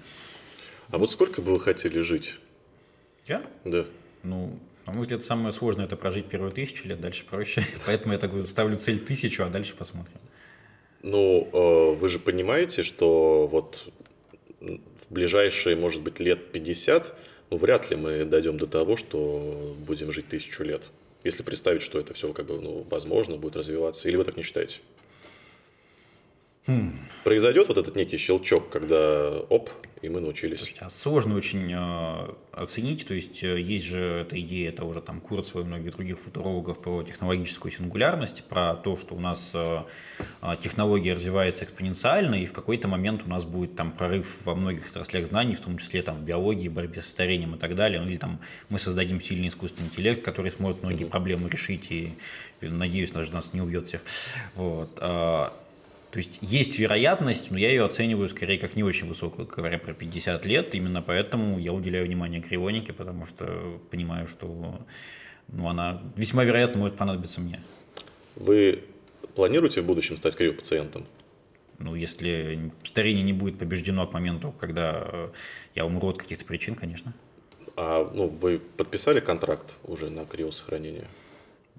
А 0.91 0.97
вот 0.97 1.11
сколько 1.11 1.43
бы 1.43 1.53
вы 1.53 1.61
хотели 1.61 2.01
жить? 2.01 2.41
Я? 3.27 3.43
Да. 3.67 3.85
Ну, 4.23 4.59
на 4.91 4.97
мой 4.97 5.03
взгляд, 5.03 5.23
самое 5.23 5.53
сложное 5.53 5.87
это 5.87 5.97
прожить 5.97 6.27
первые 6.27 6.53
тысячу 6.53 6.89
лет, 6.89 7.01
дальше 7.01 7.25
проще. 7.25 7.65
Поэтому 7.87 8.13
я 8.13 8.19
так 8.19 8.33
ставлю 8.43 8.77
цель 8.77 8.99
тысячу, 8.99 9.45
а 9.45 9.49
дальше 9.49 9.75
посмотрим. 9.77 10.19
Ну, 11.03 11.49
э, 11.53 11.95
вы 11.95 12.09
же 12.09 12.19
понимаете, 12.19 12.83
что 12.83 13.47
вот 13.47 13.89
в 14.61 15.13
ближайшие, 15.13 15.77
может 15.77 16.03
быть, 16.03 16.19
лет 16.21 16.53
50, 16.53 17.15
ну, 17.51 17.57
вряд 17.57 17.91
ли 17.91 17.97
мы 17.97 18.25
дойдем 18.25 18.59
до 18.59 18.67
того, 18.67 18.97
что 18.97 19.77
будем 19.87 20.13
жить 20.13 20.29
тысячу 20.29 20.65
лет. 20.65 20.91
Если 21.23 21.43
представить, 21.43 21.83
что 21.83 21.99
это 22.01 22.13
все 22.13 22.33
как 22.33 22.47
бы, 22.47 22.61
ну, 22.61 22.87
возможно, 22.91 23.37
будет 23.37 23.57
развиваться. 23.57 24.09
Или 24.09 24.17
вы 24.17 24.25
так 24.25 24.37
не 24.37 24.43
считаете? 24.43 24.81
Произойдет 27.25 27.69
вот 27.69 27.79
этот 27.79 27.97
некий 27.97 28.19
щелчок, 28.19 28.69
когда 28.69 29.31
оп, 29.49 29.71
и 30.03 30.09
мы 30.09 30.21
научились. 30.21 30.59
Слушайте, 30.59 30.85
а 30.85 30.91
сложно 30.91 31.35
очень 31.35 31.73
э, 31.73 32.29
оценить, 32.53 33.07
то 33.07 33.15
есть 33.15 33.43
э, 33.43 33.61
есть 33.61 33.87
же 33.87 34.01
эта 34.01 34.39
идея 34.41 34.71
того 34.73 34.93
же 34.93 35.01
там 35.01 35.21
Курцева 35.21 35.63
и 35.63 35.65
многих 35.65 35.93
других 35.93 36.19
футурологов 36.19 36.81
про 36.81 37.03
технологическую 37.03 37.73
сингулярность, 37.73 38.45
про 38.45 38.75
то, 38.75 38.97
что 38.97 39.15
у 39.15 39.21
нас 39.21 39.53
э, 39.55 39.83
э, 40.43 40.57
технология 40.63 41.15
развивается 41.15 41.65
экспоненциально, 41.65 42.35
и 42.35 42.47
в 42.47 42.53
какой-то 42.53 42.89
момент 42.89 43.23
у 43.27 43.29
нас 43.29 43.45
будет 43.45 43.77
там 43.77 43.93
прорыв 43.93 44.45
во 44.45 44.55
многих 44.55 44.89
отраслях 44.89 45.27
знаний, 45.27 45.55
в 45.55 45.61
том 45.61 45.79
числе 45.79 46.03
там 46.03 46.19
в 46.19 46.25
биологии, 46.25 46.69
борьбе 46.69 47.01
со 47.01 47.09
старением 47.09 47.55
и 47.55 47.59
так 47.59 47.75
далее, 47.75 48.01
ну 48.01 48.09
или 48.09 48.17
там 48.17 48.41
мы 48.69 48.79
создадим 48.79 49.21
сильный 49.21 49.49
искусственный 49.49 49.89
интеллект, 49.89 50.23
который 50.23 50.51
сможет 50.51 50.83
многие 50.83 51.05
проблемы 51.05 51.49
решить, 51.49 51.91
и, 51.91 52.15
и, 52.61 52.67
надеюсь, 52.69 53.11
даже 53.11 53.33
нас 53.33 53.53
не 53.55 53.61
убьет 53.63 53.87
всех. 53.87 54.03
Вот. 54.55 54.99
То 56.11 56.19
есть 56.19 56.39
есть 56.41 56.79
вероятность, 56.79 57.51
но 57.51 57.59
я 57.59 57.69
ее 57.69 57.85
оцениваю 57.85 58.29
скорее 58.29 58.59
как 58.59 58.75
не 58.75 58.83
очень 58.83 59.07
высокую, 59.07 59.47
говоря 59.47 59.79
про 59.79 59.95
50 59.95 60.45
лет. 60.45 60.75
Именно 60.75 61.03
поэтому 61.03 61.59
я 61.59 61.73
уделяю 61.73 62.07
внимание 62.07 62.41
крионике, 62.41 62.93
потому 62.93 63.27
что 63.27 63.81
понимаю, 63.91 64.27
что 64.27 64.85
ну, 65.49 65.69
она 65.69 66.03
весьма 66.17 66.43
вероятно 66.43 66.81
может 66.81 66.97
понадобиться 66.97 67.41
мне. 67.41 67.61
Вы 68.35 68.83
планируете 69.37 69.83
в 69.83 69.87
будущем 69.87 70.17
стать 70.17 70.35
криопациентом? 70.35 71.07
Ну, 71.79 71.95
если 71.95 72.73
старение 72.83 73.23
не 73.23 73.33
будет 73.33 73.59
побеждено 73.59 74.07
к 74.07 74.13
моменту, 74.13 74.53
когда 74.59 75.31
я 75.75 75.87
умру 75.87 76.09
от 76.09 76.19
каких-то 76.19 76.45
причин, 76.45 76.75
конечно. 76.75 77.15
А 77.77 78.11
ну, 78.13 78.27
вы 78.27 78.59
подписали 78.59 79.21
контракт 79.21 79.77
уже 79.85 80.11
на 80.11 80.27
криосохранение? 80.27 81.07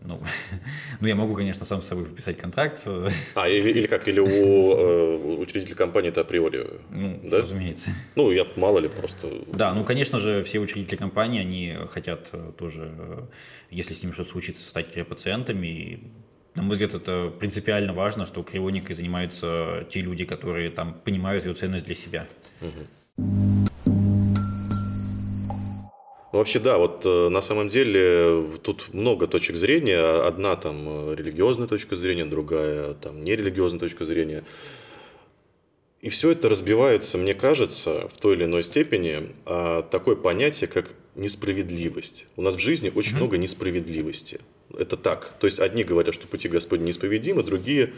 Ну, 0.02 0.20
ну, 1.00 1.08
я 1.08 1.16
могу, 1.16 1.36
конечно, 1.36 1.66
сам 1.66 1.82
с 1.82 1.88
собой 1.88 2.06
подписать 2.06 2.38
контракт. 2.38 2.88
А, 3.36 3.48
или, 3.48 3.70
или 3.70 3.88
как, 3.88 4.08
или 4.08 4.20
у 4.20 4.28
э, 4.28 5.16
учредителя 5.40 5.76
компании 5.76 6.10
это 6.10 6.22
априори? 6.22 6.68
Ну, 6.90 7.20
да? 7.24 7.38
разумеется. 7.40 7.92
Ну, 8.16 8.32
я 8.32 8.46
мало 8.56 8.80
ли 8.80 8.88
просто... 8.88 9.32
Да, 9.54 9.74
ну, 9.74 9.84
конечно 9.84 10.20
же, 10.20 10.44
все 10.44 10.60
учредители 10.60 10.98
компании, 10.98 11.42
они 11.42 11.78
хотят 11.90 12.30
э, 12.34 12.52
тоже, 12.58 12.92
если 13.70 13.94
с 13.94 14.04
ними 14.04 14.12
что-то 14.12 14.30
случится, 14.30 14.68
стать 14.68 15.08
пациентами. 15.08 15.68
И, 15.68 16.00
на 16.56 16.64
мой 16.64 16.74
взгляд, 16.74 16.96
это 16.96 17.32
принципиально 17.40 17.94
важно, 17.94 18.26
что 18.26 18.44
крионикой 18.44 18.96
занимаются 18.96 19.86
те 19.90 20.02
люди, 20.02 20.26
которые 20.26 20.72
там 20.72 20.94
понимают 20.94 21.46
ее 21.46 21.54
ценность 21.54 21.86
для 21.86 21.96
себя. 21.96 22.28
Ну, 26.32 26.40
вообще, 26.40 26.60
да, 26.60 26.78
вот 26.78 27.06
э, 27.06 27.30
на 27.30 27.42
самом 27.42 27.68
деле 27.68 28.46
тут 28.64 28.94
много 28.94 29.28
точек 29.28 29.58
зрения. 29.58 30.00
Одна 30.00 30.56
там 30.56 30.78
э, 30.88 31.16
религиозная 31.16 31.68
точка 31.68 31.98
зрения, 31.98 32.26
другая 32.26 32.94
там 32.94 33.24
нерелигиозная 33.24 33.80
точка 33.80 34.06
зрения. 34.06 34.44
И 36.00 36.10
все 36.10 36.32
это 36.32 36.50
разбивается, 36.50 37.18
мне 37.18 37.34
кажется, 37.34 38.08
в 38.08 38.18
той 38.18 38.36
или 38.36 38.46
иной 38.46 38.64
степени 38.64 39.30
о 39.46 39.82
такое 39.84 40.16
понятие, 40.16 40.68
как 40.68 40.94
несправедливость. 41.16 42.26
У 42.38 42.42
нас 42.42 42.56
в 42.56 42.60
жизни 42.60 42.92
очень 42.96 43.18
много 43.18 43.38
несправедливости. 43.38 44.40
Это 44.78 44.96
так. 44.96 45.36
То 45.40 45.46
есть 45.46 45.60
одни 45.60 45.84
говорят, 45.84 46.16
что 46.16 46.28
пути 46.28 46.48
Господни 46.48 46.86
неисповедимы, 46.86 47.44
другие 47.44 47.94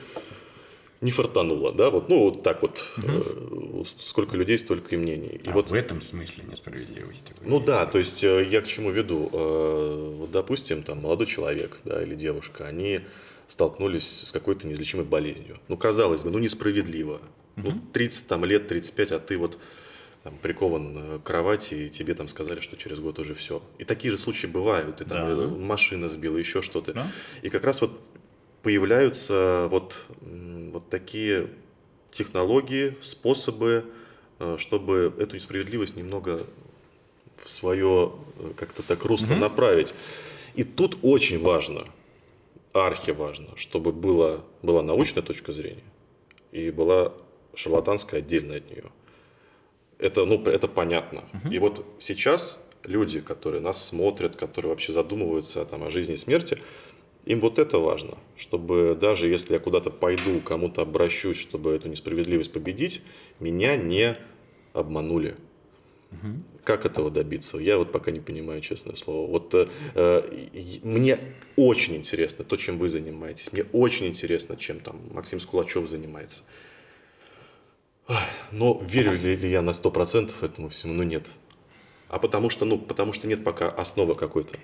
не 1.04 1.12
фартануло, 1.12 1.72
да, 1.74 1.90
вот, 1.90 2.10
ну, 2.10 2.20
вот 2.24 2.44
так 2.44 2.62
вот, 2.62 2.86
э, 2.98 3.84
сколько 3.98 4.38
людей, 4.38 4.58
столько 4.58 4.96
и 4.96 4.98
мнений. 4.98 5.40
И 5.44 5.50
А 5.50 5.52
вот 5.52 5.70
в 5.70 5.74
этом 5.74 6.02
смысле 6.02 6.44
несправедливости. 6.50 7.34
ну 7.42 7.60
да, 7.60 7.86
то 7.86 7.98
есть 7.98 8.24
э, 8.24 8.48
я 8.50 8.62
к 8.62 8.68
чему 8.68 8.90
веду. 8.92 9.30
Э, 9.34 10.16
Вот, 10.20 10.32
допустим, 10.32 10.82
там 10.84 11.02
молодой 11.02 11.28
человек, 11.28 11.82
да, 11.86 12.02
или 12.02 12.16
девушка, 12.16 12.66
они 12.68 13.02
столкнулись 13.48 14.22
с 14.26 14.32
какой-то 14.32 14.66
неизлечимой 14.68 15.06
болезнью. 15.06 15.58
Ну, 15.68 15.78
казалось 15.78 16.24
бы, 16.24 16.30
ну 16.32 16.40
несправедливо. 16.40 17.20
Ну, 17.58 17.80
30 17.94 18.28
там, 18.28 18.46
лет, 18.46 18.68
35, 18.68 19.12
а 19.12 19.20
ты 19.20 19.38
вот 19.38 19.60
там, 20.24 20.34
прикован 20.42 21.20
к 21.20 21.24
кровати, 21.24 21.74
и 21.76 21.90
тебе 21.90 22.14
там 22.16 22.28
сказали, 22.30 22.62
что 22.62 22.78
через 22.78 23.00
год 23.00 23.20
уже 23.20 23.34
все. 23.36 23.62
И 23.78 23.84
такие 23.84 24.12
же 24.12 24.18
случаи 24.18 24.48
бывают. 24.48 25.02
И 25.02 25.04
там 25.04 25.36
Да. 25.38 25.48
машина 25.66 26.08
сбила, 26.08 26.38
еще 26.38 26.62
что-то. 26.62 26.94
Да. 26.94 27.12
И 27.44 27.50
как 27.50 27.66
раз 27.66 27.82
вот 27.82 27.92
появляются 28.64 29.68
вот, 29.70 30.06
вот 30.22 30.90
такие 30.90 31.50
технологии, 32.10 32.98
способы, 33.02 33.86
э, 34.40 34.56
чтобы 34.58 35.14
эту 35.20 35.36
несправедливость 35.36 35.98
немного 35.98 36.48
в 37.44 37.50
свое 37.50 38.14
э, 38.40 38.52
как-то 38.56 38.82
так 38.82 39.04
русло 39.04 39.36
направить. 39.36 39.94
И 40.56 40.64
тут 40.64 40.98
очень 41.02 41.42
важно, 41.42 41.86
архиважно, 42.72 43.50
чтобы 43.56 43.92
было, 43.92 44.44
была 44.62 44.82
научная 44.82 45.24
точка 45.24 45.52
зрения 45.52 45.84
и 46.52 46.72
была 46.72 47.12
шарлатанская 47.56 48.20
отдельно 48.20 48.56
от 48.56 48.70
нее. 48.70 48.86
Это, 50.00 50.26
ну, 50.26 50.42
это 50.44 50.68
понятно. 50.68 51.24
И 51.50 51.60
вот 51.60 51.86
сейчас 52.00 52.60
люди, 52.84 53.20
которые 53.20 53.62
нас 53.62 53.84
смотрят, 53.84 54.36
которые 54.36 54.70
вообще 54.72 54.92
задумываются 54.92 55.66
там, 55.66 55.84
о 55.84 55.90
жизни 55.90 56.14
и 56.14 56.18
смерти, 56.18 56.58
им 57.26 57.40
вот 57.40 57.60
это 57.60 57.78
важно, 57.80 58.18
чтобы 58.36 58.98
даже 59.00 59.28
если 59.28 59.54
я 59.54 59.60
куда-то 59.60 59.92
пойду, 59.92 60.42
кому-то 60.42 60.82
обращусь, 60.82 61.38
чтобы 61.38 61.72
эту 61.72 61.88
несправедливость 61.88 62.52
победить, 62.52 63.02
меня 63.40 63.78
не 63.78 64.18
обманули. 64.74 65.36
Как 66.64 66.86
этого 66.86 67.10
добиться? 67.10 67.58
Я 67.58 67.78
вот 67.78 67.92
пока 67.92 68.12
не 68.12 68.20
понимаю, 68.20 68.62
честное 68.62 68.96
слово. 68.96 69.30
Вот 69.30 69.54
э, 69.54 69.68
э, 69.96 70.80
мне 70.84 71.18
очень 71.58 71.96
интересно 71.96 72.46
то, 72.46 72.56
чем 72.56 72.78
вы 72.78 72.88
занимаетесь. 72.88 73.52
Мне 73.52 73.66
очень 73.74 74.08
интересно, 74.08 74.56
чем 74.56 74.80
там 74.80 75.02
Максим 75.12 75.40
Скулачев 75.40 75.88
занимается. 75.90 76.44
Но 78.52 78.82
верю 78.86 79.14
ли, 79.14 79.36
ли 79.36 79.50
я 79.50 79.62
на 79.62 79.72
100% 79.72 80.34
этому 80.46 80.70
всему? 80.70 80.94
Ну 80.94 81.04
нет. 81.04 81.32
А 82.08 82.20
потому 82.20 82.50
что, 82.50 82.64
ну, 82.66 82.78
потому 82.78 83.12
что 83.12 83.28
нет 83.28 83.44
пока 83.44 83.70
основы 83.70 84.16
какой-то. 84.16 84.58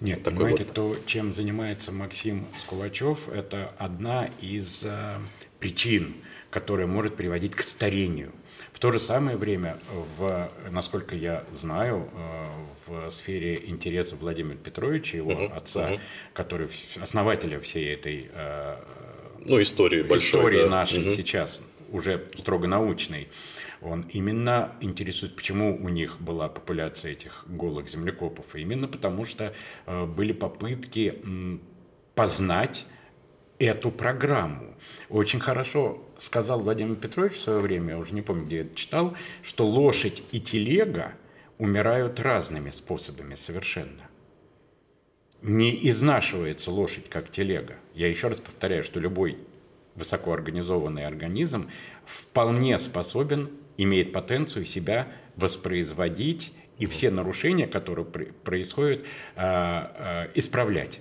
Нет, 0.00 0.22
Такой 0.22 0.38
понимаете, 0.38 0.64
вот. 0.64 0.74
то, 0.74 0.96
чем 1.06 1.32
занимается 1.32 1.90
Максим 1.90 2.46
Скулачев, 2.58 3.28
это 3.30 3.72
одна 3.78 4.28
из 4.40 4.84
э, 4.84 5.18
причин, 5.58 6.14
которая 6.50 6.86
может 6.86 7.16
приводить 7.16 7.54
к 7.54 7.62
старению. 7.62 8.32
В 8.72 8.78
то 8.78 8.92
же 8.92 8.98
самое 8.98 9.38
время, 9.38 9.78
в, 10.18 10.50
насколько 10.70 11.16
я 11.16 11.44
знаю, 11.50 12.10
э, 12.14 12.44
в 12.86 13.10
сфере 13.10 13.62
интересов 13.66 14.18
Владимира 14.20 14.56
Петровича, 14.58 15.16
его 15.16 15.50
отца, 15.54 15.90
который 16.34 16.66
в- 16.66 16.98
основателя 16.98 17.58
всей 17.58 17.94
этой 17.94 18.30
э, 18.34 18.76
Ну, 19.46 19.62
истории 19.62 20.02
большой. 20.02 20.40
истории 20.40 20.62
да. 20.64 20.68
нашей 20.70 21.00
Мгм. 21.06 21.10
сейчас, 21.12 21.62
уже 21.90 22.26
строго 22.36 22.66
научной, 22.66 23.28
он 23.80 24.02
именно 24.12 24.76
интересует, 24.80 25.36
почему 25.36 25.76
у 25.76 25.88
них 25.88 26.20
была 26.20 26.48
популяция 26.48 27.12
этих 27.12 27.44
голых 27.46 27.88
землекопов. 27.88 28.54
Именно 28.54 28.88
потому, 28.88 29.24
что 29.24 29.52
э, 29.86 30.06
были 30.06 30.32
попытки 30.32 31.20
познать 32.14 32.86
эту 33.58 33.90
программу. 33.90 34.74
Очень 35.08 35.40
хорошо 35.40 36.02
сказал 36.18 36.60
Владимир 36.60 36.96
Петрович 36.96 37.34
в 37.34 37.40
свое 37.40 37.60
время, 37.60 37.94
я 37.94 37.98
уже 37.98 38.14
не 38.14 38.22
помню, 38.22 38.44
где 38.44 38.56
я 38.56 38.62
это 38.62 38.74
читал, 38.74 39.16
что 39.42 39.66
лошадь 39.66 40.22
и 40.32 40.40
телега 40.40 41.12
умирают 41.58 42.20
разными 42.20 42.70
способами 42.70 43.34
совершенно 43.34 44.10
не 45.42 45.88
изнашивается 45.88 46.70
лошадь 46.70 47.08
как 47.08 47.30
телега. 47.30 47.76
Я 47.94 48.08
еще 48.08 48.28
раз 48.28 48.40
повторяю, 48.40 48.82
что 48.82 49.00
любой 49.00 49.38
высокоорганизованный 49.96 51.06
организм 51.06 51.70
вполне 52.04 52.78
способен, 52.78 53.50
имеет 53.76 54.12
потенцию 54.12 54.64
себя 54.64 55.08
воспроизводить 55.36 56.52
и 56.78 56.86
все 56.86 57.10
нарушения, 57.10 57.66
которые 57.66 58.04
происходят, 58.04 59.04
а, 59.34 59.92
а, 59.94 60.30
исправлять. 60.34 61.00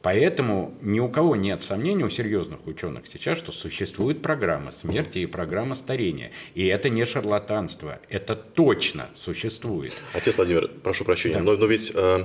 Поэтому 0.00 0.74
ни 0.80 1.00
у 1.00 1.08
кого 1.08 1.34
нет 1.34 1.62
сомнений, 1.62 2.04
у 2.04 2.08
серьезных 2.08 2.66
ученых 2.66 3.06
сейчас, 3.08 3.36
что 3.36 3.50
существует 3.50 4.22
программа 4.22 4.70
смерти 4.70 5.18
и 5.18 5.26
программа 5.26 5.74
старения. 5.74 6.30
И 6.54 6.66
это 6.66 6.88
не 6.88 7.04
шарлатанство, 7.04 7.98
это 8.08 8.34
точно 8.34 9.10
существует. 9.14 9.92
Отец 10.12 10.36
Владимир, 10.36 10.68
прошу 10.68 11.04
прощения, 11.04 11.40
но, 11.40 11.56
но 11.56 11.66
ведь 11.66 11.90
э, 11.94 12.20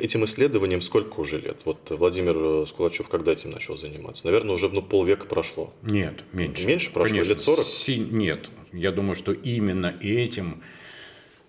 этим 0.00 0.24
исследованием 0.24 0.80
сколько 0.80 1.20
уже 1.20 1.38
лет? 1.40 1.62
Вот 1.64 1.90
Владимир 1.90 2.36
э, 2.36 2.66
Скулачев 2.66 3.08
когда 3.08 3.32
этим 3.32 3.50
начал 3.50 3.76
заниматься? 3.76 4.26
Наверное, 4.26 4.54
уже 4.54 4.68
ну, 4.68 4.82
полвека 4.82 5.26
прошло. 5.26 5.72
Нет, 5.82 6.24
меньше. 6.32 6.66
Меньше 6.66 6.90
прошло? 6.92 7.08
Конечно. 7.10 7.30
Лет 7.30 7.40
40? 7.40 7.64
Си- 7.64 7.98
Нет, 7.98 8.48
я 8.72 8.92
думаю, 8.92 9.14
что 9.14 9.32
именно 9.32 9.96
этим, 10.00 10.62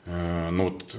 э, 0.05 0.49
ну 0.51 0.65
вот, 0.65 0.97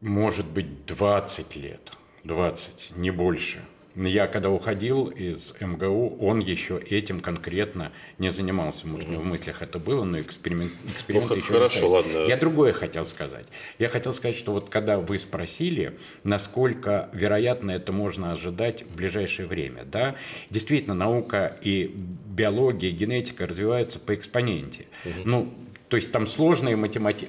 может 0.00 0.46
быть, 0.46 0.86
20 0.86 1.56
лет, 1.56 1.92
20, 2.24 2.92
не 2.96 3.10
больше. 3.10 3.64
Я 3.96 4.26
когда 4.28 4.50
уходил 4.50 5.06
из 5.08 5.54
МГУ, 5.60 6.16
он 6.20 6.38
еще 6.38 6.78
этим 6.78 7.20
конкретно 7.20 7.92
не 8.18 8.30
занимался. 8.30 8.86
Может, 8.86 9.08
него 9.08 9.22
в 9.22 9.24
мыслях 9.24 9.62
это 9.62 9.78
было, 9.78 10.04
но 10.04 10.20
эксперимент, 10.20 10.72
эксперименты 10.86 11.34
Ну, 11.34 11.40
еще 11.40 11.52
хорошо, 11.52 11.86
не 11.86 11.88
ладно. 11.88 12.18
Я 12.28 12.36
другое 12.36 12.72
хотел 12.72 13.04
сказать. 13.04 13.46
Я 13.78 13.88
хотел 13.88 14.12
сказать, 14.12 14.36
что 14.36 14.52
вот 14.52 14.68
когда 14.68 14.98
вы 14.98 15.18
спросили, 15.18 15.98
насколько 16.22 17.10
вероятно 17.12 17.72
это 17.72 17.92
можно 17.92 18.30
ожидать 18.30 18.82
в 18.82 18.94
ближайшее 18.96 19.46
время, 19.46 19.84
да, 19.84 20.14
действительно, 20.50 20.94
наука 20.94 21.56
и 21.62 21.92
биология, 22.26 22.90
и 22.90 22.92
генетика 22.92 23.46
развиваются 23.46 23.98
по 23.98 24.14
экспоненте. 24.14 24.86
Ну, 25.24 25.52
то 25.90 25.96
есть 25.96 26.12
там 26.12 26.28
сложные 26.28 26.76
математики, 26.76 27.28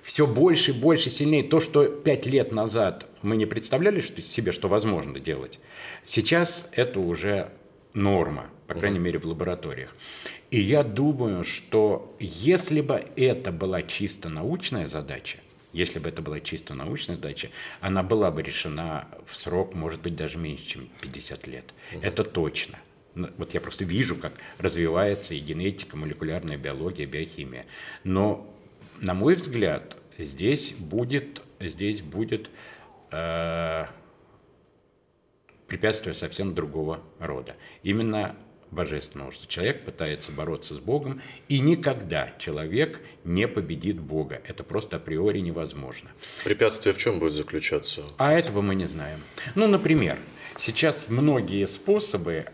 все 0.00 0.28
больше 0.28 0.70
и 0.70 0.74
больше, 0.74 1.10
сильнее. 1.10 1.42
То, 1.42 1.58
что 1.58 1.86
пять 1.86 2.24
лет 2.26 2.54
назад 2.54 3.06
мы 3.22 3.36
не 3.36 3.46
представляли 3.46 3.98
что, 4.00 4.22
себе, 4.22 4.52
что 4.52 4.68
возможно 4.68 5.18
делать, 5.18 5.58
сейчас 6.04 6.68
это 6.72 7.00
уже 7.00 7.50
норма, 7.94 8.46
по 8.68 8.74
крайней 8.74 9.00
мере, 9.00 9.18
в 9.18 9.26
лабораториях. 9.26 9.94
И 10.52 10.60
я 10.60 10.84
думаю, 10.84 11.42
что 11.42 12.16
если 12.20 12.80
бы 12.80 13.04
это 13.16 13.50
была 13.50 13.82
чисто 13.82 14.28
научная 14.28 14.86
задача, 14.86 15.38
если 15.72 15.98
бы 15.98 16.08
это 16.08 16.22
была 16.22 16.38
чисто 16.38 16.74
научная 16.74 17.16
задача, 17.16 17.50
она 17.80 18.04
была 18.04 18.30
бы 18.30 18.40
решена 18.40 19.08
в 19.26 19.36
срок, 19.36 19.74
может 19.74 20.00
быть, 20.00 20.14
даже 20.14 20.38
меньше, 20.38 20.64
чем 20.64 20.88
50 21.00 21.46
лет. 21.48 21.74
Это 22.02 22.22
точно. 22.22 22.78
Ну, 23.16 23.28
Вот 23.38 23.54
я 23.54 23.60
просто 23.60 23.84
вижу, 23.84 24.14
как 24.16 24.34
развивается 24.58 25.34
и 25.34 25.40
генетика, 25.40 25.96
молекулярная 25.96 26.58
биология, 26.58 27.06
биохимия. 27.06 27.64
Но, 28.04 28.54
на 29.00 29.14
мой 29.14 29.34
взгляд, 29.34 29.96
здесь 30.18 30.74
будет, 30.74 31.40
здесь 31.58 32.02
будет 32.02 32.50
э, 33.10 33.86
препятствие 35.66 36.12
совсем 36.12 36.54
другого 36.54 37.00
рода. 37.18 37.56
Именно 37.82 38.36
божественного, 38.70 39.32
что 39.32 39.46
человек 39.46 39.84
пытается 39.84 40.30
бороться 40.32 40.74
с 40.74 40.78
Богом, 40.78 41.22
и 41.48 41.58
никогда 41.60 42.34
человек 42.38 43.00
не 43.24 43.48
победит 43.48 43.98
Бога. 43.98 44.42
Это 44.44 44.62
просто 44.62 44.96
априори 44.96 45.38
невозможно. 45.38 46.10
Препятствие 46.44 46.92
в 46.92 46.98
чем 46.98 47.18
будет 47.18 47.32
заключаться? 47.32 48.02
А 48.18 48.34
этого 48.34 48.60
мы 48.60 48.74
не 48.74 48.84
знаем. 48.84 49.20
Ну, 49.54 49.66
например, 49.68 50.18
сейчас 50.58 51.08
многие 51.08 51.66
способы, 51.66 52.46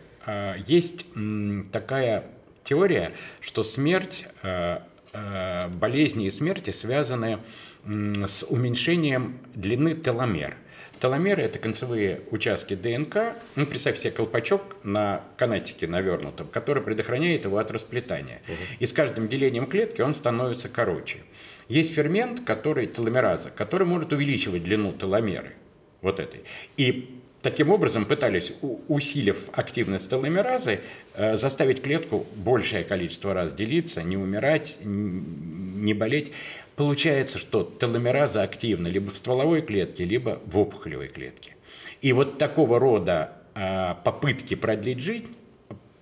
есть 0.65 1.05
м, 1.15 1.65
такая 1.71 2.25
теория, 2.63 3.11
что 3.41 3.63
смерть, 3.63 4.25
э, 4.41 4.79
э, 5.13 5.67
болезни 5.67 6.25
и 6.25 6.29
смерти 6.29 6.71
связаны 6.71 7.39
с 7.85 8.43
уменьшением 8.43 9.39
длины 9.53 9.93
теломер. 9.93 10.55
Теломеры– 10.99 11.41
это 11.43 11.59
концевые 11.59 12.21
участки 12.31 12.75
ДНК. 12.75 13.35
Ну, 13.57 13.65
представь 13.65 13.97
себе 13.97 14.11
колпачок 14.11 14.77
на 14.83 15.21
канатике 15.35 15.85
навернутом, 15.85 16.47
который 16.47 16.81
предохраняет 16.81 17.43
его 17.43 17.57
от 17.57 17.71
расплетания. 17.71 18.41
И 18.79 18.85
с 18.85 18.93
каждым 18.93 19.27
делением 19.27 19.65
клетки 19.65 20.01
он 20.01 20.13
становится 20.13 20.69
короче. 20.69 21.19
Есть 21.67 21.93
фермент, 21.93 22.45
который 22.45 22.87
теломераза, 22.87 23.49
который 23.49 23.85
может 23.85 24.13
увеличивать 24.13 24.63
длину 24.63 24.93
теломеры 24.93 25.53
вот 26.01 26.21
этой. 26.21 26.43
И 26.77 27.21
таким 27.43 27.69
образом 27.69 28.05
пытались, 28.05 28.53
усилив 28.87 29.49
активность 29.51 30.09
теломеразы, 30.09 30.79
э, 31.13 31.35
заставить 31.35 31.83
клетку 31.83 32.25
большее 32.35 32.83
количество 32.83 33.33
раз 33.33 33.53
делиться, 33.53 34.01
не 34.01 34.17
умирать, 34.17 34.79
не 34.83 35.93
болеть. 35.93 36.31
Получается, 36.75 37.37
что 37.37 37.71
теломераза 37.79 38.41
активна 38.41 38.87
либо 38.87 39.11
в 39.11 39.17
стволовой 39.17 39.61
клетке, 39.61 40.05
либо 40.05 40.39
в 40.45 40.57
опухолевой 40.57 41.09
клетке. 41.09 41.55
И 42.01 42.13
вот 42.13 42.37
такого 42.37 42.79
рода 42.79 43.33
а, 43.53 43.95
попытки 44.03 44.55
продлить 44.55 44.99
жизнь 44.99 45.27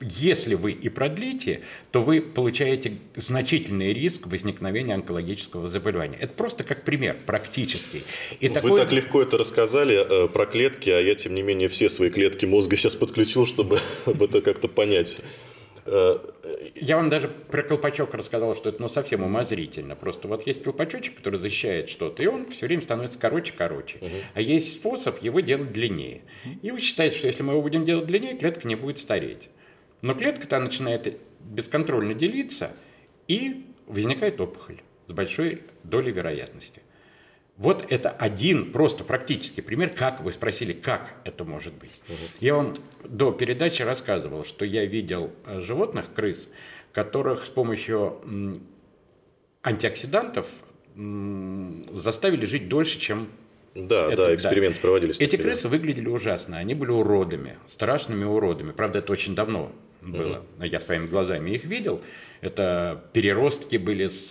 если 0.02 0.56
вы 0.56 0.72
и 0.72 0.90
продлите, 0.90 1.62
то 1.92 2.02
вы 2.02 2.22
получаете 2.22 2.94
значительный 3.16 3.94
риск 3.94 4.28
возникновения 4.28 4.94
онкологического 4.96 5.68
заболевания. 5.68 6.18
Это 6.20 6.34
просто 6.34 6.64
как 6.64 6.84
пример, 6.84 7.18
практический. 7.26 8.04
И 8.40 8.48
Вы 8.48 8.54
такой- 8.54 8.80
так 8.80 8.92
легко 8.92 9.22
это 9.22 9.38
рассказали 9.38 10.26
э, 10.26 10.28
про 10.28 10.46
клетки, 10.46 10.90
а 10.90 11.00
я, 11.00 11.16
тем 11.16 11.36
не 11.36 11.42
менее, 11.42 11.68
все 11.68 11.88
свои 11.90 12.10
клетки 12.10 12.46
мозга 12.46 12.76
сейчас 12.78 12.96
подключил, 12.96 13.46
чтобы 13.46 13.80
это 14.06 14.42
как-то 14.42 14.68
понять. 14.68 15.20
Э, 15.86 16.18
Я 16.76 16.98
вам 16.98 17.10
даже 17.10 17.28
про 17.28 17.64
колпачок 17.64 18.14
рассказал, 18.14 18.56
что 18.56 18.70
это 18.70 18.82
ну, 18.82 18.88
совсем 18.88 19.24
умозрительно. 19.24 19.96
Просто 19.96 20.28
вот 20.28 20.46
есть 20.48 20.64
колпачочек, 20.64 21.16
который 21.18 21.38
защищает 21.38 21.90
что-то, 21.90 22.24
и 22.24 22.28
он 22.28 22.48
все 22.50 22.68
время 22.68 22.82
становится 22.82 23.20
короче-короче. 23.20 24.00
А 24.34 24.42
есть 24.42 24.74
способ 24.74 25.22
его 25.24 25.40
делать 25.40 25.72
длиннее. 25.72 26.22
И 26.62 26.72
вы 26.72 26.80
считаете, 26.80 27.18
что 27.18 27.28
если 27.28 27.44
мы 27.44 27.54
его 27.54 27.62
будем 27.62 27.86
делать 27.86 28.06
длиннее, 28.06 28.36
клетка 28.36 28.68
не 28.68 28.76
будет 28.76 28.98
стареть. 28.98 29.50
Но 30.02 30.14
клетка-то 30.16 30.60
начинает 30.60 31.18
бесконтрольно 31.40 32.14
делиться, 32.14 32.72
и 33.28 33.68
возникает 33.88 34.40
опухоль 34.42 34.82
с 35.06 35.12
большой 35.12 35.64
долей 35.84 36.12
вероятности. 36.12 36.82
Вот 37.58 37.86
это 37.92 38.10
один 38.10 38.72
просто 38.72 39.04
практический 39.04 39.62
пример, 39.62 39.90
как 39.96 40.22
вы 40.22 40.32
спросили, 40.32 40.74
как 40.74 41.14
это 41.26 41.44
может 41.44 41.74
быть. 41.74 41.92
Я 42.40 42.56
вам 42.56 42.74
до 43.04 43.32
передачи 43.32 43.84
рассказывал, 43.84 44.44
что 44.44 44.66
я 44.66 44.86
видел 44.86 45.32
э, 45.46 45.62
животных, 45.62 46.06
крыс, 46.14 46.50
которых 46.92 47.46
с 47.46 47.50
помощью 47.50 48.20
антиоксидантов 49.64 50.48
заставили 51.94 52.46
жить 52.46 52.68
дольше, 52.68 53.00
чем 53.00 53.30
Да, 53.76 54.08
это- 54.08 54.18
да, 54.28 54.36
эксперименты 54.36 54.80
проводились. 54.80 55.20
Эти 55.22 55.36
да. 55.38 55.44
крысы 55.44 55.68
выглядели 55.70 56.08
ужасно. 56.08 56.58
Они 56.58 56.74
были 56.74 56.92
уродами, 56.92 57.58
страшными 57.68 58.24
уродами. 58.26 58.72
Правда, 58.72 59.00
это 59.00 59.14
очень 59.14 59.36
давно 59.36 59.72
было. 60.02 60.44
Но 60.58 60.66
Я 60.66 60.80
своими 60.80 61.06
глазами 61.06 61.52
их 61.52 61.64
видел. 61.64 62.02
Это 62.42 63.04
переростки 63.14 63.78
были 63.78 64.08
с 64.08 64.30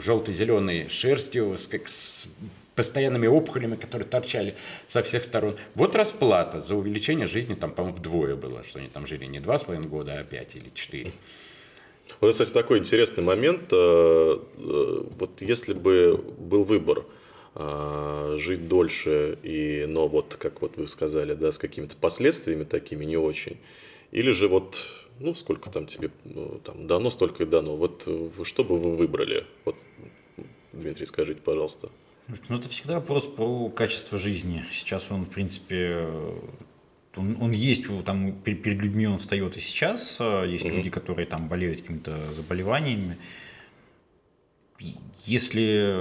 желто-зеленой 0.00 0.88
шерстью, 0.88 1.56
с, 1.56 1.68
с 1.84 2.28
постоянными 2.76 3.26
опухолями, 3.26 3.74
которые 3.74 4.06
торчали 4.06 4.54
со 4.86 5.02
всех 5.02 5.24
сторон. 5.24 5.56
Вот 5.74 5.96
расплата 5.96 6.60
за 6.60 6.76
увеличение 6.76 7.26
жизни, 7.26 7.54
там, 7.54 7.72
по-моему, 7.72 7.96
вдвое 7.96 8.36
было, 8.36 8.62
что 8.62 8.78
они 8.78 8.88
там 8.88 9.06
жили 9.06 9.24
не 9.24 9.40
два 9.40 9.58
с 9.58 9.64
половиной 9.64 9.88
года, 9.88 10.20
а 10.20 10.22
пять 10.22 10.54
или 10.54 10.70
четыре. 10.74 11.12
Вот, 12.20 12.30
кстати, 12.30 12.52
такой 12.52 12.78
интересный 12.78 13.24
момент. 13.24 13.72
Э, 13.72 14.36
э, 14.58 15.02
вот 15.18 15.42
если 15.42 15.74
бы 15.74 16.16
был 16.38 16.62
выбор 16.62 17.04
э, 17.56 18.36
жить 18.38 18.68
дольше, 18.68 19.36
и, 19.42 19.86
но 19.88 20.06
вот, 20.06 20.36
как 20.38 20.62
вот 20.62 20.76
вы 20.76 20.86
сказали, 20.86 21.34
да, 21.34 21.50
с 21.50 21.58
какими-то 21.58 21.96
последствиями 21.96 22.62
такими 22.62 23.04
не 23.04 23.16
очень, 23.16 23.58
или 24.10 24.32
же 24.32 24.48
вот, 24.48 24.86
ну, 25.18 25.34
сколько 25.34 25.70
там 25.70 25.86
тебе 25.86 26.10
ну, 26.24 26.60
там 26.64 26.86
дано, 26.86 27.10
столько 27.10 27.42
и 27.42 27.46
дано. 27.46 27.76
Вот 27.76 28.08
что 28.44 28.64
бы 28.64 28.78
вы 28.78 28.96
выбрали? 28.96 29.46
Вот, 29.64 29.76
Дмитрий, 30.72 31.06
скажите, 31.06 31.40
пожалуйста. 31.40 31.90
Ну, 32.48 32.56
это 32.56 32.68
всегда 32.68 32.94
вопрос 32.96 33.26
про 33.26 33.68
качество 33.68 34.18
жизни. 34.18 34.64
Сейчас 34.70 35.10
он, 35.10 35.24
в 35.24 35.30
принципе, 35.30 36.08
он, 37.16 37.36
он 37.40 37.52
есть, 37.52 37.84
там 38.04 38.32
перед 38.32 38.82
людьми 38.82 39.06
он 39.06 39.18
встает 39.18 39.56
и 39.56 39.60
сейчас. 39.60 40.18
А 40.20 40.44
есть 40.44 40.64
mm-hmm. 40.64 40.76
люди, 40.76 40.90
которые 40.90 41.26
там 41.26 41.48
болеют 41.48 41.80
какими-то 41.80 42.18
заболеваниями. 42.34 43.16
Если 45.24 45.96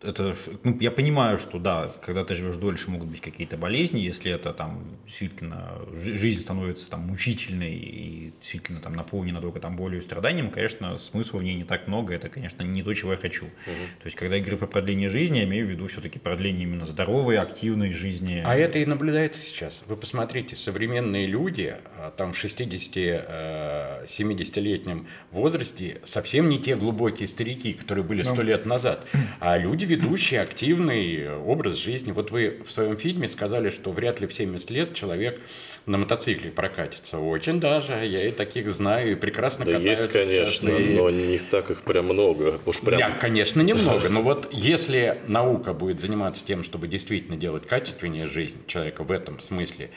это, 0.00 0.32
ну, 0.62 0.78
я 0.80 0.92
понимаю, 0.92 1.38
что 1.38 1.58
да, 1.58 1.90
когда 2.02 2.24
ты 2.24 2.34
живешь 2.34 2.56
дольше, 2.56 2.90
могут 2.90 3.08
быть 3.08 3.20
какие-то 3.20 3.56
болезни, 3.56 3.98
если 3.98 4.30
это 4.30 4.52
там 4.52 4.84
действительно 5.04 5.72
жизнь 5.92 6.40
становится 6.40 6.88
там 6.88 7.00
мучительной 7.00 7.74
и 7.74 8.32
действительно 8.38 8.80
там 8.80 8.92
наполнена 8.92 9.40
только 9.40 9.58
там 9.58 9.74
болью 9.76 9.98
и 9.98 10.02
страданием, 10.02 10.50
конечно, 10.50 10.96
смысла 10.98 11.38
в 11.38 11.42
ней 11.42 11.56
не 11.56 11.64
так 11.64 11.88
много, 11.88 12.14
это, 12.14 12.28
конечно, 12.28 12.62
не 12.62 12.84
то, 12.84 12.94
чего 12.94 13.10
я 13.12 13.18
хочу. 13.18 13.46
Угу. 13.46 13.74
То 14.00 14.04
есть, 14.04 14.16
когда 14.16 14.36
я 14.36 14.42
говорю 14.42 14.58
про 14.58 14.68
продление 14.68 15.08
жизни, 15.08 15.38
я 15.38 15.44
имею 15.44 15.66
в 15.66 15.70
виду 15.70 15.88
все-таки 15.88 16.20
продление 16.20 16.62
именно 16.62 16.84
здоровой, 16.84 17.38
активной 17.38 17.92
жизни. 17.92 18.40
А 18.46 18.54
это 18.54 18.78
и 18.78 18.86
наблюдается 18.86 19.40
сейчас. 19.40 19.82
Вы 19.86 19.96
посмотрите, 19.96 20.54
современные 20.54 21.26
люди 21.26 21.74
а, 21.96 22.12
там 22.12 22.32
в 22.32 22.44
60-70-летнем 22.44 25.00
э, 25.00 25.04
возрасте 25.32 26.00
совсем 26.04 26.48
не 26.48 26.60
те 26.60 26.76
глубокие 26.76 27.26
старики, 27.26 27.74
которые 27.74 28.04
были 28.04 28.22
сто 28.22 28.36
ну. 28.36 28.42
лет 28.42 28.64
назад, 28.64 29.04
а 29.40 29.58
люди 29.58 29.87
ведущий, 29.88 30.36
активный 30.36 31.36
образ 31.38 31.76
жизни. 31.76 32.12
Вот 32.12 32.30
вы 32.30 32.60
в 32.64 32.70
своем 32.70 32.96
фильме 32.96 33.26
сказали, 33.26 33.70
что 33.70 33.90
вряд 33.90 34.20
ли 34.20 34.26
в 34.26 34.32
70 34.32 34.70
лет 34.70 34.94
человек 34.94 35.40
на 35.86 35.98
мотоцикле 35.98 36.50
прокатится. 36.50 37.18
Очень 37.18 37.58
даже. 37.58 37.94
Я 37.94 38.28
и 38.28 38.30
таких 38.30 38.70
знаю, 38.70 39.12
и 39.12 39.14
прекрасно 39.14 39.64
да 39.64 39.78
есть, 39.78 40.08
конечно, 40.08 40.68
и... 40.68 40.94
но 40.94 41.10
не 41.10 41.38
так 41.38 41.70
их 41.70 41.82
прям 41.82 42.06
много. 42.06 42.60
Уж 42.66 42.80
прям... 42.80 43.00
Да, 43.00 43.10
конечно, 43.20 43.60
немного. 43.60 44.08
Но 44.08 44.22
вот 44.28 44.48
если 44.52 45.20
наука 45.26 45.72
будет 45.72 45.98
заниматься 45.98 46.44
тем, 46.44 46.62
чтобы 46.62 46.86
действительно 46.86 47.36
делать 47.36 47.66
качественнее 47.66 48.26
жизнь 48.26 48.58
человека 48.66 49.02
в 49.02 49.10
этом 49.10 49.40
смысле, 49.40 49.90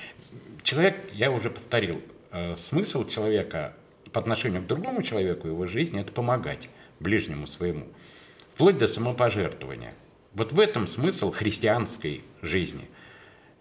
человек, 0.63 0.97
я 1.13 1.31
уже 1.31 1.49
повторил, 1.49 2.01
э, 2.31 2.55
смысл 2.55 3.05
человека 3.05 3.75
по 4.11 4.19
отношению 4.19 4.61
к 4.61 4.67
другому 4.67 5.03
человеку, 5.03 5.47
его 5.47 5.65
жизни, 5.67 6.01
это 6.01 6.11
помогать 6.11 6.69
ближнему 6.99 7.47
своему 7.47 7.87
вплоть 8.53 8.77
до 8.77 8.87
самопожертвования. 8.87 9.93
Вот 10.33 10.53
в 10.53 10.59
этом 10.59 10.87
смысл 10.87 11.31
христианской 11.31 12.23
жизни. 12.41 12.89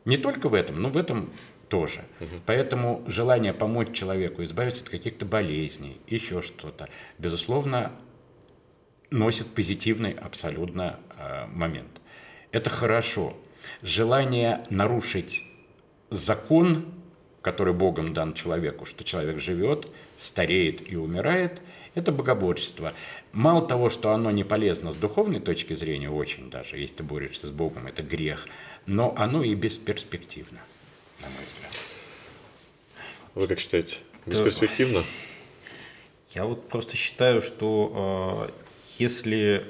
Не 0.05 0.17
только 0.17 0.49
в 0.49 0.55
этом, 0.55 0.81
но 0.81 0.89
в 0.89 0.97
этом 0.97 1.31
тоже. 1.69 2.05
Угу. 2.21 2.29
Поэтому 2.47 3.05
желание 3.07 3.55
помочь 3.55 3.93
человеку 3.93 4.43
избавиться 4.45 4.85
от 4.85 4.91
каких-то 4.91 5.25
болезней, 5.25 6.01
еще 6.07 6.43
что-то, 6.43 6.89
безусловно, 7.19 7.93
носит 9.11 9.49
позитивный 9.55 10.13
абсолютно 10.13 11.01
э, 11.17 11.47
момент. 11.47 12.01
Это 12.53 12.71
хорошо. 12.71 13.37
Желание 13.83 14.63
нарушить 14.71 15.45
закон, 16.11 16.93
который 17.43 17.75
Богом 17.75 18.13
дан 18.13 18.35
человеку, 18.35 18.85
что 18.85 19.05
человек 19.05 19.41
живет, 19.41 19.89
стареет 20.17 20.91
и 20.91 20.97
умирает– 20.97 21.61
это 21.95 22.13
богоборчество. 22.13 22.93
Мало 23.33 23.67
того, 23.67 23.91
что 23.91 24.13
оно 24.13 24.31
не 24.31 24.45
полезно 24.45 24.93
с 24.93 24.97
духовной 24.97 25.41
точки 25.41 25.75
зрения, 25.75 26.11
очень 26.11 26.51
даже, 26.51 26.77
если 26.79 26.97
ты 26.97 27.03
борешься 27.03 27.47
с 27.47 27.51
Богом, 27.51 27.87
это 27.87 28.03
грех, 28.03 28.47
но 28.87 29.15
оно 29.17 29.43
и 29.43 29.55
бесперспективно, 29.55 30.61
на 31.21 31.29
мой 31.29 31.45
взгляд. 31.45 31.73
Вы 33.35 33.47
как 33.47 33.61
считаете, 33.61 33.97
бесперспективно? 34.27 35.05
Я 36.29 36.45
вот 36.45 36.69
просто 36.69 36.97
считаю, 36.97 37.43
что 37.43 38.49
э, 38.49 38.53
если 38.99 39.67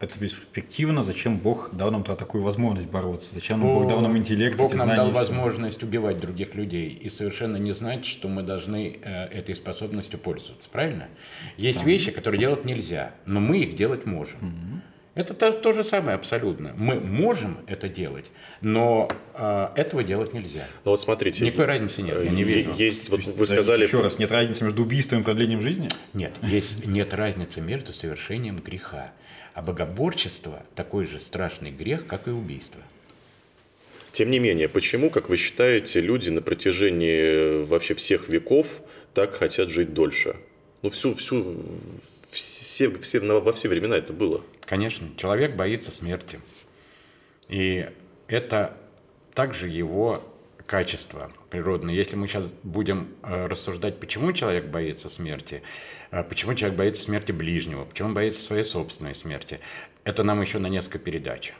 это 0.00 0.18
бесперспективно, 0.18 1.02
зачем 1.02 1.38
Бог 1.38 1.70
дал 1.72 1.90
нам 1.90 2.04
такую 2.04 2.42
возможность 2.42 2.88
бороться? 2.88 3.34
Зачем 3.34 3.60
нам 3.60 3.74
Бог 3.74 3.88
дал 3.88 4.00
нам 4.00 4.16
интеллект? 4.16 4.56
Бог 4.56 4.74
нам 4.74 4.88
дал 4.88 5.10
возможность 5.10 5.82
убивать 5.82 6.20
других 6.20 6.54
людей 6.54 6.88
и 6.90 7.08
совершенно 7.08 7.56
не 7.56 7.72
знать, 7.72 8.04
что 8.04 8.28
мы 8.28 8.42
должны 8.42 8.98
э, 9.02 9.24
этой 9.26 9.54
способностью 9.54 10.18
пользоваться, 10.20 10.68
правильно? 10.70 11.08
Есть 11.56 11.80
да. 11.80 11.86
вещи, 11.86 12.12
которые 12.12 12.38
делать 12.38 12.64
нельзя, 12.64 13.12
но 13.26 13.40
мы 13.40 13.58
их 13.58 13.74
делать 13.74 14.06
можем. 14.06 14.38
Угу. 14.38 14.82
Это 15.18 15.34
то, 15.34 15.50
то 15.50 15.72
же 15.72 15.82
самое 15.82 16.14
абсолютно. 16.14 16.72
Мы 16.76 17.00
можем 17.00 17.58
это 17.66 17.88
делать, 17.88 18.30
но 18.60 19.08
э, 19.34 19.68
этого 19.74 20.04
делать 20.04 20.32
нельзя. 20.32 20.64
Ну 20.84 20.92
вот 20.92 21.00
смотрите. 21.00 21.44
Никакой 21.44 21.64
разницы 21.64 22.02
нет, 22.02 22.22
я 22.22 22.30
не 22.30 22.44
вижу. 22.44 22.72
Есть, 22.76 23.08
вот 23.08 23.24
вы 23.24 23.46
сказали... 23.46 23.82
Еще 23.82 24.00
раз, 24.00 24.20
нет 24.20 24.30
разницы 24.30 24.62
между 24.62 24.82
убийством 24.82 25.22
и 25.22 25.24
продлением 25.24 25.60
жизни? 25.60 25.88
Нет, 26.14 26.36
есть, 26.42 26.86
нет 26.86 27.14
разницы 27.14 27.60
между 27.60 27.92
совершением 27.92 28.58
греха. 28.58 29.10
А 29.58 29.62
богоборчество 29.62 30.62
такой 30.76 31.04
же 31.08 31.18
страшный 31.18 31.72
грех, 31.72 32.06
как 32.06 32.28
и 32.28 32.30
убийство. 32.30 32.80
Тем 34.12 34.30
не 34.30 34.38
менее, 34.38 34.68
почему, 34.68 35.10
как 35.10 35.28
вы 35.28 35.36
считаете, 35.36 36.00
люди 36.00 36.30
на 36.30 36.42
протяжении 36.42 37.64
вообще 37.64 37.94
всех 37.94 38.28
веков 38.28 38.80
так 39.14 39.34
хотят 39.34 39.68
жить 39.68 39.94
дольше? 39.94 40.36
Ну, 40.82 40.90
всю, 40.90 41.14
всю, 41.14 41.60
все, 42.30 42.88
все, 43.00 43.18
во 43.18 43.52
все 43.52 43.68
времена 43.68 43.96
это 43.96 44.12
было. 44.12 44.44
Конечно, 44.60 45.08
человек 45.16 45.56
боится 45.56 45.90
смерти. 45.90 46.38
И 47.48 47.84
это 48.28 48.76
также 49.34 49.66
его 49.66 50.22
качество 50.68 51.32
природное. 51.48 51.94
Если 51.94 52.14
мы 52.14 52.28
сейчас 52.28 52.52
будем 52.62 53.08
э, 53.22 53.46
рассуждать, 53.46 53.98
почему 53.98 54.32
человек 54.32 54.66
боится 54.66 55.08
смерти, 55.08 55.62
э, 56.10 56.22
почему 56.22 56.54
человек 56.54 56.78
боится 56.78 57.02
смерти 57.02 57.32
ближнего, 57.32 57.86
почему 57.86 58.08
он 58.08 58.14
боится 58.14 58.42
своей 58.42 58.64
собственной 58.64 59.14
смерти, 59.14 59.60
это 60.04 60.22
нам 60.22 60.42
еще 60.42 60.58
на 60.58 60.66
несколько 60.68 60.98
передач. 60.98 61.54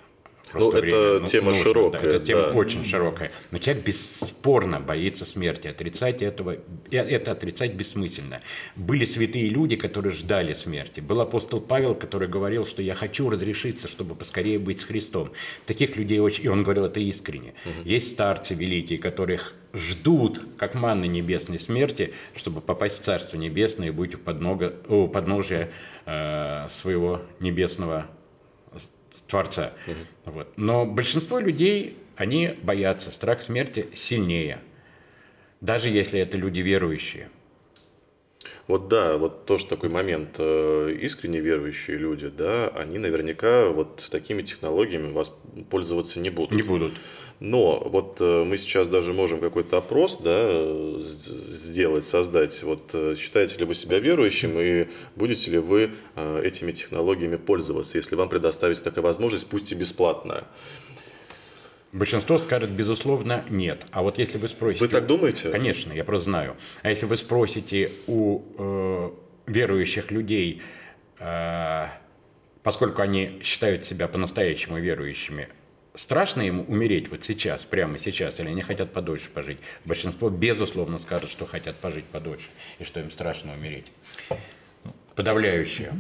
Просто 0.51 0.71
ну, 0.71 0.81
время. 0.81 0.97
это 0.97 1.19
ну, 1.21 1.27
тема 1.27 1.49
нужно, 1.49 1.63
широкая. 1.63 2.01
Да, 2.01 2.09
это 2.09 2.19
тема 2.19 2.43
да. 2.43 2.51
очень 2.51 2.85
широкая. 2.85 3.33
Но 3.51 3.59
человек 3.59 3.85
бесспорно 3.85 4.81
боится 4.81 5.25
смерти. 5.25 5.69
Отрицать 5.69 6.23
этого, 6.23 6.57
это 6.91 7.33
отрицать 7.33 7.75
бессмысленно. 7.75 8.41
Были 8.77 9.05
святые 9.05 9.49
люди, 9.49 9.77
которые 9.77 10.13
ждали 10.13 10.53
смерти. 10.53 11.01
Был 11.01 11.21
апостол 11.21 11.61
Павел, 11.61 11.95
который 11.95 12.29
говорил, 12.29 12.67
что 12.67 12.83
я 12.83 12.95
хочу 12.95 13.29
разрешиться, 13.29 13.89
чтобы 13.89 14.15
поскорее 14.15 14.59
быть 14.59 14.81
с 14.81 14.85
Христом. 14.85 15.33
Таких 15.67 15.97
людей 15.97 16.19
очень... 16.21 16.45
И 16.45 16.49
он 16.49 16.63
говорил 16.63 16.87
это 16.87 17.01
искренне. 17.01 17.55
Угу. 17.65 17.89
Есть 17.89 18.11
старцы 18.11 18.55
великие, 18.55 18.99
которых 18.99 19.55
ждут, 19.75 20.41
как 20.57 20.75
манны 20.75 21.07
небесной 21.07 21.59
смерти, 21.59 22.15
чтобы 22.35 22.61
попасть 22.61 22.99
в 22.99 23.03
Царство 23.03 23.37
Небесное 23.37 23.89
и 23.89 23.91
быть 23.91 24.15
у, 24.15 24.19
поднога, 24.19 24.75
у 24.89 25.09
подножия 25.09 25.71
э, 26.07 26.67
своего 26.69 27.23
небесного 27.41 28.07
Творца. 29.27 29.73
Угу. 29.87 30.35
Вот. 30.35 30.53
Но 30.57 30.87
большинство 30.87 31.39
людей, 31.39 31.97
они 32.17 32.57
боятся, 32.63 33.11
страх 33.11 33.43
смерти 33.43 33.87
сильнее, 33.95 34.61
даже 35.61 35.89
если 35.89 36.21
это 36.21 36.37
люди 36.37 36.61
верующие. 36.61 37.31
Вот 38.67 38.89
да, 38.89 39.17
вот 39.17 39.47
тоже 39.47 39.67
такой 39.67 39.89
момент. 39.89 40.37
Э, 40.39 40.95
искренне 41.01 41.41
верующие 41.41 41.97
люди, 41.97 42.29
да, 42.29 42.69
они 42.69 42.99
наверняка 42.99 43.71
вот 43.71 44.07
такими 44.11 44.43
технологиями 44.43 45.11
вас 45.13 45.33
пользоваться 45.71 46.21
не 46.21 46.29
будут. 46.31 46.53
Не 46.53 46.63
будут. 46.63 46.93
Но 47.41 47.81
вот 47.85 48.19
э, 48.21 48.45
мы 48.45 48.57
сейчас 48.59 48.89
даже 48.89 49.13
можем 49.13 49.41
какой-то 49.41 49.79
опрос 49.79 50.19
да, 50.19 50.65
сделать, 51.03 52.05
создать. 52.05 52.63
Вот 52.63 52.91
э, 52.95 53.15
считаете 53.17 53.59
ли 53.59 53.65
вы 53.65 53.75
себя 53.75 53.99
верующим 53.99 54.59
и 54.59 54.89
будете 55.15 55.53
ли 55.53 55.59
вы 55.59 55.93
этими 56.17 56.73
технологиями 56.73 57.37
пользоваться, 57.37 57.97
если 57.97 58.17
вам 58.17 58.29
предоставить 58.29 58.83
такая 58.83 59.03
возможность, 59.05 59.47
пусть 59.49 59.71
и 59.73 59.75
бесплатная? 59.75 60.45
Большинство 61.93 62.37
скажет, 62.37 62.71
безусловно, 62.71 63.45
нет. 63.49 63.87
А 63.93 64.03
вот 64.03 64.19
если 64.19 64.37
вы 64.37 64.49
спросите... 64.49 64.85
Вы 64.85 64.91
так 64.91 65.07
думаете? 65.07 65.51
Конечно, 65.51 65.93
я 65.93 66.05
просто 66.05 66.25
знаю. 66.25 66.57
А 66.83 66.91
если 66.91 67.07
вы 67.07 67.17
спросите 67.17 67.91
у 68.07 68.43
э, 68.59 69.11
верующих 69.47 70.11
людей, 70.11 70.61
э, 71.19 71.87
поскольку 72.63 73.01
они 73.01 73.41
считают 73.43 73.85
себя 73.85 74.07
по-настоящему 74.07 74.79
верующими, 74.79 75.49
страшно 75.99 76.43
им 76.43 76.61
умереть 76.69 77.11
вот 77.11 77.25
сейчас, 77.25 77.65
прямо 77.65 77.99
сейчас, 77.99 78.39
или 78.41 78.49
они 78.49 78.63
хотят 78.63 78.93
подольше 78.93 79.31
пожить? 79.31 79.59
Большинство, 79.85 80.31
безусловно, 80.31 80.99
скажет, 80.99 81.29
что 81.29 81.45
хотят 81.45 81.77
пожить 81.77 82.05
подольше, 82.05 82.47
и 82.79 82.85
что 82.85 83.01
им 83.01 83.11
страшно 83.11 83.53
умереть. 83.53 83.93
Подавляющее. 85.17 85.93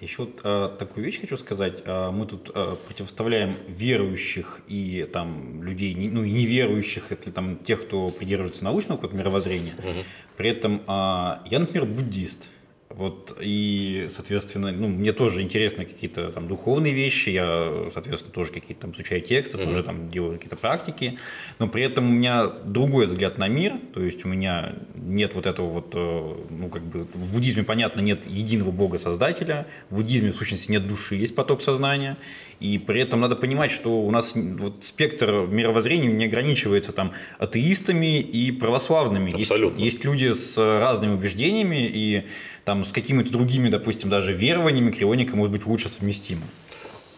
еще 0.00 0.22
вот 0.22 0.40
а, 0.44 0.74
такую 0.76 1.04
вещь 1.04 1.20
хочу 1.20 1.36
сказать. 1.36 1.82
А, 1.84 2.10
мы 2.10 2.24
тут 2.24 2.50
а, 2.54 2.76
противоставляем 2.76 3.54
верующих 3.68 4.62
и 4.66 5.06
там 5.12 5.62
людей, 5.62 5.92
не, 5.92 6.08
ну 6.08 6.24
и 6.24 6.30
неверующих, 6.30 7.12
это 7.12 7.30
там 7.30 7.58
тех, 7.58 7.82
кто 7.82 8.08
придерживается 8.08 8.64
научного 8.64 8.96
какого-то 8.96 9.18
мировоззрения. 9.18 9.74
Угу. 9.76 10.04
При 10.38 10.50
этом 10.50 10.82
а, 10.86 11.42
я, 11.50 11.58
например, 11.58 11.86
буддист. 11.86 12.50
Вот, 12.90 13.36
и, 13.40 14.08
соответственно, 14.10 14.72
ну, 14.72 14.88
мне 14.88 15.12
тоже 15.12 15.42
интересны 15.42 15.84
какие-то 15.84 16.32
там 16.32 16.48
духовные 16.48 16.92
вещи, 16.92 17.28
я, 17.28 17.88
соответственно, 17.92 18.34
тоже 18.34 18.50
какие-то 18.50 18.82
там 18.82 18.90
изучаю 18.90 19.20
тексты, 19.20 19.56
mm-hmm. 19.56 19.64
тоже 19.64 19.84
там 19.84 20.10
делаю 20.10 20.34
какие-то 20.34 20.56
практики, 20.56 21.16
но 21.60 21.68
при 21.68 21.84
этом 21.84 22.10
у 22.10 22.12
меня 22.12 22.48
другой 22.48 23.06
взгляд 23.06 23.38
на 23.38 23.46
мир, 23.46 23.74
то 23.94 24.02
есть 24.02 24.24
у 24.24 24.28
меня 24.28 24.74
нет 24.96 25.36
вот 25.36 25.46
этого 25.46 25.68
вот, 25.68 25.92
э, 25.94 26.34
ну, 26.50 26.68
как 26.68 26.82
бы, 26.82 27.06
в 27.14 27.32
буддизме, 27.32 27.62
понятно, 27.62 28.00
нет 28.00 28.26
единого 28.26 28.72
бога-создателя, 28.72 29.68
в 29.88 29.94
буддизме, 29.94 30.32
в 30.32 30.34
сущности, 30.34 30.72
нет 30.72 30.88
души, 30.88 31.14
есть 31.14 31.36
поток 31.36 31.62
сознания, 31.62 32.16
и 32.58 32.76
при 32.78 33.00
этом 33.00 33.20
надо 33.20 33.36
понимать, 33.36 33.70
что 33.70 34.02
у 34.02 34.10
нас 34.10 34.34
вот 34.34 34.82
спектр 34.84 35.46
мировоззрения 35.50 36.08
не 36.08 36.26
ограничивается 36.26 36.92
там 36.92 37.12
атеистами 37.38 38.20
и 38.20 38.52
православными. 38.52 39.32
Абсолютно. 39.32 39.78
Есть, 39.78 39.94
есть 39.94 40.04
люди 40.04 40.30
с 40.32 40.58
разными 40.58 41.14
убеждениями 41.14 41.88
и 41.90 42.26
там 42.64 42.79
с 42.84 42.92
какими-то 42.92 43.30
другими, 43.32 43.68
допустим, 43.68 44.10
даже 44.10 44.32
верованиями 44.32 44.90
крионика 44.90 45.36
может 45.36 45.52
быть 45.52 45.66
лучше 45.66 45.88
совместима. 45.88 46.42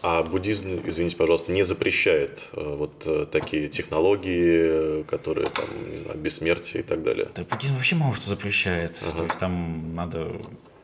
А 0.01 0.21
буддизм, 0.21 0.81
извините, 0.85 1.15
пожалуйста, 1.15 1.53
не 1.53 1.63
запрещает 1.63 2.49
э, 2.51 2.75
вот 2.77 3.03
э, 3.05 3.25
такие 3.31 3.69
технологии, 3.69 5.03
которые 5.03 5.47
там, 5.47 5.65
не 5.89 6.03
знаю, 6.03 6.19
бессмертие 6.19 6.83
и 6.83 6.85
так 6.85 7.03
далее? 7.03 7.29
Да, 7.33 7.45
буддизм 7.45 7.75
вообще 7.75 7.95
мало 7.95 8.13
что 8.13 8.27
запрещает. 8.27 9.01
Ага. 9.01 9.17
То 9.17 9.23
есть 9.23 9.39
там 9.39 9.93
надо 9.93 10.29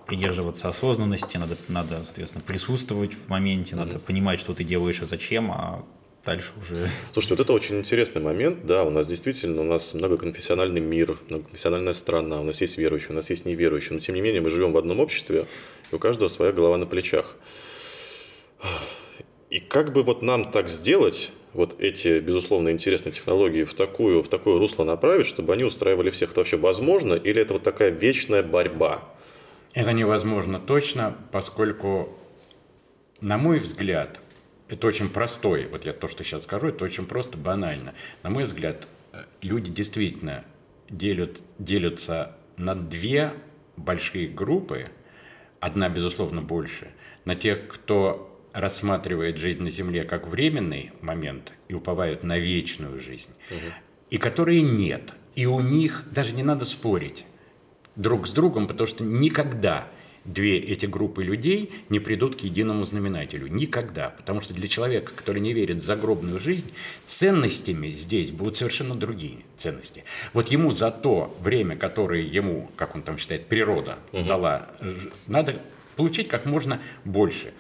придерживаться 0.08 0.70
осознанности, 0.70 1.36
надо, 1.36 1.58
надо, 1.68 2.02
соответственно, 2.06 2.44
присутствовать 2.48 3.14
в 3.14 3.28
моменте, 3.28 3.76
надо 3.76 3.98
mm-hmm. 3.98 4.00
понимать, 4.00 4.40
что 4.40 4.54
ты 4.54 4.64
делаешь 4.64 5.02
и 5.02 5.06
зачем, 5.06 5.52
а 5.52 5.84
дальше 6.26 6.52
уже... 6.60 6.88
Слушайте, 7.14 7.36
вот 7.36 7.44
это 7.44 7.54
очень 7.54 7.78
интересный 7.78 8.22
момент, 8.22 8.66
да, 8.66 8.84
у 8.84 8.90
нас 8.90 9.08
действительно, 9.08 9.62
у 9.62 9.66
нас 9.66 9.94
многоконфессиональный 9.94 10.82
мир, 10.82 11.18
многоконфессиональная 11.30 11.94
страна, 11.94 12.40
у 12.40 12.44
нас 12.44 12.62
есть 12.62 12.78
верующие, 12.78 13.12
у 13.12 13.16
нас 13.16 13.30
есть 13.30 13.46
неверующие, 13.46 13.94
но 13.94 14.00
тем 14.00 14.16
не 14.16 14.22
менее 14.22 14.42
мы 14.42 14.50
живем 14.50 14.72
в 14.72 14.78
одном 14.78 15.00
обществе, 15.00 15.46
и 15.92 15.96
у 15.96 16.00
каждого 16.00 16.28
своя 16.28 16.52
голова 16.52 16.78
на 16.78 16.86
плечах. 16.86 17.36
И 19.50 19.60
как 19.60 19.94
бы 19.94 20.04
вот 20.04 20.22
нам 20.22 20.52
так 20.52 20.70
сделать, 20.70 21.32
вот 21.54 21.76
эти, 21.80 22.20
безусловно, 22.20 22.70
интересные 22.70 23.12
технологии 23.12 23.64
в, 23.64 23.74
такую, 23.74 24.22
в 24.22 24.30
такое 24.30 24.60
русло 24.60 24.84
направить, 24.84 25.26
чтобы 25.26 25.54
они 25.54 25.64
устраивали 25.64 26.10
всех? 26.10 26.32
Это 26.32 26.42
вообще 26.42 26.58
возможно? 26.58 27.14
Или 27.16 27.42
это 27.42 27.54
вот 27.54 27.64
такая 27.64 27.90
вечная 27.90 28.44
борьба? 28.44 29.04
Это 29.74 29.94
невозможно 29.94 30.60
точно, 30.60 31.18
поскольку, 31.32 32.18
на 33.22 33.38
мой 33.38 33.60
взгляд, 33.60 34.20
это 34.70 34.88
очень 34.88 35.10
простой, 35.10 35.66
вот 35.66 35.86
я 35.86 35.94
то, 35.94 36.08
что 36.08 36.24
сейчас 36.24 36.44
скажу, 36.44 36.68
это 36.68 36.86
очень 36.86 37.06
просто, 37.06 37.38
банально. 37.38 37.94
На 38.24 38.30
мой 38.30 38.46
взгляд, 38.46 38.88
люди 39.42 39.72
действительно 39.72 40.46
делят, 40.90 41.42
делятся 41.58 42.36
на 42.58 42.76
две 42.76 43.34
большие 43.78 44.28
группы, 44.28 44.88
одна, 45.60 45.90
безусловно, 45.90 46.42
больше, 46.42 46.92
на 47.26 47.36
тех, 47.36 47.68
кто 47.68 48.26
рассматривает 48.54 49.38
жизнь 49.38 49.62
на 49.62 49.70
Земле 49.70 50.04
как 50.04 50.28
временный 50.28 50.92
момент 51.02 51.54
и 51.68 51.74
уповают 51.74 52.24
на 52.24 52.38
вечную 52.38 53.00
жизнь, 53.00 53.30
угу. 53.50 53.60
и 54.10 54.18
которые 54.18 54.62
нет. 54.62 55.14
И 55.36 55.46
у 55.46 55.60
них 55.62 56.06
даже 56.12 56.34
не 56.34 56.44
надо 56.44 56.66
спорить 56.66 57.26
друг 57.96 58.28
с 58.28 58.32
другом, 58.32 58.68
потому 58.68 58.88
что 58.88 59.04
никогда 59.04 59.88
две 60.34 60.60
эти 60.60 60.86
группы 60.86 61.24
людей 61.24 61.72
не 61.90 62.00
придут 62.00 62.36
к 62.36 62.40
единому 62.42 62.86
знаменателю. 62.86 63.48
Никогда. 63.48 64.10
Потому 64.10 64.42
что 64.42 64.54
для 64.54 64.68
человека, 64.68 65.12
который 65.16 65.42
не 65.42 65.54
верит 65.54 65.78
в 65.78 65.86
загробную 65.86 66.40
жизнь, 66.40 66.72
ценностями 67.06 67.90
здесь 67.90 68.32
будут 68.32 68.56
совершенно 68.56 68.96
другие 68.96 69.40
ценности. 69.58 70.04
Вот 70.34 70.50
ему 70.50 70.72
за 70.72 70.92
то 70.92 71.36
время, 71.42 71.76
которое 71.76 72.22
ему, 72.22 72.70
как 72.76 72.96
он 72.96 73.02
там 73.02 73.18
считает, 73.18 73.48
природа 73.48 74.00
угу. 74.12 74.26
дала, 74.26 74.70
надо 75.28 75.56
получить 75.96 76.28
как 76.28 76.46
можно 76.46 76.82
больше 77.04 77.54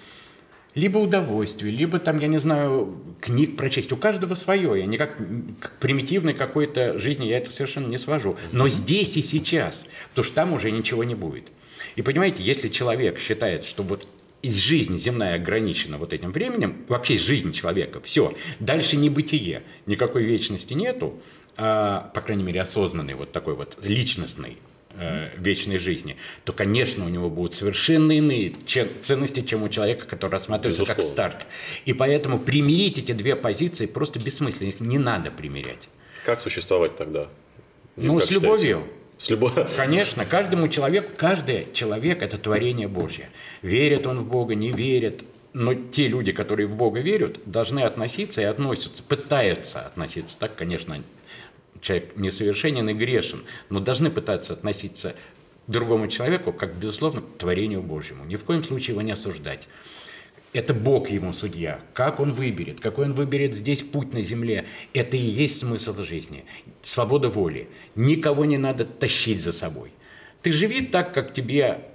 либо 0.75 0.99
удовольствие, 0.99 1.71
либо 1.71 1.99
там, 1.99 2.19
я 2.19 2.27
не 2.27 2.37
знаю, 2.37 2.97
книг 3.21 3.57
прочесть. 3.57 3.91
У 3.91 3.97
каждого 3.97 4.35
свое. 4.35 4.79
Я 4.79 4.85
никак 4.85 5.17
к 5.17 5.71
примитивной 5.79 6.33
какой-то 6.33 6.99
жизни 6.99 7.25
я 7.25 7.37
это 7.37 7.51
совершенно 7.51 7.87
не 7.87 7.97
свожу. 7.97 8.37
Но 8.51 8.69
здесь 8.69 9.17
и 9.17 9.21
сейчас, 9.21 9.87
потому 10.09 10.23
что 10.23 10.35
там 10.35 10.53
уже 10.53 10.71
ничего 10.71 11.03
не 11.03 11.15
будет. 11.15 11.45
И 11.95 12.01
понимаете, 12.01 12.43
если 12.43 12.69
человек 12.69 13.19
считает, 13.19 13.65
что 13.65 13.83
вот 13.83 14.07
из 14.41 14.57
жизни 14.57 14.97
земная 14.97 15.35
ограничена 15.35 15.97
вот 15.97 16.13
этим 16.13 16.31
временем, 16.31 16.85
вообще 16.87 17.17
жизнь 17.17 17.51
человека, 17.51 17.99
все, 18.01 18.33
дальше 18.59 18.95
не 18.95 19.09
бытие, 19.09 19.63
никакой 19.85 20.23
вечности 20.23 20.73
нету, 20.73 21.19
а, 21.57 22.11
по 22.13 22.21
крайней 22.21 22.43
мере, 22.43 22.61
осознанный 22.61 23.15
вот 23.15 23.31
такой 23.31 23.55
вот 23.55 23.77
личностный 23.83 24.57
э, 24.93 25.29
вечной 25.37 25.77
жизни, 25.77 26.15
то, 26.45 26.53
конечно, 26.53 27.05
у 27.05 27.09
него 27.09 27.29
будут 27.29 27.53
совершенно 27.53 28.13
иные 28.13 28.53
ценности, 29.01 29.41
чем 29.41 29.63
у 29.63 29.69
человека, 29.69 30.07
который 30.07 30.31
рассматривается 30.31 30.83
Безусловно. 30.83 31.01
как 31.01 31.03
старт. 31.03 31.47
И 31.85 31.93
поэтому 31.93 32.39
примирить 32.39 32.97
эти 32.97 33.11
две 33.11 33.35
позиции 33.35 33.87
просто 33.87 34.19
бессмысленно, 34.19 34.69
их 34.69 34.79
не 34.79 34.97
надо 34.97 35.31
примирять. 35.31 35.89
Как 36.25 36.41
существовать 36.41 36.95
тогда? 36.95 37.27
Ну, 37.97 38.15
как 38.15 38.23
с 38.23 38.29
считаете? 38.29 38.45
любовью. 38.45 38.83
С 39.19 39.29
любовью. 39.29 39.67
Конечно, 39.75 40.23
каждому 40.23 40.69
человеку, 40.69 41.11
каждый 41.17 41.67
человек– 41.73 42.21
это 42.23 42.37
творение 42.37 42.87
Божье. 42.87 43.29
Верит 43.61 44.07
он 44.07 44.19
в 44.19 44.25
Бога, 44.25 44.55
не 44.55 44.71
верит, 44.71 45.25
но 45.51 45.73
те 45.73 46.07
люди, 46.07 46.31
которые 46.31 46.67
в 46.67 46.75
Бога 46.75 47.01
верят, 47.01 47.37
должны 47.45 47.81
относиться 47.81 48.41
и 48.41 48.45
относятся, 48.45 49.03
пытаются 49.03 49.79
относиться 49.79 50.39
так, 50.39 50.55
конечно, 50.55 51.03
человек 51.81 52.15
несовершенен 52.15 52.87
и 52.87 52.93
грешен, 52.93 53.43
но 53.69 53.81
должны 53.81 54.09
пытаться 54.09 54.53
относиться 54.53 55.15
к 55.67 55.71
другому 55.71 56.07
человеку 56.07 56.53
как, 56.53 56.75
безусловно, 56.75 57.19
к 57.19 57.37
творению 57.37 57.81
Божьему. 57.81 58.23
Ни 58.23 58.37
в 58.37 58.45
коем 58.45 58.63
случае 58.63 58.93
его 58.93 59.01
не 59.01 59.11
осуждать. 59.11 59.67
Это 60.51 60.73
Бог 60.73 61.09
ему 61.09 61.31
судья. 61.33 61.79
Как 61.93 62.19
он 62.19 62.33
выберет, 62.33 62.79
какой 62.79 63.05
он 63.05 63.13
выберет 63.13 63.53
здесь 63.53 63.83
путь 63.83 64.13
на 64.13 64.23
земле, 64.23 64.65
это 64.93 65.15
и 65.15 65.19
есть 65.19 65.59
смысл 65.59 65.95
жизни. 66.03 66.45
Свобода 66.81 67.29
воли. 67.29 67.69
Никого 67.95 68.45
не 68.45 68.57
надо 68.57 68.85
тащить 68.85 69.41
за 69.41 69.51
собой. 69.51 69.91
Ты 70.41 70.51
живи 70.51 70.81
так, 70.81 71.13
как 71.13 71.33
тебе 71.33 71.88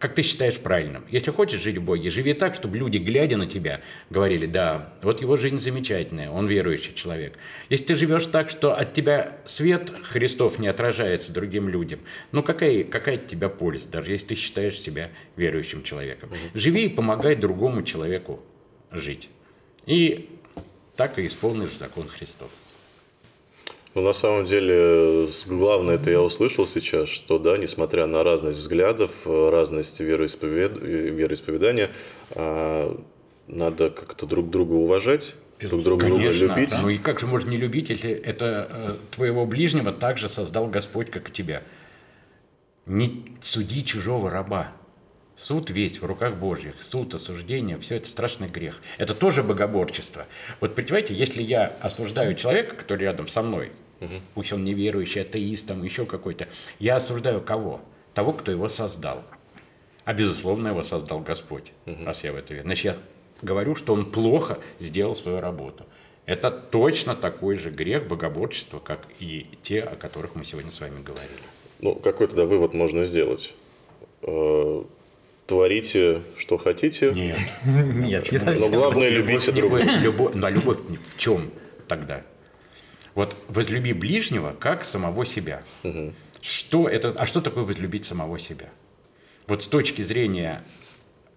как 0.00 0.14
ты 0.14 0.22
считаешь 0.22 0.58
правильным. 0.58 1.04
Если 1.10 1.30
хочешь 1.30 1.60
жить 1.60 1.76
в 1.76 1.82
Боге, 1.82 2.08
живи 2.08 2.32
так, 2.32 2.54
чтобы 2.54 2.78
люди, 2.78 2.96
глядя 2.96 3.36
на 3.36 3.46
тебя, 3.46 3.82
говорили, 4.08 4.46
да, 4.46 4.94
вот 5.02 5.20
его 5.20 5.36
жизнь 5.36 5.58
замечательная, 5.58 6.30
он 6.30 6.46
верующий 6.46 6.94
человек. 6.94 7.38
Если 7.68 7.84
ты 7.84 7.94
живешь 7.94 8.24
так, 8.24 8.48
что 8.48 8.72
от 8.72 8.94
тебя 8.94 9.36
свет 9.44 9.92
Христов 10.02 10.58
не 10.58 10.68
отражается 10.68 11.32
другим 11.32 11.68
людям, 11.68 12.00
ну 12.32 12.42
какая, 12.42 12.82
какая 12.82 13.16
от 13.16 13.26
тебя 13.26 13.50
польза, 13.50 13.88
даже 13.88 14.12
если 14.12 14.28
ты 14.28 14.34
считаешь 14.36 14.80
себя 14.80 15.10
верующим 15.36 15.82
человеком. 15.82 16.30
Живи 16.54 16.86
и 16.86 16.88
помогай 16.88 17.36
другому 17.36 17.82
человеку 17.82 18.40
жить. 18.90 19.28
И 19.84 20.30
так 20.96 21.18
и 21.18 21.26
исполнишь 21.26 21.76
закон 21.76 22.08
Христов. 22.08 22.50
Ну, 23.94 24.02
на 24.02 24.12
самом 24.12 24.44
деле, 24.44 25.26
главное 25.46 25.96
это 25.96 26.10
я 26.10 26.22
услышал 26.22 26.66
сейчас, 26.66 27.08
что, 27.08 27.38
да, 27.38 27.58
несмотря 27.58 28.06
на 28.06 28.22
разность 28.22 28.58
взглядов, 28.58 29.26
разность 29.26 29.98
вероисповед... 30.00 30.78
вероисповедания, 30.80 31.90
а, 32.36 32.96
надо 33.48 33.90
как-то 33.90 34.26
друг 34.26 34.48
друга 34.48 34.74
уважать, 34.74 35.34
друг 35.58 35.82
друга 35.82 36.06
Конечно, 36.06 36.44
любить. 36.46 36.70
Да. 36.70 36.80
Ну 36.82 36.88
и 36.88 36.98
как 36.98 37.18
же 37.18 37.26
можно 37.26 37.50
не 37.50 37.56
любить, 37.56 37.90
если 37.90 38.10
это 38.12 38.68
э, 38.70 38.90
твоего 39.10 39.44
ближнего 39.44 39.92
также 39.92 40.28
создал 40.28 40.68
Господь, 40.68 41.10
как 41.10 41.28
и 41.28 41.32
тебя? 41.32 41.62
Не 42.86 43.24
суди 43.40 43.84
чужого 43.84 44.30
раба. 44.30 44.72
Суд 45.40 45.70
весь 45.70 46.02
в 46.02 46.04
руках 46.04 46.34
Божьих, 46.34 46.74
суд, 46.82 47.14
осуждение, 47.14 47.78
все 47.78 47.96
это 47.96 48.10
страшный 48.10 48.46
грех. 48.46 48.82
Это 48.98 49.14
тоже 49.14 49.42
богоборчество. 49.42 50.26
Вот 50.60 50.74
понимаете, 50.74 51.14
если 51.14 51.42
я 51.42 51.78
осуждаю 51.80 52.34
человека, 52.34 52.76
который 52.76 53.04
рядом 53.04 53.26
со 53.26 53.40
мной, 53.40 53.72
угу. 54.02 54.12
пусть 54.34 54.52
он 54.52 54.64
неверующий, 54.64 55.22
атеист, 55.22 55.68
там 55.68 55.82
еще 55.82 56.04
какой-то, 56.04 56.46
я 56.78 56.96
осуждаю 56.96 57.40
кого? 57.40 57.80
Того, 58.12 58.34
кто 58.34 58.50
его 58.50 58.68
создал. 58.68 59.22
А 60.04 60.12
безусловно 60.12 60.68
его 60.68 60.82
создал 60.82 61.20
Господь, 61.20 61.72
угу. 61.86 62.04
раз 62.04 62.22
я 62.22 62.34
в 62.34 62.36
это 62.36 62.52
верю. 62.52 62.66
Значит, 62.66 62.84
я 62.84 62.96
говорю, 63.40 63.76
что 63.76 63.94
он 63.94 64.10
плохо 64.10 64.58
сделал 64.78 65.14
свою 65.14 65.40
работу. 65.40 65.86
Это 66.26 66.50
точно 66.50 67.16
такой 67.16 67.56
же 67.56 67.70
грех 67.70 68.06
богоборчества, 68.06 68.78
как 68.78 69.06
и 69.18 69.46
те, 69.62 69.80
о 69.80 69.96
которых 69.96 70.34
мы 70.34 70.44
сегодня 70.44 70.70
с 70.70 70.80
вами 70.80 71.02
говорили. 71.02 71.32
Ну, 71.80 71.94
какой 71.94 72.26
тогда 72.26 72.44
вывод 72.44 72.74
можно 72.74 73.04
сделать? 73.04 73.54
Творите, 75.50 76.22
что 76.36 76.58
хотите. 76.58 77.12
Нет. 77.12 77.36
Нет. 77.64 78.30
Но 78.60 78.68
главное, 78.68 79.08
любите 79.08 79.50
друг 79.50 79.80
друга. 79.80 80.48
Любовь 80.48 80.78
в 81.14 81.18
чем 81.18 81.50
тогда? 81.88 82.22
Вот 83.16 83.34
возлюби 83.48 83.92
ближнего, 83.92 84.54
как 84.58 84.84
самого 84.84 85.26
себя. 85.26 85.64
Что 86.40 86.88
это, 86.88 87.08
а 87.18 87.26
что 87.26 87.40
такое 87.40 87.64
возлюбить 87.64 88.04
самого 88.04 88.38
себя? 88.38 88.66
Вот 89.48 89.64
с 89.64 89.66
точки 89.66 90.02
зрения 90.02 90.62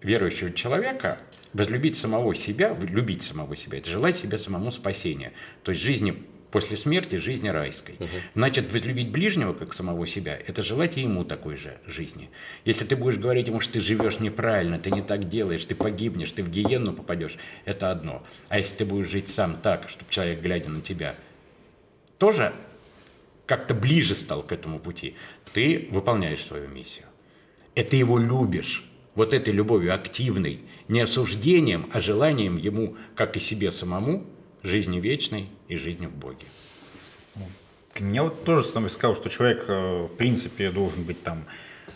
верующего 0.00 0.52
человека 0.52 1.18
возлюбить 1.52 1.96
самого 1.96 2.36
себя, 2.36 2.76
любить 2.82 3.24
самого 3.24 3.56
себя, 3.56 3.78
это 3.78 3.90
желать 3.90 4.16
себе 4.16 4.38
самому 4.38 4.70
спасения. 4.70 5.32
То 5.64 5.72
есть 5.72 5.82
жизни 5.82 6.22
после 6.54 6.76
смерти 6.76 7.16
жизни 7.16 7.48
райской. 7.48 7.96
Угу. 7.98 8.08
Значит, 8.36 8.72
возлюбить 8.72 9.10
ближнего, 9.10 9.54
как 9.54 9.74
самого 9.74 10.06
себя, 10.06 10.38
это 10.46 10.62
желать 10.62 10.96
и 10.96 11.00
ему 11.00 11.24
такой 11.24 11.56
же 11.56 11.78
жизни. 11.84 12.30
Если 12.64 12.84
ты 12.84 12.94
будешь 12.94 13.18
говорить 13.18 13.48
ему, 13.48 13.58
что 13.58 13.72
ты 13.72 13.80
живешь 13.80 14.20
неправильно, 14.20 14.78
ты 14.78 14.92
не 14.92 15.02
так 15.02 15.28
делаешь, 15.28 15.66
ты 15.66 15.74
погибнешь, 15.74 16.30
ты 16.30 16.44
в 16.44 16.48
гиенну 16.48 16.92
попадешь, 16.92 17.38
это 17.64 17.90
одно. 17.90 18.22
А 18.50 18.58
если 18.58 18.76
ты 18.76 18.84
будешь 18.84 19.10
жить 19.10 19.28
сам 19.28 19.56
так, 19.56 19.88
чтобы 19.88 20.08
человек, 20.12 20.42
глядя 20.42 20.68
на 20.70 20.80
тебя, 20.80 21.16
тоже 22.18 22.52
как-то 23.46 23.74
ближе 23.74 24.14
стал 24.14 24.40
к 24.42 24.52
этому 24.52 24.78
пути, 24.78 25.16
ты 25.52 25.88
выполняешь 25.90 26.44
свою 26.44 26.68
миссию. 26.68 27.06
Это 27.74 27.96
его 27.96 28.16
любишь. 28.16 28.88
Вот 29.16 29.32
этой 29.32 29.52
любовью 29.52 29.92
активной, 29.92 30.60
не 30.86 31.00
осуждением, 31.00 31.90
а 31.92 31.98
желанием 31.98 32.56
ему, 32.56 32.96
как 33.16 33.36
и 33.36 33.40
себе 33.40 33.72
самому, 33.72 34.24
жизни 34.64 34.98
вечной 34.98 35.48
и 35.68 35.76
жизни 35.76 36.06
в 36.06 36.14
Боге. 36.14 36.46
Я 38.00 38.24
вот 38.24 38.44
тоже 38.44 38.64
сказал, 38.64 39.14
что 39.14 39.28
человек, 39.28 39.66
э, 39.68 40.06
в 40.10 40.16
принципе, 40.16 40.70
должен 40.70 41.04
быть 41.04 41.22
там 41.22 41.44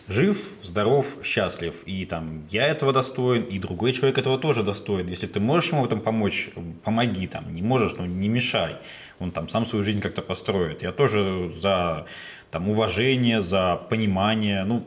жив, 0.06 0.38
здоров, 0.62 1.06
счастлив. 1.22 1.82
И 1.86 2.04
там 2.04 2.46
я 2.48 2.66
этого 2.68 2.92
достоин, 2.92 3.42
и 3.42 3.58
другой 3.58 3.92
человек 3.92 4.18
этого 4.18 4.38
тоже 4.38 4.62
достоин. 4.62 5.08
Если 5.08 5.26
ты 5.26 5.40
можешь 5.40 5.72
ему 5.72 5.82
в 5.82 5.86
этом 5.86 6.00
помочь, 6.00 6.50
помоги 6.84 7.26
там. 7.26 7.52
Не 7.52 7.62
можешь, 7.62 7.94
ну 7.98 8.06
не 8.06 8.28
мешай. 8.28 8.76
Он 9.18 9.32
там 9.32 9.48
сам 9.48 9.66
свою 9.66 9.82
жизнь 9.82 10.00
как-то 10.00 10.22
построит. 10.22 10.82
Я 10.82 10.92
тоже 10.92 11.50
за 11.50 12.06
там, 12.50 12.68
уважение, 12.68 13.40
за 13.40 13.76
понимание. 13.76 14.64
Ну, 14.64 14.84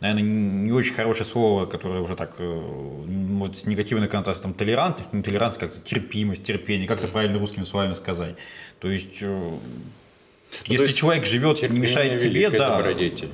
наверное, 0.00 0.22
не 0.22 0.72
очень 0.72 0.94
хорошее 0.94 1.24
слово, 1.24 1.66
которое 1.66 2.00
уже 2.00 2.16
так, 2.16 2.34
э, 2.38 2.44
может, 2.44 3.58
с 3.58 3.66
негативной 3.66 4.08
коннотацией, 4.08 4.42
там, 4.42 4.54
толерантность, 4.54 5.12
не 5.12 5.22
толерантность, 5.22 5.60
как-то 5.60 5.80
терпимость, 5.80 6.42
терпение, 6.42 6.88
как-то 6.88 7.08
правильно 7.08 7.38
русскими 7.38 7.64
словами 7.64 7.94
сказать. 7.94 8.36
То 8.78 8.90
есть, 8.90 9.22
э, 9.22 9.26
ну, 9.26 9.60
если 10.66 10.76
то 10.78 10.82
есть 10.84 10.96
человек 10.96 11.26
живет, 11.26 11.68
не 11.68 11.78
мешает 11.78 12.20
тебе, 12.20 12.50
да, 12.50 12.76
добродетель. 12.76 13.30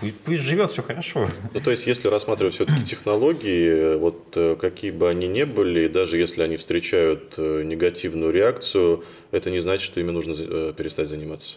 Пусть, 0.00 0.14
пусть 0.24 0.42
живет, 0.42 0.70
все 0.72 0.82
хорошо. 0.82 1.28
Ну, 1.54 1.60
то 1.60 1.70
есть, 1.70 1.86
если 1.86 2.08
рассматривать 2.08 2.54
все-таки 2.54 2.82
технологии, 2.82 3.96
вот 3.96 4.32
э, 4.34 4.56
какие 4.60 4.90
бы 4.90 5.08
они 5.08 5.28
ни 5.28 5.44
были, 5.44 5.86
даже 5.88 6.16
если 6.16 6.42
они 6.42 6.56
встречают 6.56 7.38
негативную 7.38 8.32
реакцию, 8.32 9.04
это 9.30 9.50
не 9.50 9.60
значит, 9.60 9.82
что 9.82 10.00
ими 10.00 10.10
нужно 10.10 10.34
перестать 10.72 11.08
заниматься. 11.08 11.56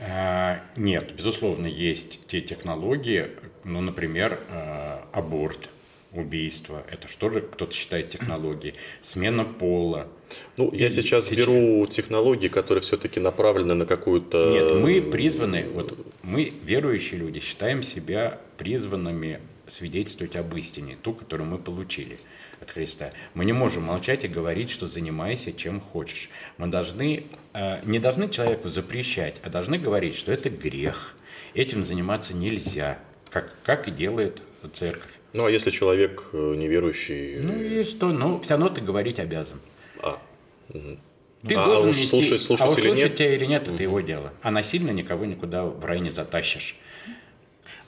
Э, 0.00 0.58
нет, 0.76 1.12
безусловно, 1.16 1.66
есть 1.66 2.20
те 2.26 2.40
технологии, 2.40 3.28
ну, 3.64 3.80
например, 3.80 4.38
э, 4.50 4.98
аборт, 5.12 5.68
убийство, 6.12 6.82
это 6.90 7.06
что 7.08 7.30
же 7.30 7.42
кто-то 7.42 7.72
считает 7.74 8.08
технологией, 8.10 8.74
смена 9.02 9.44
пола. 9.44 10.08
Ну, 10.56 10.70
я 10.72 10.90
сейчас, 10.90 11.26
сейчас 11.26 11.38
беру 11.38 11.86
технологии, 11.86 12.48
которые 12.48 12.82
все-таки 12.82 13.20
направлены 13.20 13.74
на 13.74 13.86
какую-то... 13.86 14.50
Нет, 14.50 14.82
мы 14.82 15.02
призваны, 15.02 15.66
вот 15.72 15.98
мы, 16.22 16.52
верующие 16.64 17.20
люди, 17.20 17.40
считаем 17.40 17.82
себя 17.82 18.40
призванными 18.56 19.40
свидетельствовать 19.66 20.36
об 20.36 20.56
истине, 20.56 20.96
ту, 21.02 21.12
которую 21.12 21.48
мы 21.48 21.58
получили 21.58 22.18
от 22.60 22.70
Христа. 22.70 23.12
Мы 23.34 23.44
не 23.44 23.52
можем 23.52 23.84
молчать 23.84 24.24
и 24.24 24.28
говорить, 24.28 24.70
что 24.70 24.86
занимайся 24.86 25.52
чем 25.52 25.80
хочешь. 25.80 26.28
Мы 26.56 26.68
должны, 26.68 27.24
э, 27.47 27.47
не 27.84 27.98
должны 27.98 28.28
человеку 28.28 28.68
запрещать, 28.68 29.40
а 29.42 29.50
должны 29.50 29.78
говорить, 29.78 30.16
что 30.16 30.32
это 30.32 30.50
грех. 30.50 31.14
Этим 31.54 31.82
заниматься 31.82 32.34
нельзя, 32.34 32.98
как, 33.30 33.56
как 33.62 33.88
и 33.88 33.90
делает 33.90 34.42
церковь. 34.72 35.10
Ну, 35.32 35.44
а 35.44 35.50
если 35.50 35.70
человек 35.70 36.28
э, 36.32 36.54
неверующий? 36.56 37.40
Ну 37.42 37.60
и 37.60 37.84
что? 37.84 38.12
Ну, 38.12 38.40
все 38.40 38.54
равно 38.54 38.68
ты 38.68 38.80
говорить 38.80 39.18
обязан. 39.18 39.60
А, 40.02 40.20
угу. 40.68 40.98
Ты 41.46 41.54
а, 41.54 41.64
должен 41.64 41.86
а 41.86 41.90
уж 41.90 41.96
вести, 41.96 42.08
слушать, 42.08 42.42
слушать 42.42 42.66
а 42.66 42.70
уж 42.70 42.78
или 42.78 42.88
слушать 42.88 43.04
нет? 43.04 43.14
тебя 43.16 43.34
или 43.34 43.46
нет, 43.46 43.68
это 43.68 43.82
его 43.82 44.00
дело. 44.00 44.32
А 44.42 44.50
насильно 44.50 44.90
никого 44.90 45.24
никуда 45.24 45.64
в 45.64 45.84
рай 45.84 46.00
не 46.00 46.10
затащишь. 46.10 46.76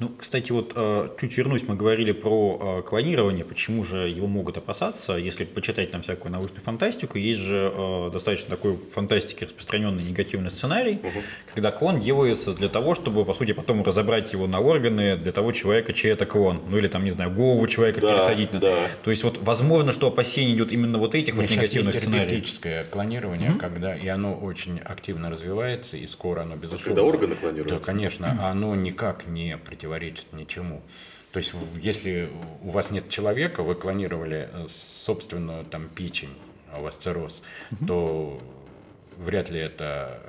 Ну, 0.01 0.11
кстати, 0.19 0.51
вот 0.51 0.73
э, 0.75 1.11
чуть 1.21 1.37
вернусь, 1.37 1.63
мы 1.69 1.77
говорили 1.77 2.13
про 2.13 2.79
э, 2.79 2.89
клонирование, 2.89 3.45
почему 3.45 3.85
же 3.85 4.09
его 4.09 4.27
могут 4.27 4.57
опасаться, 4.57 5.13
если 5.13 5.45
почитать 5.45 5.91
там 5.91 6.01
всякую 6.01 6.33
научную 6.33 6.63
фантастику, 6.63 7.19
есть 7.19 7.41
же 7.41 7.71
э, 7.71 8.11
достаточно 8.11 8.49
такой 8.49 8.73
в 8.73 8.91
фантастике 8.93 9.45
распространенный 9.45 10.03
негативный 10.03 10.49
сценарий, 10.49 10.95
угу. 10.95 11.21
когда 11.53 11.71
клон 11.71 12.01
делается 12.01 12.55
для 12.55 12.71
того, 12.71 12.95
чтобы, 12.95 13.27
по 13.27 13.35
сути, 13.35 13.53
потом 13.53 13.83
разобрать 13.83 14.33
его 14.33 14.47
на 14.47 14.61
органы 14.61 15.19
для 15.19 15.33
того 15.33 15.53
человека, 15.53 15.93
чей 15.93 16.13
это 16.13 16.25
клон, 16.25 16.63
ну 16.71 16.79
или 16.79 16.89
там, 16.89 17.05
не 17.05 17.11
знаю, 17.11 17.31
голову 17.31 17.67
человека 17.67 18.01
да, 18.01 18.15
пересадить. 18.15 18.55
На... 18.55 18.61
Да. 18.61 18.75
То 19.05 19.11
есть 19.11 19.23
вот 19.23 19.37
возможно, 19.43 19.93
что 19.93 20.07
опасение 20.07 20.57
идет 20.57 20.73
именно 20.73 20.97
вот 20.97 21.15
этих 21.15 21.35
вот 21.35 21.43
негативных 21.51 21.93
есть 21.93 22.07
сценариев. 22.07 22.89
клонирование, 22.89 23.51
угу. 23.51 23.59
когда 23.59 23.95
и 23.95 24.09
оно 24.09 24.35
очень 24.35 24.79
активно 24.79 25.29
развивается, 25.29 25.99
и 25.99 26.07
скоро 26.07 26.41
оно, 26.41 26.57
безусловно... 26.57 26.85
Когда 26.87 27.03
органы 27.03 27.35
клонируют? 27.35 27.69
Да, 27.69 27.79
конечно, 27.79 28.49
оно 28.51 28.75
никак 28.75 29.27
не 29.27 29.59
против 29.59 29.90
противоречит 29.91 30.33
ничему. 30.33 30.83
То 31.33 31.39
есть, 31.39 31.55
если 31.81 32.31
у 32.63 32.71
вас 32.71 32.91
нет 32.91 33.09
человека, 33.09 33.63
вы 33.63 33.75
клонировали 33.75 34.49
э, 34.53 34.67
собственную 34.69 35.65
там 35.65 35.89
печень, 35.89 36.35
а 36.73 36.81
у 36.81 36.83
вас 36.83 36.97
цирроз, 36.97 37.43
угу. 37.73 37.87
то 37.87 38.41
вряд 39.19 39.51
ли 39.51 39.61
это 39.61 40.21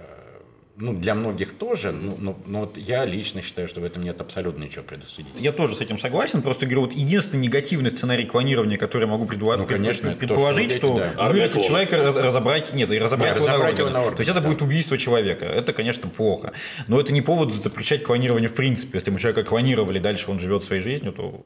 ну, 0.81 0.93
для 0.93 1.15
многих 1.15 1.53
тоже, 1.53 1.91
но, 1.91 2.15
но, 2.17 2.37
но 2.45 2.59
вот 2.61 2.77
я 2.77 3.05
лично 3.05 3.41
считаю, 3.41 3.67
что 3.67 3.81
в 3.81 3.83
этом 3.83 4.01
нет 4.01 4.19
абсолютно 4.19 4.63
ничего 4.63 4.83
предусудить. 4.83 5.31
Я 5.37 5.51
тоже 5.51 5.75
с 5.75 5.81
этим 5.81 5.97
согласен, 5.97 6.41
просто 6.41 6.65
говорю, 6.65 6.81
вот 6.81 6.93
единственный 6.93 7.41
негативный 7.41 7.91
сценарий 7.91 8.25
клонирования, 8.25 8.77
который 8.77 9.03
я 9.03 9.07
могу 9.07 9.25
предва- 9.25 9.57
ну, 9.57 9.65
конечно, 9.65 10.13
предположить, 10.13 10.69
то, 10.73 10.77
что, 10.77 11.03
что 11.03 11.15
да. 11.17 11.29
вырастет 11.29 11.63
человека, 11.63 11.97
разобрать, 11.97 12.73
нет, 12.73 12.91
и 12.91 12.99
разобрать, 12.99 13.35
нет, 13.35 13.37
его, 13.37 13.47
разобрать 13.47 13.75
на 13.75 13.79
его 13.79 13.89
на 13.89 13.99
органы. 13.99 14.15
То 14.17 14.21
есть 14.21 14.31
это 14.31 14.41
да. 14.41 14.47
будет 14.47 14.61
убийство 14.61 14.97
человека, 14.97 15.45
это, 15.45 15.73
конечно, 15.73 16.09
плохо. 16.09 16.53
Но 16.87 16.99
это 16.99 17.13
не 17.13 17.21
повод 17.21 17.53
запрещать 17.53 18.03
клонирование 18.03 18.49
в 18.49 18.53
принципе. 18.53 18.97
Если 18.97 19.11
мы 19.11 19.19
человека 19.19 19.43
клонировали, 19.43 19.99
дальше 19.99 20.31
он 20.31 20.39
живет 20.39 20.63
своей 20.63 20.81
жизнью, 20.81 21.13
то... 21.13 21.45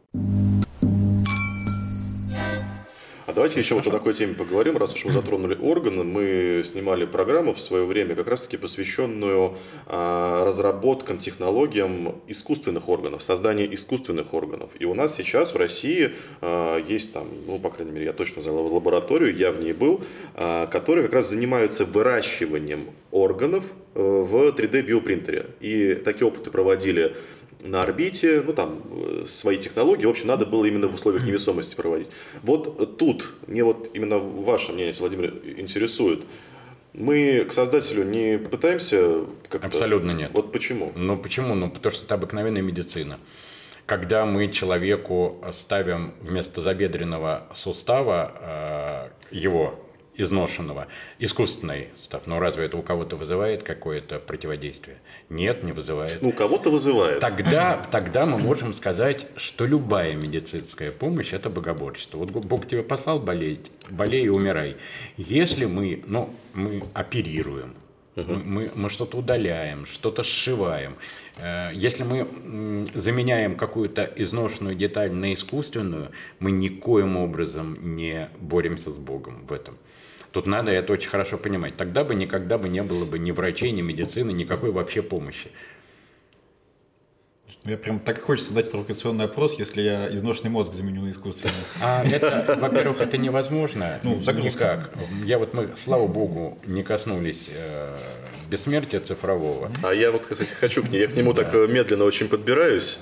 давайте 3.36 3.60
еще 3.60 3.76
Хорошо. 3.76 3.90
вот 3.90 3.96
о 3.96 4.00
такой 4.00 4.14
теме 4.14 4.34
поговорим, 4.34 4.78
раз 4.78 4.96
уж 4.96 5.06
мы 5.06 5.12
затронули 5.12 5.56
органы. 5.62 6.04
Мы 6.04 6.62
снимали 6.64 7.06
программу 7.06 7.54
в 7.54 7.60
свое 7.60 7.86
время, 7.86 8.16
как 8.16 8.28
раз-таки 8.28 8.58
посвященную 8.58 9.58
а, 9.86 10.46
разработкам, 10.46 11.18
технологиям 11.18 12.16
искусственных 12.28 12.90
органов, 12.90 13.22
созданию 13.22 13.72
искусственных 13.74 14.34
органов. 14.34 14.72
И 14.80 14.86
у 14.86 14.96
нас 14.96 15.16
сейчас 15.16 15.54
в 15.54 15.58
России 15.58 16.14
а, 16.42 16.80
есть 16.80 17.12
там, 17.12 17.28
ну, 17.46 17.60
по 17.60 17.70
крайней 17.70 17.92
мере, 17.92 18.06
я 18.06 18.14
точно 18.14 18.42
знал 18.42 18.66
лабораторию, 18.74 19.36
я 19.36 19.52
в 19.52 19.62
ней 19.62 19.74
был, 19.74 20.02
а, 20.34 20.66
которые 20.68 21.04
как 21.04 21.14
раз 21.14 21.30
занимаются 21.30 21.86
выращиванием 21.86 22.88
органов 23.12 23.66
э, 23.96 24.00
в 24.00 24.36
3D-биопринтере. 24.56 25.46
И 25.62 25.96
такие 25.96 26.28
опыты 26.28 26.52
проводили 26.52 27.16
на 27.64 27.82
орбите, 27.82 28.44
ну 28.46 28.54
там 28.54 28.82
свои 29.26 29.58
технологии, 29.58 30.06
в 30.06 30.10
общем, 30.10 30.28
надо 30.28 30.46
было 30.46 30.66
именно 30.66 30.88
в 30.88 30.96
условиях 30.96 31.26
невесомости 31.26 31.76
проводить. 31.76 32.10
Вот 32.44 32.98
тут, 32.98 33.34
мне 33.48 33.64
вот 33.64 33.90
именно 33.94 34.18
ваше 34.18 34.72
мнение, 34.72 34.94
Владимир, 35.00 35.34
интересует. 35.58 36.26
Мы 36.94 37.44
к 37.44 37.52
создателю 37.52 38.06
не 38.06 38.38
пытаемся 38.38 39.26
как-то... 39.50 39.68
Абсолютно 39.68 40.12
нет. 40.12 40.32
Вот 40.34 40.52
почему? 40.52 40.92
Ну 40.96 41.18
почему? 41.18 41.54
Ну 41.54 41.70
потому 41.70 41.94
что 41.94 42.06
это 42.06 42.16
обыкновенная 42.16 42.62
медицина. 42.62 43.20
Когда 43.86 44.26
мы 44.26 44.48
человеку 44.52 45.44
ставим 45.52 46.14
вместо 46.22 46.62
забедренного 46.62 47.48
сустава 47.54 49.10
э, 49.32 49.36
его 49.36 49.85
изношенного, 50.18 50.88
искусственный 51.20 51.90
сустав. 51.96 52.28
Но 52.28 52.40
разве 52.40 52.66
это 52.66 52.78
у 52.78 52.82
кого-то 52.82 53.16
вызывает 53.16 53.64
какое-то 53.64 54.20
противодействие? 54.20 54.98
Нет, 55.30 55.64
не 55.64 55.72
вызывает. 55.72 56.22
Ну, 56.22 56.30
у 56.30 56.32
кого-то 56.32 56.70
вызывает. 56.70 57.20
Тогда, 57.20 57.86
тогда 57.92 58.26
мы 58.26 58.38
можем 58.38 58.74
сказать, 58.74 59.28
что 59.36 59.66
любая 59.66 60.14
медицинская 60.16 60.92
помощь– 60.92 61.34
это 61.34 61.50
богоборчество. 61.50 62.18
Вот 62.18 62.32
Бог 62.32 62.68
тебе 62.68 62.84
послал 62.84 63.20
болеть, 63.20 63.72
болей 63.90 64.26
и 64.26 64.30
умирай. 64.30 64.78
Если 65.18 65.66
мы, 65.66 66.04
ну, 66.08 66.34
мы 66.54 66.84
оперируем, 66.94 67.76
мы, 68.16 68.36
мы, 68.44 68.72
мы 68.76 68.90
что-то 68.90 69.18
удаляем, 69.18 69.86
что-то 69.86 70.24
сшиваем. 70.24 70.96
Э, 71.38 71.72
если 71.74 72.04
мы 72.04 72.86
заменяем 72.94 73.56
какую-то 73.56 74.04
изношенную 74.16 74.76
деталь 74.76 75.12
на 75.12 75.34
искусственную, 75.34 76.12
мы 76.40 76.52
никоим 76.52 77.18
образом 77.18 77.96
не 77.96 78.30
боремся 78.40 78.92
с 78.92 78.98
Богом 78.98 79.46
в 79.46 79.52
этом. 79.52 79.78
Тут 80.36 80.48
надо 80.48 80.70
это 80.70 80.92
очень 80.92 81.08
хорошо 81.08 81.38
понимать. 81.38 81.78
Тогда 81.78 82.04
бы 82.04 82.14
никогда 82.14 82.58
бы 82.58 82.68
не 82.68 82.84
было 82.84 83.06
бы 83.06 83.18
ни 83.18 83.32
врачей, 83.32 83.72
ни 83.72 83.80
медицины, 83.80 84.32
никакой 84.32 84.70
вообще 84.70 85.02
помощи. 85.02 85.50
Я 87.64 87.78
прям 87.78 88.02
так 88.02 88.20
хочется 88.20 88.50
задать 88.50 88.70
провокационный 88.70 89.24
опрос, 89.26 89.58
если 89.58 89.82
я 89.82 90.14
изношенный 90.14 90.50
мозг 90.50 90.74
заменю 90.74 91.04
на 91.04 91.12
искусственный. 91.12 91.54
А 91.82 92.04
это, 92.04 92.58
во-первых, 92.60 93.00
это 93.00 93.18
невозможно. 93.18 93.98
Ну, 94.04 94.16
Никак. 94.18 94.92
Я 95.24 95.40
вот 95.40 95.54
мы, 95.54 95.70
слава 95.78 96.06
богу, 96.06 96.60
не 96.66 96.84
коснулись 96.84 97.50
э, 97.56 97.96
бессмертия 98.50 99.00
цифрового. 99.00 99.72
А 99.84 99.94
я 99.94 100.12
вот, 100.12 100.26
кстати, 100.26 100.54
хочу 100.54 100.84
к 100.84 100.88
нему, 100.88 100.98
я 100.98 101.08
к 101.08 101.16
нему 101.16 101.34
так 101.34 101.56
э, 101.56 101.66
медленно 101.70 102.04
очень 102.04 102.28
подбираюсь. 102.28 103.00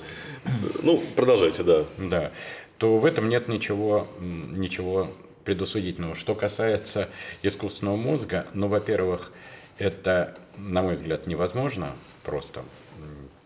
Ну, 0.84 1.02
продолжайте, 1.16 1.64
да. 1.64 1.84
Да. 1.98 2.30
то 2.78 2.96
в 2.96 3.04
этом 3.04 3.28
нет 3.28 3.48
ничего, 3.48 4.06
ничего 4.20 5.10
предусудительного. 5.44 6.14
Что 6.14 6.34
касается 6.34 7.08
искусственного 7.42 7.96
мозга, 7.96 8.46
ну, 8.54 8.68
во-первых, 8.68 9.32
это, 9.78 10.36
на 10.56 10.82
мой 10.82 10.94
взгляд, 10.94 11.26
невозможно 11.26 11.92
просто, 12.22 12.62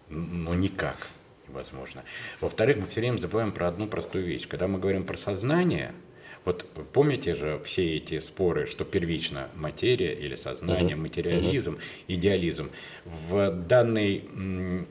ну, 0.09 0.55
никак 0.55 1.09
невозможно. 1.49 2.05
Во-вторых, 2.41 2.79
мы 2.79 2.87
все 2.87 3.01
время 3.01 3.17
забываем 3.17 3.53
про 3.53 3.69
одну 3.69 3.87
простую 3.87 4.25
вещь. 4.25 4.47
Когда 4.47 4.67
мы 4.67 4.79
говорим 4.79 5.05
про 5.05 5.17
сознание– 5.17 5.93
вот 6.49 6.65
помните 6.95 7.35
же 7.35 7.61
все 7.63 7.97
эти 7.97 8.21
споры, 8.21 8.65
что 8.65 8.87
первично 8.87 9.51
материя 9.55 10.15
или 10.15 10.35
сознание, 10.35 10.97
угу. 10.97 11.03
материализм, 11.03 11.75
угу. 11.75 11.81
идеализм. 12.09 12.71
В 13.05 13.51
данной 13.51 14.25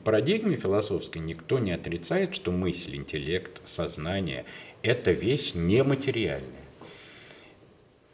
парадигме 0.04 0.54
философской 0.54 1.20
никто 1.20 1.58
не 1.58 1.72
отрицает, 1.72 2.34
что 2.34 2.52
мысль, 2.52 2.94
интеллект, 2.94 3.60
сознание– 3.64 4.44
это 4.82 5.10
вещь 5.10 5.52
нематериальная. 5.54 6.57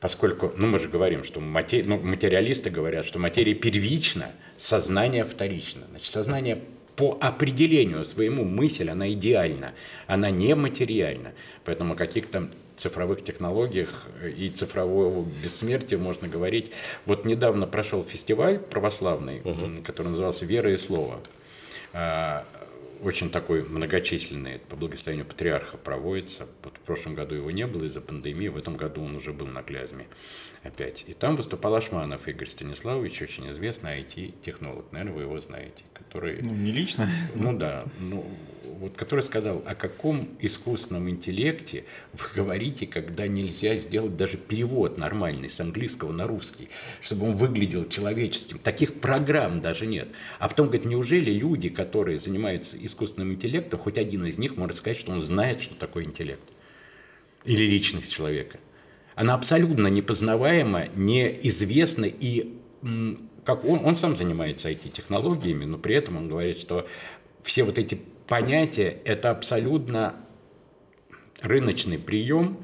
Поскольку, 0.05 0.53
ну 0.59 0.67
мы 0.67 0.79
же 0.79 0.91
говорим, 0.91 1.25
что 1.25 1.41
матери, 1.41 1.83
ну, 1.87 1.99
материалисты 1.99 2.69
говорят, 2.69 3.07
что 3.07 3.19
материя 3.19 3.55
первична, 3.55 4.33
сознание 4.55 5.25
вторично. 5.25 5.87
Значит, 5.89 6.13
сознание 6.13 6.61
по 6.95 7.17
определению 7.23 8.05
своему 8.05 8.45
мысль, 8.45 8.91
она 8.91 9.11
идеальна, 9.13 9.73
она 10.07 10.29
нематериальна. 10.29 11.33
Поэтому 11.65 11.95
о 11.95 11.97
каких-то 11.97 12.51
цифровых 12.77 13.25
технологиях 13.25 14.09
и 14.37 14.51
цифрового 14.51 15.25
бессмертия 15.43 15.97
можно 15.97 16.29
говорить. 16.29 16.71
Вот 17.07 17.25
недавно 17.25 17.67
прошел 17.67 18.05
фестиваль 18.05 18.59
православный, 18.59 19.41
угу. 19.41 19.83
который 19.87 20.09
назывался 20.09 20.45
«Вера 20.45 20.71
и 20.71 20.77
слово». 20.77 21.23
Очень 23.05 23.29
такой 23.29 23.63
многочисленный, 23.63 24.59
по 24.59 24.77
благословению 24.77 25.27
патриарха 25.27 25.77
проводится. 25.77 26.49
Вот 26.63 26.79
в 26.79 26.81
прошлом 26.81 27.15
году 27.15 27.35
его 27.35 27.51
не 27.51 27.67
было 27.67 27.85
из-за 27.85 28.01
пандемии, 28.01 28.49
в 28.49 28.57
этом 28.57 28.79
году 28.79 29.05
он 29.05 29.15
уже 29.15 29.35
был 29.35 29.47
на 29.47 29.63
Клязьме 29.63 30.07
опять. 30.63 31.05
И 31.07 31.13
там 31.13 31.37
выступал 31.37 31.75
Ашманов 31.75 32.27
Игорь 32.29 32.49
Станиславович, 32.49 33.21
очень 33.21 33.51
известный 33.51 34.01
IT-технолог, 34.01 34.91
наверное, 34.91 35.17
вы 35.17 35.23
его 35.23 35.39
знаете, 35.39 35.85
который... 35.93 36.41
Ну, 36.41 36.55
не 36.55 36.73
лично. 36.73 37.07
Ну 37.35 37.59
да, 37.59 37.85
ну, 38.01 38.25
вот, 38.81 38.97
который 38.97 39.21
сказал, 39.21 39.63
о 39.67 39.75
каком 39.75 40.29
искусственном 40.41 41.09
интеллекте 41.09 41.85
вы 42.13 42.27
говорите, 42.35 42.87
когда 42.87 43.27
нельзя 43.27 43.77
сделать 43.77 44.17
даже 44.17 44.37
перевод 44.37 44.99
нормальный 44.99 45.49
с 45.49 45.61
английского 45.61 46.13
на 46.13 46.27
русский, 46.27 46.69
чтобы 47.01 47.29
он 47.29 47.37
выглядел 47.37 47.89
человеческим. 47.89 48.59
Таких 48.59 48.95
программ 49.01 49.61
даже 49.61 49.87
нет. 49.87 50.09
А 50.39 50.49
потом 50.49 50.67
говорит, 50.67 50.87
неужели 50.87 51.31
люди, 51.31 51.69
которые 51.69 52.19
занимаются 52.19 52.77
искусственным 52.83 53.33
интеллектом, 53.33 53.79
хоть 53.79 53.99
один 53.99 54.27
из 54.27 54.39
них 54.39 54.57
может 54.57 54.77
сказать, 54.77 54.99
что 54.99 55.13
он 55.13 55.21
знает, 55.21 55.61
что 55.63 55.75
такое 55.75 56.05
интеллект? 56.05 56.43
Или 57.45 57.65
личность 57.65 58.13
человека? 58.13 58.59
Она 59.15 59.35
абсолютно 59.35 59.89
непознаваема, 59.89 60.89
неизвестна 60.95 62.07
и 62.07 62.55
как 63.45 63.65
он, 63.65 63.85
он 63.85 63.95
сам 63.95 64.17
занимается 64.17 64.71
IT-технологиями, 64.71 65.65
но 65.65 65.79
при 65.79 65.95
этом 65.95 66.17
он 66.17 66.29
говорит, 66.29 66.59
что 66.59 66.87
все 67.43 67.63
вот 67.63 67.79
эти 67.79 68.01
понятие– 68.27 68.99
это 69.05 69.31
абсолютно 69.31 70.17
рыночный 71.43 71.99
прием 71.99 72.59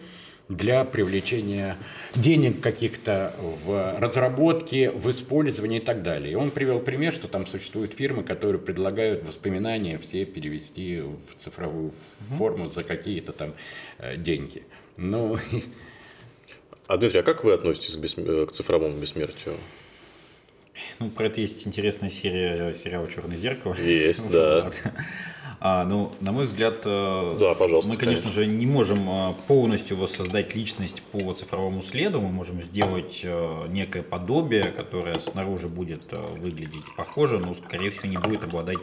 для 0.51 0.85
привлечения 0.85 1.77
денег 2.17 2.61
каких-то 2.61 3.35
в 3.65 3.99
разработке, 4.01 4.91
в 4.91 5.09
использовании 5.09 5.79
и 5.79 5.83
так 5.83 6.03
далее. 6.03 6.33
И 6.33 6.35
он 6.35 6.51
привел 6.51 6.81
пример, 6.81 7.13
что 7.13 7.29
там 7.29 7.47
существуют 7.47 7.95
фирмы, 7.95 8.25
которые 8.25 8.61
предлагают 8.61 9.27
воспоминания 9.27 9.97
все 9.99 10.25
перевести 10.25 11.03
в 11.03 11.37
цифровую 11.37 11.93
форму 12.37 12.67
за 12.67 12.83
какие-то 12.83 13.33
там 13.33 13.55
э, 13.99 14.17
деньги. 14.17 14.65
Ну, 14.97 15.39
а, 16.89 16.97
Дмитрий, 16.97 17.21
а 17.21 17.23
как 17.23 17.45
вы 17.45 17.53
относитесь 17.53 17.95
к, 17.95 18.01
бессм... 18.01 18.47
к 18.47 18.51
цифровому 18.51 18.99
бессмертию? 18.99 19.55
Ну, 20.99 21.11
про 21.11 21.27
это 21.27 21.41
есть 21.41 21.65
интересная 21.65 22.11
серия 22.11 22.73
сериала 22.75 23.07
«Черное 23.09 23.37
зеркало». 23.37 23.75
Есть, 23.75 24.31
да. 24.33 24.69
А, 25.63 25.85
ну, 25.85 26.11
на 26.21 26.33
мой 26.33 26.45
взгляд, 26.45 26.87
э, 26.87 27.37
да, 27.39 27.55
пожалуйста, 27.55 27.91
мы, 27.91 27.99
конечно, 27.99 28.31
конечно 28.31 28.31
же, 28.31 28.47
не 28.47 28.65
можем 28.65 28.99
э, 29.09 29.35
полностью 29.47 29.99
воссоздать 29.99 30.55
личность 30.55 31.03
по 31.13 31.35
цифровому 31.35 31.83
следу. 31.83 32.23
Мы 32.23 32.31
можем 32.31 32.63
сделать 32.63 33.21
э, 33.25 33.67
некое 33.69 34.03
подобие, 34.03 34.65
которое 34.65 35.21
снаружи 35.21 35.69
будет 35.69 36.13
выглядеть 36.13 36.87
похоже, 36.97 37.39
но, 37.39 37.55
скорее 37.55 37.91
всего, 37.91 38.09
не 38.09 38.17
будет 38.17 38.43
обладать 38.43 38.79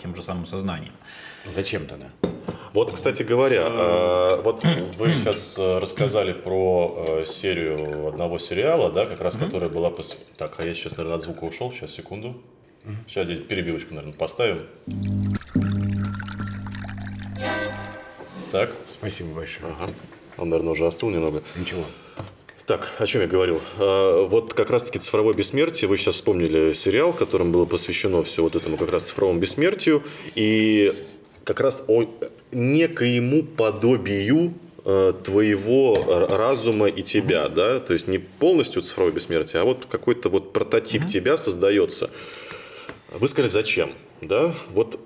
тем 0.00 0.16
же 0.16 0.22
самым 0.22 0.46
сознанием. 0.46 0.94
Зачем 1.46 1.86
тогда? 1.86 2.06
Вот, 2.72 2.90
кстати 2.90 3.22
говоря, 3.22 4.38
вот 4.42 4.62
вы 4.96 5.12
сейчас 5.12 5.58
рассказали 5.58 6.32
про 6.32 7.24
серию 7.26 8.08
одного 8.08 8.38
сериала, 8.38 8.90
да, 8.90 9.04
как 9.04 9.20
раз, 9.20 9.36
которая 9.36 9.68
была 9.68 9.90
посвящена... 9.90 10.24
Так, 10.38 10.54
а 10.58 10.64
я 10.64 10.74
сейчас, 10.74 10.96
наверное, 10.96 11.16
от 11.16 11.22
звука 11.22 11.44
ушел, 11.44 11.70
сейчас, 11.72 11.90
секунду. 11.90 12.40
Сейчас 13.06 13.26
здесь 13.26 13.40
перебивочку, 13.40 13.94
наверное, 13.94 14.16
поставим. 14.16 14.66
Так. 18.52 18.70
Спасибо 18.84 19.30
большое. 19.30 19.72
Ага. 19.80 19.92
Он, 20.36 20.50
наверное, 20.50 20.72
уже 20.72 20.86
остыл 20.86 21.08
немного. 21.08 21.42
Ничего. 21.56 21.82
Так, 22.66 22.86
о 22.98 23.06
чем 23.06 23.22
я 23.22 23.26
говорил? 23.26 23.60
А, 23.78 24.26
вот 24.26 24.52
как 24.52 24.70
раз-таки 24.70 24.98
цифровое 24.98 25.34
бессмертие. 25.34 25.88
Вы 25.88 25.96
сейчас 25.96 26.16
вспомнили 26.16 26.72
сериал, 26.74 27.14
которым 27.14 27.50
было 27.50 27.64
посвящено 27.64 28.22
все 28.22 28.42
вот 28.42 28.54
этому 28.54 28.76
как 28.76 28.92
раз 28.92 29.04
цифровому 29.04 29.40
бессмертию. 29.40 30.02
И 30.34 30.94
как 31.44 31.60
раз 31.60 31.82
о 31.88 32.04
некоему 32.52 33.42
подобию 33.42 34.52
э, 34.84 35.14
твоего 35.24 36.26
разума 36.30 36.88
и 36.88 37.02
тебя, 37.02 37.48
да, 37.48 37.80
то 37.80 37.94
есть 37.94 38.06
не 38.06 38.18
полностью 38.18 38.82
цифровое 38.82 39.12
бессмертие, 39.12 39.62
а 39.62 39.64
вот 39.64 39.86
какой-то 39.90 40.28
вот 40.28 40.52
прототип 40.52 41.02
mm-hmm. 41.02 41.08
тебя 41.08 41.36
создается. 41.36 42.10
Вы 43.10 43.26
сказали, 43.28 43.50
зачем, 43.50 43.92
да? 44.20 44.54
Вот 44.72 45.00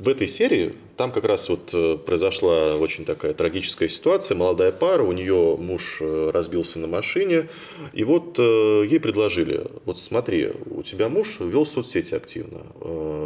в 0.00 0.08
этой 0.08 0.26
серии 0.26 0.74
там 0.96 1.12
как 1.12 1.24
раз 1.24 1.48
вот 1.48 1.70
э, 1.74 1.98
произошла 1.98 2.76
очень 2.76 3.04
такая 3.04 3.34
трагическая 3.34 3.88
ситуация. 3.88 4.34
Молодая 4.34 4.72
пара, 4.72 5.02
у 5.02 5.12
нее 5.12 5.56
муж 5.58 5.98
э, 6.00 6.30
разбился 6.32 6.78
на 6.78 6.86
машине, 6.86 7.48
и 7.92 8.02
вот 8.04 8.38
э, 8.38 8.86
ей 8.88 8.98
предложили, 8.98 9.66
вот 9.84 9.98
смотри, 9.98 10.52
у 10.70 10.82
тебя 10.82 11.08
муж 11.08 11.40
вел 11.40 11.66
соцсети 11.66 12.14
активно, 12.14 12.60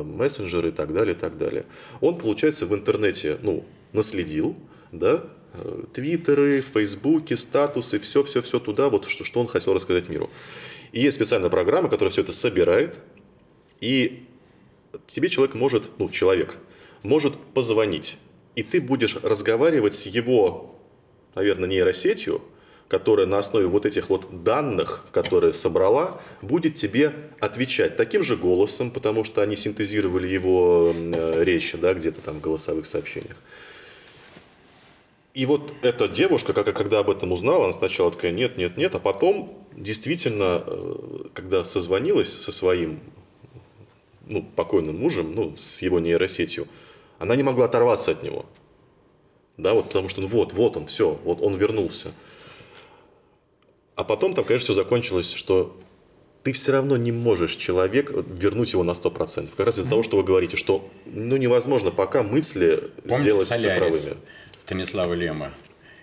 мессенджеры 0.04 0.70
и 0.70 0.72
так 0.72 0.92
далее, 0.92 1.14
и 1.14 1.18
так 1.18 1.38
далее. 1.38 1.64
Он, 2.00 2.18
получается, 2.18 2.66
в 2.66 2.74
интернете, 2.74 3.38
ну, 3.42 3.64
наследил, 3.92 4.56
да, 4.90 5.24
твиттеры, 5.92 6.60
фейсбуки, 6.60 7.34
статусы, 7.34 8.00
все-все-все 8.00 8.58
туда, 8.58 8.88
вот 8.88 9.06
что, 9.06 9.22
что 9.22 9.40
он 9.40 9.46
хотел 9.46 9.74
рассказать 9.74 10.08
миру. 10.08 10.28
И 10.90 11.00
есть 11.00 11.16
специальная 11.16 11.50
программа, 11.50 11.88
которая 11.88 12.10
все 12.10 12.22
это 12.22 12.32
собирает, 12.32 13.00
и 13.80 14.24
тебе 15.06 15.28
человек 15.28 15.54
может, 15.54 15.90
ну, 15.98 16.08
человек, 16.08 16.56
может 17.02 17.36
позвонить. 17.54 18.18
И 18.56 18.62
ты 18.62 18.80
будешь 18.80 19.16
разговаривать 19.16 19.94
с 19.94 20.06
его, 20.06 20.76
наверное, 21.34 21.68
нейросетью, 21.68 22.42
которая 22.88 23.26
на 23.26 23.38
основе 23.38 23.66
вот 23.66 23.86
этих 23.86 24.08
вот 24.08 24.44
данных, 24.44 25.06
которые 25.10 25.52
собрала, 25.52 26.20
будет 26.42 26.74
тебе 26.74 27.12
отвечать 27.40 27.96
таким 27.96 28.22
же 28.22 28.36
голосом, 28.36 28.90
потому 28.90 29.24
что 29.24 29.42
они 29.42 29.56
синтезировали 29.56 30.28
его 30.28 30.92
э, 30.94 31.44
речь, 31.44 31.74
да, 31.74 31.94
где-то 31.94 32.20
там 32.20 32.36
в 32.36 32.40
голосовых 32.40 32.86
сообщениях. 32.86 33.36
И 35.32 35.46
вот 35.46 35.72
эта 35.82 36.06
девушка, 36.06 36.52
когда 36.52 37.00
об 37.00 37.10
этом 37.10 37.32
узнала, 37.32 37.64
она 37.64 37.72
сначала 37.72 38.12
такая, 38.12 38.30
нет, 38.30 38.56
нет, 38.56 38.76
нет, 38.76 38.94
а 38.94 39.00
потом 39.00 39.66
действительно, 39.72 40.62
э, 40.64 40.94
когда 41.32 41.64
созвонилась 41.64 42.32
со 42.32 42.52
своим 42.52 43.00
ну, 44.26 44.42
покойным 44.42 44.98
мужем, 44.98 45.34
ну, 45.34 45.54
с 45.56 45.82
его 45.82 46.00
нейросетью, 46.00 46.68
она 47.18 47.36
не 47.36 47.42
могла 47.42 47.66
оторваться 47.66 48.12
от 48.12 48.22
него. 48.22 48.46
Да, 49.56 49.74
вот 49.74 49.88
потому 49.88 50.08
что, 50.08 50.20
ну 50.20 50.26
вот, 50.26 50.52
вот 50.52 50.76
он, 50.76 50.86
все, 50.86 51.18
вот 51.24 51.40
он 51.40 51.56
вернулся. 51.56 52.12
А 53.94 54.02
потом 54.02 54.34
там, 54.34 54.44
конечно, 54.44 54.64
все 54.64 54.74
закончилось, 54.74 55.32
что 55.32 55.78
ты 56.42 56.52
все 56.52 56.72
равно 56.72 56.96
не 56.96 57.12
можешь 57.12 57.56
человек 57.56 58.10
вернуть 58.10 58.72
его 58.72 58.82
на 58.82 58.90
100%. 58.90 59.50
Как 59.56 59.66
раз 59.66 59.78
из-за 59.78 59.86
mm-hmm. 59.86 59.90
того, 59.90 60.02
что 60.02 60.16
вы 60.16 60.24
говорите, 60.24 60.56
что 60.56 60.88
ну, 61.06 61.36
невозможно 61.36 61.90
пока 61.90 62.22
мысли 62.22 62.90
Помните 63.02 63.22
сделать 63.22 63.48
Солярис 63.48 63.96
цифровыми. 63.96 64.22
Станислава 64.58 65.14
Лема 65.14 65.54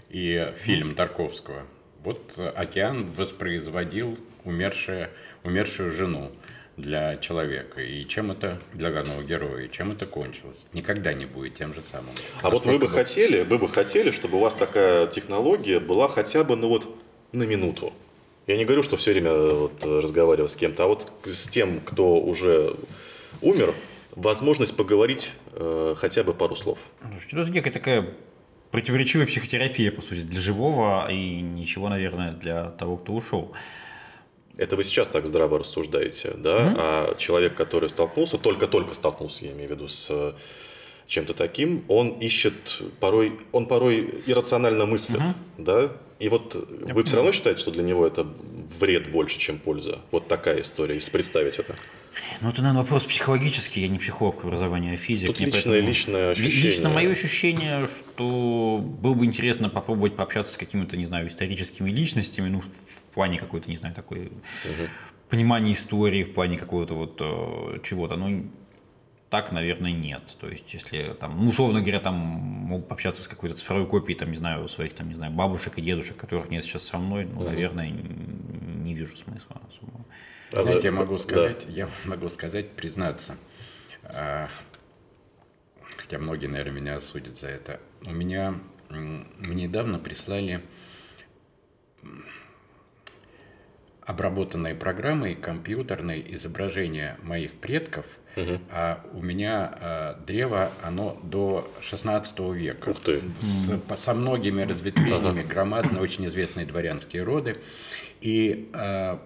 и 0.10 0.52
фильм 0.56 0.92
mm-hmm. 0.92 0.96
Тарковского. 0.96 1.64
Вот 2.04 2.40
океан 2.56 3.06
воспроизводил 3.16 4.18
умершую, 4.44 5.10
умершую 5.44 5.92
жену 5.92 6.32
для 6.78 7.18
человека. 7.18 7.82
И 7.82 8.06
чем 8.08 8.32
это 8.32 8.60
для 8.74 8.92
главного 8.92 9.24
героя, 9.24 9.66
и 9.66 9.72
чем 9.72 9.92
это 9.92 10.06
кончилось? 10.06 10.68
Никогда 10.74 11.14
не 11.14 11.26
будет 11.26 11.56
тем 11.56 11.74
же 11.74 11.82
самым. 11.82 12.12
А 12.42 12.50
вот 12.50 12.66
вы 12.66 12.80
бы 12.80 12.88
хотели, 12.88 13.44
вы 13.44 13.58
бы 13.58 13.68
хотели, 13.68 14.12
чтобы 14.12 14.38
у 14.38 14.42
вас 14.42 14.56
такая 14.56 15.08
технология 15.08 15.80
была 15.80 16.08
хотя 16.08 16.44
бы, 16.44 16.56
ну 16.56 16.70
вот, 16.70 16.88
на 17.32 17.44
минуту. 17.44 17.94
Я 18.48 18.58
не 18.58 18.66
говорю, 18.66 18.84
что 18.84 18.98
все 18.98 19.12
время 19.12 19.34
вот, 19.34 19.86
разговаривать 19.86 20.52
с 20.52 20.56
кем-то, 20.56 20.84
а 20.86 20.88
вот 20.88 21.12
с 21.26 21.48
тем, 21.48 21.80
кто 21.80 22.20
уже 22.20 22.76
умер, 23.42 23.74
возможность 24.16 24.76
поговорить 24.76 25.32
э, 25.54 25.96
хотя 25.98 26.24
бы 26.24 26.34
пару 26.34 26.56
слов. 26.56 26.90
Ну, 27.32 27.44
некая 27.46 27.72
такая 27.72 28.14
противоречивая 28.72 29.28
психотерапия, 29.28 29.92
по 29.92 30.02
сути, 30.02 30.22
для 30.22 30.40
живого 30.40 31.08
и 31.12 31.42
ничего, 31.42 31.90
наверное, 31.90 32.34
для 32.34 32.72
того, 32.72 32.98
кто 32.98 33.14
ушел. 33.14 33.54
Это 34.62 34.76
вы 34.76 34.84
сейчас 34.84 35.10
так 35.10 35.26
здраво 35.26 35.58
рассуждаете, 35.58 36.36
да? 36.38 36.60
Mm-hmm. 36.60 36.76
А 36.78 37.16
человек, 37.18 37.56
который 37.56 37.90
столкнулся, 37.90 38.38
только-только 38.38 38.94
столкнулся, 38.94 39.46
я 39.46 39.54
имею 39.54 39.70
в 39.70 39.72
виду, 39.72 39.88
с 39.88 40.36
чем-то 41.08 41.34
таким, 41.34 41.84
он 41.88 42.10
ищет 42.10 42.80
порой, 43.00 43.40
он 43.52 43.66
порой 43.66 44.14
иррационально 44.28 44.86
мыслит, 44.86 45.20
uh-huh. 45.20 45.34
да? 45.58 45.92
И 46.20 46.30
вот 46.30 46.56
Я 46.88 46.94
вы 46.94 47.04
все 47.04 47.16
равно 47.16 47.32
считаете, 47.32 47.60
что 47.60 47.72
для 47.72 47.82
него 47.82 48.06
это 48.06 48.28
вред 48.80 49.12
больше, 49.12 49.40
чем 49.40 49.58
польза? 49.58 49.98
Вот 50.12 50.28
такая 50.28 50.62
история, 50.62 50.94
если 50.94 51.10
представить 51.10 51.58
это. 51.58 51.76
Ну, 52.42 52.50
это, 52.50 52.62
наверное, 52.62 52.84
вопрос 52.84 53.06
психологический. 53.06 53.82
Я 53.82 53.88
не 53.88 53.98
психолог 53.98 54.42
по 54.42 54.48
образованию, 54.48 54.94
а 54.94 54.98
физик. 54.98 55.30
Тут 55.30 55.40
личное, 55.40 55.64
поэтому... 55.64 55.90
личное 55.90 56.32
ощущение. 56.34 56.64
Лично 56.64 56.90
мое 56.90 57.10
ощущение, 57.10 57.88
что 57.88 58.80
было 58.80 59.16
бы 59.16 59.26
интересно 59.26 59.70
попробовать 59.70 60.16
пообщаться 60.16 60.54
с 60.54 60.58
какими-то, 60.58 60.98
не 60.98 61.06
знаю, 61.06 61.28
историческими 61.28 61.90
личностями, 61.90 62.50
ну, 62.50 62.62
в 62.62 62.66
плане 63.12 63.38
какой-то, 63.38 63.70
не 63.70 63.78
знаю, 63.78 63.94
такой 63.96 64.28
угу. 64.28 64.88
понимания 65.30 65.74
истории, 65.74 66.24
в 66.24 66.34
плане 66.34 66.58
какого-то 66.58 66.94
вот 66.94 67.18
э, 67.20 67.80
чего-то. 67.84 68.16
Ну, 68.16 68.50
так, 69.30 69.54
наверное, 69.54 69.94
нет. 69.94 70.38
То 70.40 70.50
есть, 70.50 70.74
если 70.74 71.16
там, 71.20 71.38
ну, 71.42 71.50
условно 71.50 71.80
говоря, 71.80 72.02
там 72.02 72.16
могу 72.16 72.84
пообщаться 72.84 73.24
с 73.24 73.28
какой-то 73.30 73.56
цифровой 73.56 73.88
копией, 73.88 74.20
там, 74.20 74.30
не 74.30 74.38
знаю, 74.38 74.68
своих, 74.68 74.94
там, 74.94 75.08
не 75.08 75.16
знаю, 75.16 75.32
бабушек 75.32 75.78
и 75.78 75.82
дедушек, 75.82 76.18
которых 76.18 76.50
нет 76.50 76.66
сейчас 76.66 76.84
со 76.84 76.98
мной, 76.98 77.26
ну, 77.26 77.42
наверное, 77.42 77.90
не 77.90 78.94
вижу 78.94 79.16
смысла 79.16 79.62
особого. 79.68 80.06
А 80.52 80.62
Знаете, 80.64 80.88
я 80.88 80.92
могу 80.92 81.18
сказать, 81.18 81.66
да. 81.66 81.72
я 81.72 81.90
могу 82.06 82.28
сказать, 82.28 82.72
признаться, 82.72 83.38
а, 84.04 84.50
хотя 85.96 86.20
многие, 86.20 86.48
наверное, 86.48 86.82
меня 86.82 86.96
осудят 86.98 87.38
за 87.38 87.48
это. 87.48 87.80
У 88.06 88.12
меня, 88.12 88.56
мне 88.90 89.64
недавно 89.64 89.98
прислали 89.98 90.62
обработанные 94.06 94.74
программой 94.74 95.36
компьютерные 95.36 96.34
изображения 96.34 97.18
моих 97.22 97.54
предков, 97.54 98.06
угу. 98.36 98.60
а 98.72 99.06
у 99.14 99.22
меня 99.22 99.72
а, 99.80 100.20
древо, 100.26 100.72
оно 100.82 101.20
до 101.24 101.72
16 101.82 102.40
века. 102.56 102.90
Ух 102.90 103.00
ты. 103.00 103.22
С, 103.40 103.78
по, 103.88 103.96
со 103.96 104.14
многими 104.14 104.64
разветвлениями, 104.64 105.44
громадные, 105.44 106.02
очень 106.02 106.26
известные 106.28 106.66
дворянские 106.66 107.24
роды. 107.24 107.58
И 108.22 108.70
а, 108.74 109.22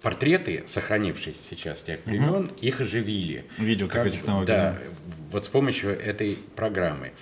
портреты, 0.00 0.62
сохранившиеся 0.66 1.42
сейчас 1.42 1.82
тех 1.82 2.04
времен, 2.06 2.46
угу. 2.46 2.54
их 2.62 2.80
оживили. 2.80 3.44
Видео 3.58 3.86
как, 3.86 4.04
такой 4.04 4.10
технологии. 4.10 4.46
Да, 4.46 4.56
да, 4.56 4.78
вот 5.30 5.44
с 5.44 5.48
помощью 5.48 5.90
этой 5.90 6.38
программы. 6.56 7.12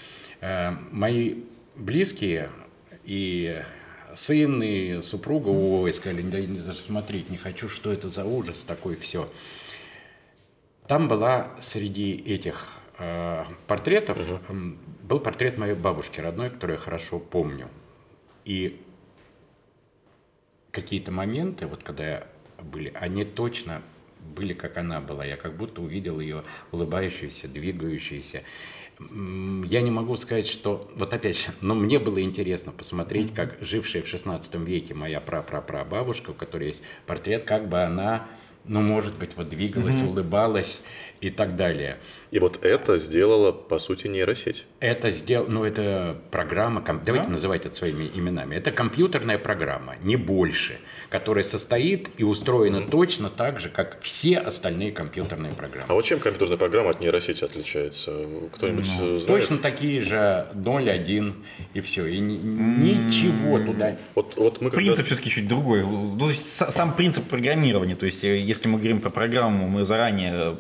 А, 0.41 0.79
мои 0.93 1.43
близкие 1.75 2.51
и 3.05 3.63
сын 4.19 4.61
и 4.63 5.01
супруга, 5.01 5.49
ой, 5.49 5.93
сказали, 5.93 6.23
да 6.23 6.41
не 6.41 6.59
смотреть 6.59 7.31
не 7.31 7.37
хочу, 7.37 7.69
что 7.69 7.93
это 7.93 8.09
за 8.09 8.25
ужас 8.25 8.65
такой, 8.65 8.97
все. 8.97 9.31
Там 10.89 11.07
была 11.07 11.53
среди 11.61 12.15
этих 12.15 12.67
э, 12.99 13.45
портретов, 13.69 14.19
угу. 14.19 14.77
был 15.05 15.21
портрет 15.21 15.57
моей 15.57 15.75
бабушки 15.75 16.21
родной, 16.21 16.51
который 16.51 16.73
я 16.73 16.79
хорошо 16.79 17.21
помню. 17.21 17.69
И 18.45 18.85
какие-то 20.73 21.13
моменты, 21.13 21.67
вот 21.67 21.85
когда 21.85 22.27
были, 22.61 22.91
они 22.97 23.25
точно 23.25 23.83
были, 24.39 24.55
как 24.55 24.79
она 24.79 25.01
была. 25.01 25.25
Я 25.25 25.37
как 25.37 25.57
будто 25.57 25.83
увидел 25.83 26.21
ее 26.21 26.45
улыбающуюся, 26.71 27.49
двигающуюся 27.49 28.45
я 29.65 29.81
не 29.81 29.91
могу 29.91 30.17
сказать, 30.17 30.47
что... 30.47 30.91
Вот 30.97 31.15
опять 31.15 31.39
же, 31.39 31.49
но 31.61 31.75
мне 31.75 31.99
было 31.99 32.21
интересно 32.21 32.73
посмотреть, 32.73 33.33
как 33.33 33.57
жившая 33.61 34.03
в 34.03 34.09
16 34.09 34.57
веке 34.57 34.95
моя 34.95 35.21
прапрапрабабушка, 35.21 36.31
у 36.31 36.35
которой 36.35 36.69
есть 36.69 36.83
портрет, 37.07 37.45
как 37.45 37.69
бы 37.69 37.81
она 37.81 38.27
ну, 38.69 38.81
может 38.81 39.15
быть, 39.15 39.31
вот 39.37 39.49
двигалась, 39.49 39.97
угу. 39.97 40.11
улыбалась 40.11 40.83
и 41.21 41.31
так 41.31 41.57
далее. 41.57 41.97
И 42.31 42.39
вот 42.39 42.65
это 42.65 42.97
сделала, 42.99 43.51
по 43.51 43.79
сути, 43.79 44.07
нейросеть. 44.07 44.67
Это 44.81 45.11
сделал, 45.11 45.47
ну, 45.49 45.65
это 45.65 46.21
программа, 46.31 46.81
ком... 46.81 47.01
давайте 47.05 47.31
называть 47.31 47.67
это 47.67 47.75
своими 47.75 48.09
именами. 48.15 48.55
Это 48.55 48.71
компьютерная 48.71 49.39
программа, 49.39 49.97
не 50.03 50.17
больше, 50.17 50.79
которая 51.09 51.45
состоит 51.45 52.11
и 52.19 52.25
устроена 52.25 52.81
угу. 52.81 52.91
точно 52.91 53.31
так 53.31 53.59
же, 53.59 53.69
как 53.69 54.01
все 54.03 54.39
остальные 54.39 54.93
компьютерные 54.93 55.53
программы. 55.53 55.87
А 55.89 55.95
вот 55.95 56.05
чем 56.05 56.21
компьютерная 56.21 56.59
программа 56.59 56.91
от 56.91 57.01
нейросети 57.01 57.43
отличается? 57.45 58.13
Кто-нибудь 58.55 58.87
ну, 58.99 59.19
знает? 59.19 59.41
Точно 59.41 59.59
такие 59.59 60.03
же 60.03 60.47
0, 60.55 60.91
1 60.91 61.35
и 61.75 61.81
все. 61.81 62.07
И 62.07 62.19
ни, 62.19 62.37
ничего 62.37 63.59
туда. 63.59 63.97
Вот, 64.15 64.35
вот 64.37 64.61
мы 64.61 64.71
Принцип 64.71 65.07
все-таки 65.07 65.31
чуть 65.31 65.49
другой. 65.49 65.83
Ну, 65.83 66.17
то 66.19 66.29
есть 66.29 66.47
сам 66.49 66.95
принцип 66.95 67.25
программирования, 67.25 67.97
то 67.97 68.07
есть 68.07 68.23
если 68.23 68.58
если 68.59 68.69
мы 68.69 68.79
говорим 68.79 69.01
про 69.01 69.11
программу, 69.11 69.69
мы 69.69 69.85
заранее 69.85 70.33
э, 70.33 70.55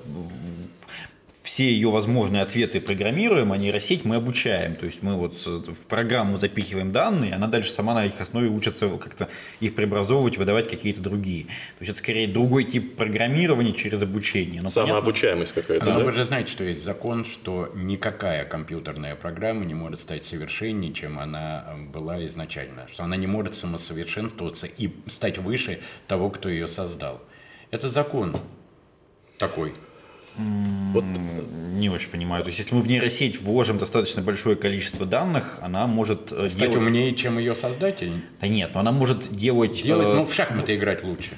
все 1.42 1.64
ее 1.64 1.90
возможные 1.90 2.42
ответы 2.42 2.80
программируем, 2.80 3.50
а 3.50 3.56
нейросеть 3.56 4.04
мы 4.04 4.14
обучаем. 4.14 4.76
То 4.76 4.86
есть 4.86 5.02
мы 5.02 5.16
вот 5.16 5.34
в 5.34 5.80
программу 5.88 6.38
запихиваем 6.38 6.92
данные, 6.92 7.34
она 7.34 7.48
дальше 7.48 7.72
сама 7.72 7.94
на 7.94 8.06
их 8.06 8.20
основе 8.20 8.48
учится 8.48 8.88
как-то 8.88 9.28
их 9.58 9.74
преобразовывать, 9.74 10.38
выдавать 10.38 10.68
какие-то 10.68 11.00
другие. 11.00 11.44
То 11.46 11.50
есть 11.80 11.90
это 11.90 11.98
скорее 11.98 12.28
другой 12.28 12.62
тип 12.64 12.94
программирования 12.94 13.72
через 13.72 14.00
обучение. 14.00 14.62
Но 14.62 14.68
Самообучаемость 14.68 15.54
какая-то, 15.54 15.86
Но 15.86 15.98
да? 15.98 16.04
вы 16.04 16.12
же 16.12 16.24
знаете, 16.24 16.52
что 16.52 16.62
есть 16.62 16.84
закон, 16.84 17.24
что 17.24 17.72
никакая 17.74 18.44
компьютерная 18.44 19.16
программа 19.16 19.64
не 19.64 19.74
может 19.74 19.98
стать 19.98 20.24
совершеннее, 20.24 20.92
чем 20.92 21.18
она 21.18 21.64
э, 21.66 21.82
была 21.92 22.24
изначально. 22.26 22.86
Что 22.92 23.02
она 23.02 23.16
не 23.16 23.26
может 23.26 23.56
самосовершенствоваться 23.56 24.68
и 24.68 24.92
стать 25.08 25.38
выше 25.38 25.80
того, 26.06 26.30
кто 26.30 26.48
ее 26.48 26.68
создал. 26.68 27.20
Это 27.70 27.88
закон 27.88 28.36
такой. 29.38 29.74
Вот 30.36 31.04
не 31.04 31.90
очень 31.90 32.10
понимаю. 32.10 32.44
То 32.44 32.48
есть, 32.48 32.60
если 32.60 32.74
мы 32.74 32.82
в 32.82 32.86
нейросеть 32.86 33.40
вложим 33.40 33.78
достаточно 33.78 34.22
большое 34.22 34.54
количество 34.54 35.04
данных, 35.04 35.58
она 35.62 35.88
может 35.88 36.30
э, 36.30 36.48
стать 36.48 36.70
делать... 36.70 36.76
умнее, 36.76 37.14
чем 37.14 37.38
ее 37.38 37.56
создатель. 37.56 38.12
Да 38.40 38.46
нет, 38.46 38.70
но 38.72 38.80
она 38.80 38.92
может 38.92 39.32
делать. 39.32 39.82
Делать, 39.82 40.06
э... 40.06 40.14
ну 40.14 40.24
в 40.24 40.32
шахматы 40.32 40.76
играть 40.76 41.02
лучше 41.02 41.32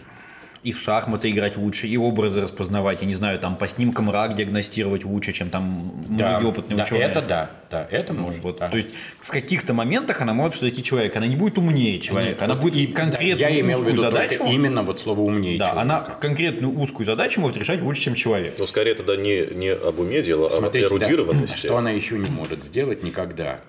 и 0.62 0.72
в 0.72 0.80
шахматы 0.80 1.30
играть 1.30 1.56
лучше, 1.56 1.86
и 1.86 1.96
образы 1.96 2.42
распознавать, 2.42 3.00
я 3.00 3.06
не 3.06 3.14
знаю, 3.14 3.38
там 3.38 3.56
по 3.56 3.66
снимкам 3.66 4.10
рак 4.10 4.34
диагностировать 4.34 5.04
лучше, 5.04 5.32
чем 5.32 5.48
там 5.48 5.90
да, 6.08 6.38
мои 6.38 6.46
опытные 6.46 6.76
да, 6.76 6.84
ученые. 6.84 7.04
Это 7.04 7.22
да, 7.22 7.50
да, 7.70 7.86
это 7.90 8.12
ну, 8.12 8.22
может. 8.22 8.42
Вот, 8.42 8.58
да. 8.58 8.68
То 8.68 8.76
есть 8.76 8.90
в 9.20 9.30
каких-то 9.30 9.72
моментах 9.72 10.20
она 10.20 10.34
может 10.34 10.52
превзойти 10.52 10.82
человека, 10.82 11.18
она 11.18 11.26
не 11.26 11.36
будет 11.36 11.56
умнее 11.56 11.98
человека, 11.98 12.32
Нет, 12.32 12.42
она 12.42 12.56
будет 12.56 12.76
и, 12.76 12.86
конкретную 12.88 13.38
да, 13.38 13.48
я 13.48 13.78
узкую 13.78 13.96
задачу. 13.98 14.44
Именно 14.44 14.82
вот 14.82 15.00
слово 15.00 15.20
умнее. 15.20 15.58
Да, 15.58 15.70
человека. 15.70 15.82
она 15.82 16.00
конкретную 16.00 16.78
узкую 16.78 17.06
задачу 17.06 17.40
может 17.40 17.56
решать 17.56 17.80
лучше, 17.80 18.02
чем 18.02 18.14
человек. 18.14 18.54
Но 18.58 18.66
скорее 18.66 18.94
тогда 18.94 19.16
не, 19.16 19.46
не 19.54 19.72
об 19.72 19.98
уме 19.98 20.22
дело, 20.22 20.50
Смотрите, 20.50 20.86
а 20.86 20.90
об 20.90 20.96
эрудированности. 20.96 21.54
Да, 21.54 21.68
что 21.68 21.78
она 21.78 21.90
еще 21.90 22.18
не 22.18 22.30
может 22.30 22.62
сделать 22.62 23.02
никогда. 23.02 23.60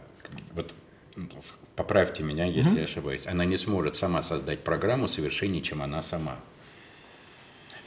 Вот 0.54 0.74
поправьте 1.76 2.24
меня, 2.24 2.46
если 2.46 2.80
я 2.80 2.84
ошибаюсь. 2.84 3.26
Она 3.28 3.46
не 3.46 3.58
сможет 3.58 3.96
сама 3.96 4.22
создать 4.22 4.60
программу 4.60 5.08
совершеннее, 5.08 5.62
чем 5.62 5.82
она 5.82 6.02
сама. 6.02 6.38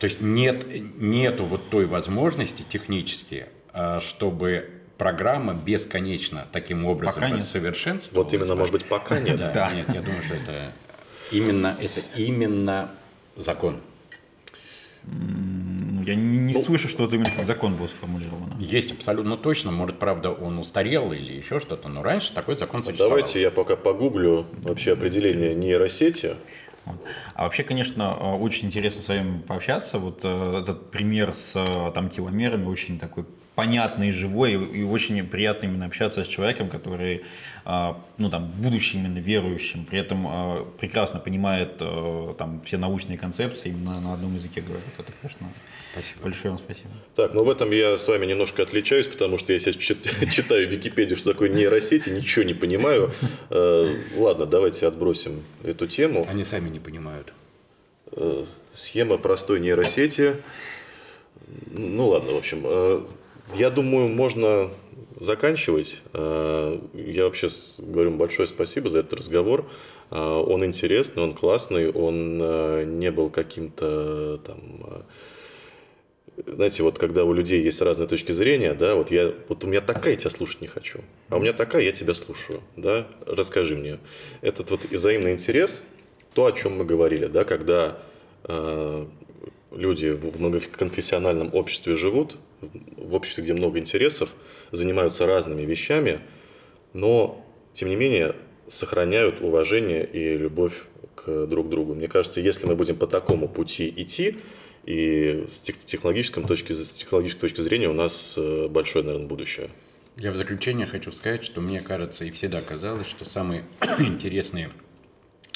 То 0.04 0.06
есть 0.06 0.20
нет, 0.20 0.66
нету 1.00 1.46
вот 1.46 1.70
той 1.70 1.86
возможности 1.86 2.62
технически, 2.62 3.46
а, 3.72 4.00
чтобы 4.00 4.68
программа 4.98 5.54
бесконечно 5.54 6.46
таким 6.52 6.84
образом 6.84 7.40
совершенствовалась. 7.40 8.30
Вот 8.30 8.34
именно, 8.34 8.54
может 8.54 8.74
быть, 8.74 8.84
пока 8.84 9.18
нет. 9.18 9.38
Да, 9.38 9.50
да. 9.50 9.72
Нет, 9.74 9.86
я 9.88 10.02
думаю, 10.02 10.22
что 10.22 10.34
это 10.34 10.72
именно, 11.32 11.74
это 11.80 12.02
именно 12.16 12.90
закон. 13.34 13.80
Я 15.06 16.14
не, 16.14 16.36
не 16.36 16.52
ну, 16.52 16.60
слышу, 16.60 16.86
что 16.86 17.04
это 17.04 17.14
именно 17.14 17.30
как 17.30 17.46
закон 17.46 17.74
был 17.76 17.88
сформулирован. 17.88 18.52
Есть 18.58 18.92
абсолютно 18.92 19.38
точно. 19.38 19.70
Может, 19.70 19.98
правда, 19.98 20.32
он 20.32 20.58
устарел 20.58 21.12
или 21.12 21.32
еще 21.32 21.60
что-то, 21.60 21.88
но 21.88 22.02
раньше 22.02 22.34
такой 22.34 22.56
закон 22.56 22.82
существовал. 22.82 23.16
Давайте 23.16 23.40
я 23.40 23.50
пока 23.50 23.74
погуглю 23.74 24.44
вообще 24.64 24.92
определение 24.92 25.54
нейросети. 25.54 26.34
А 27.34 27.44
вообще, 27.44 27.62
конечно, 27.62 28.16
э, 28.18 28.34
очень 28.36 28.68
интересно 28.68 29.02
с 29.02 29.08
вами 29.08 29.40
пообщаться. 29.40 29.98
Вот 29.98 30.20
э, 30.24 30.58
этот 30.60 30.90
пример 30.90 31.32
с 31.32 31.56
э, 31.56 31.92
там 31.92 32.08
теломерами 32.08 32.66
очень 32.66 32.98
такой 32.98 33.24
понятный, 33.54 34.10
живой, 34.10 34.52
и 34.52 34.82
очень 34.82 35.24
приятно 35.26 35.66
именно 35.66 35.86
общаться 35.86 36.24
с 36.24 36.26
человеком, 36.26 36.68
который, 36.68 37.22
а, 37.64 38.00
ну, 38.18 38.28
там, 38.28 38.50
будущий 38.58 38.98
именно 38.98 39.18
верующим, 39.18 39.84
при 39.84 39.98
этом 40.00 40.26
а, 40.26 40.64
прекрасно 40.78 41.20
понимает 41.20 41.76
а, 41.80 42.34
там 42.34 42.60
все 42.64 42.78
научные 42.78 43.16
концепции, 43.16 43.68
именно 43.68 44.00
на 44.00 44.14
одном 44.14 44.34
языке 44.34 44.60
говорит. 44.60 44.84
Это, 44.98 45.12
конечно, 45.20 45.48
спасибо. 45.92 46.22
большое 46.22 46.50
вам 46.50 46.58
спасибо. 46.58 46.90
Так, 47.14 47.34
ну 47.34 47.44
в 47.44 47.50
этом 47.50 47.70
я 47.70 47.96
с 47.96 48.08
вами 48.08 48.26
немножко 48.26 48.62
отличаюсь, 48.62 49.06
потому 49.06 49.38
что 49.38 49.52
я 49.52 49.58
сейчас 49.60 49.76
читаю 50.32 50.68
в 50.68 50.72
Википедию, 50.72 51.16
что 51.16 51.30
такое 51.32 51.48
нейросети, 51.48 52.08
ничего 52.08 52.44
не 52.44 52.54
понимаю. 52.54 53.12
Ладно, 53.50 54.46
давайте 54.46 54.86
отбросим 54.88 55.44
эту 55.62 55.86
тему. 55.86 56.26
Они 56.28 56.42
сами 56.42 56.70
не 56.70 56.80
понимают. 56.80 57.32
Схема 58.74 59.18
простой 59.18 59.60
нейросети. 59.60 60.34
Ну 61.70 62.08
ладно, 62.08 62.32
в 62.32 62.36
общем, 62.36 63.06
я 63.56 63.70
думаю, 63.70 64.08
можно 64.08 64.70
заканчивать. 65.20 66.02
Э, 66.12 66.78
я 66.94 67.24
вообще 67.24 67.48
говорю 67.78 68.12
большое 68.12 68.48
спасибо 68.48 68.90
за 68.90 69.00
этот 69.00 69.14
разговор. 69.14 69.66
Э, 70.10 70.16
он 70.18 70.64
интересный, 70.64 71.22
он 71.22 71.34
классный, 71.34 71.90
он 71.90 72.98
не 72.98 73.10
был 73.10 73.30
каким-то 73.30 74.38
там 74.38 75.04
знаете, 76.46 76.82
вот 76.82 76.98
когда 76.98 77.24
у 77.24 77.32
людей 77.32 77.62
есть 77.62 77.80
разные 77.80 78.08
точки 78.08 78.32
зрения, 78.32 78.74
да, 78.74 78.94
вот 78.96 79.10
я, 79.10 79.32
вот 79.48 79.62
у 79.64 79.66
меня 79.68 79.80
такая, 79.80 80.12
я 80.12 80.16
тебя 80.16 80.30
слушать 80.30 80.60
не 80.62 80.66
хочу, 80.66 81.00
а 81.28 81.36
у 81.36 81.40
меня 81.40 81.52
такая, 81.52 81.82
я 81.82 81.92
тебя 81.92 82.14
слушаю, 82.14 82.60
да, 82.76 83.06
расскажи 83.26 83.76
мне. 83.76 83.98
Этот 84.40 84.70
вот 84.70 84.84
взаимный 84.84 85.32
интерес, 85.32 85.82
то, 86.34 86.46
о 86.46 86.52
чем 86.52 86.76
мы 86.76 86.84
говорили, 86.84 87.26
да, 87.26 87.44
когда 87.44 87.98
э, 88.44 89.06
люди 89.70 90.08
в 90.08 90.40
многоконфессиональном 90.40 91.54
обществе 91.54 91.94
живут, 91.94 92.36
в 93.04 93.14
обществе, 93.14 93.44
где 93.44 93.54
много 93.54 93.78
интересов, 93.78 94.34
занимаются 94.70 95.26
разными 95.26 95.62
вещами, 95.62 96.20
но, 96.92 97.44
тем 97.72 97.88
не 97.88 97.96
менее, 97.96 98.34
сохраняют 98.66 99.40
уважение 99.40 100.06
и 100.06 100.36
любовь 100.36 100.84
к 101.14 101.46
друг 101.46 101.68
другу. 101.68 101.94
Мне 101.94 102.08
кажется, 102.08 102.40
если 102.40 102.66
мы 102.66 102.76
будем 102.76 102.96
по 102.96 103.06
такому 103.06 103.48
пути 103.48 103.92
идти, 103.96 104.36
и 104.86 105.46
с 105.48 105.62
технологической 105.62 106.44
точки, 106.44 106.72
с 106.72 106.92
технологической 106.92 107.48
точки 107.48 107.62
зрения 107.62 107.88
у 107.88 107.94
нас 107.94 108.34
э, 108.36 108.68
большое, 108.68 109.04
наверное, 109.04 109.26
будущее. 109.26 109.70
Я 110.16 110.30
в 110.30 110.36
заключение 110.36 110.86
хочу 110.86 111.10
сказать, 111.10 111.42
что 111.42 111.60
мне 111.60 111.80
кажется 111.80 112.24
и 112.24 112.30
всегда 112.30 112.60
казалось, 112.60 113.06
что 113.06 113.24
самые 113.24 113.64
интересные 113.98 114.70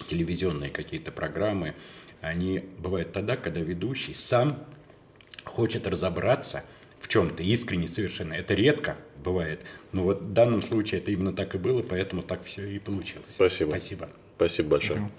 телевизионные 0.06 0.70
какие-то 0.70 1.12
программы, 1.12 1.74
они 2.20 2.64
бывают 2.78 3.12
тогда, 3.12 3.36
когда 3.36 3.60
ведущий 3.60 4.14
сам 4.14 4.64
хочет 5.44 5.86
разобраться 5.86 6.64
в 7.00 7.08
чем-то 7.08 7.42
искренне 7.42 7.88
совершенно. 7.88 8.34
Это 8.34 8.54
редко 8.54 8.96
бывает. 9.22 9.62
Но 9.92 10.04
вот 10.04 10.22
в 10.22 10.32
данном 10.32 10.62
случае 10.62 11.00
это 11.00 11.10
именно 11.10 11.32
так 11.32 11.54
и 11.54 11.58
было, 11.58 11.82
поэтому 11.82 12.22
так 12.22 12.44
все 12.44 12.66
и 12.66 12.78
получилось. 12.78 13.26
Спасибо. 13.28 13.70
Спасибо. 13.70 14.08
Спасибо 14.36 14.68
большое. 14.70 15.10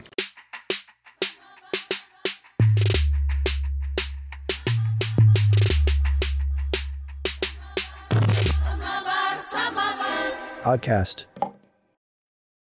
Podcast. 10.64 11.26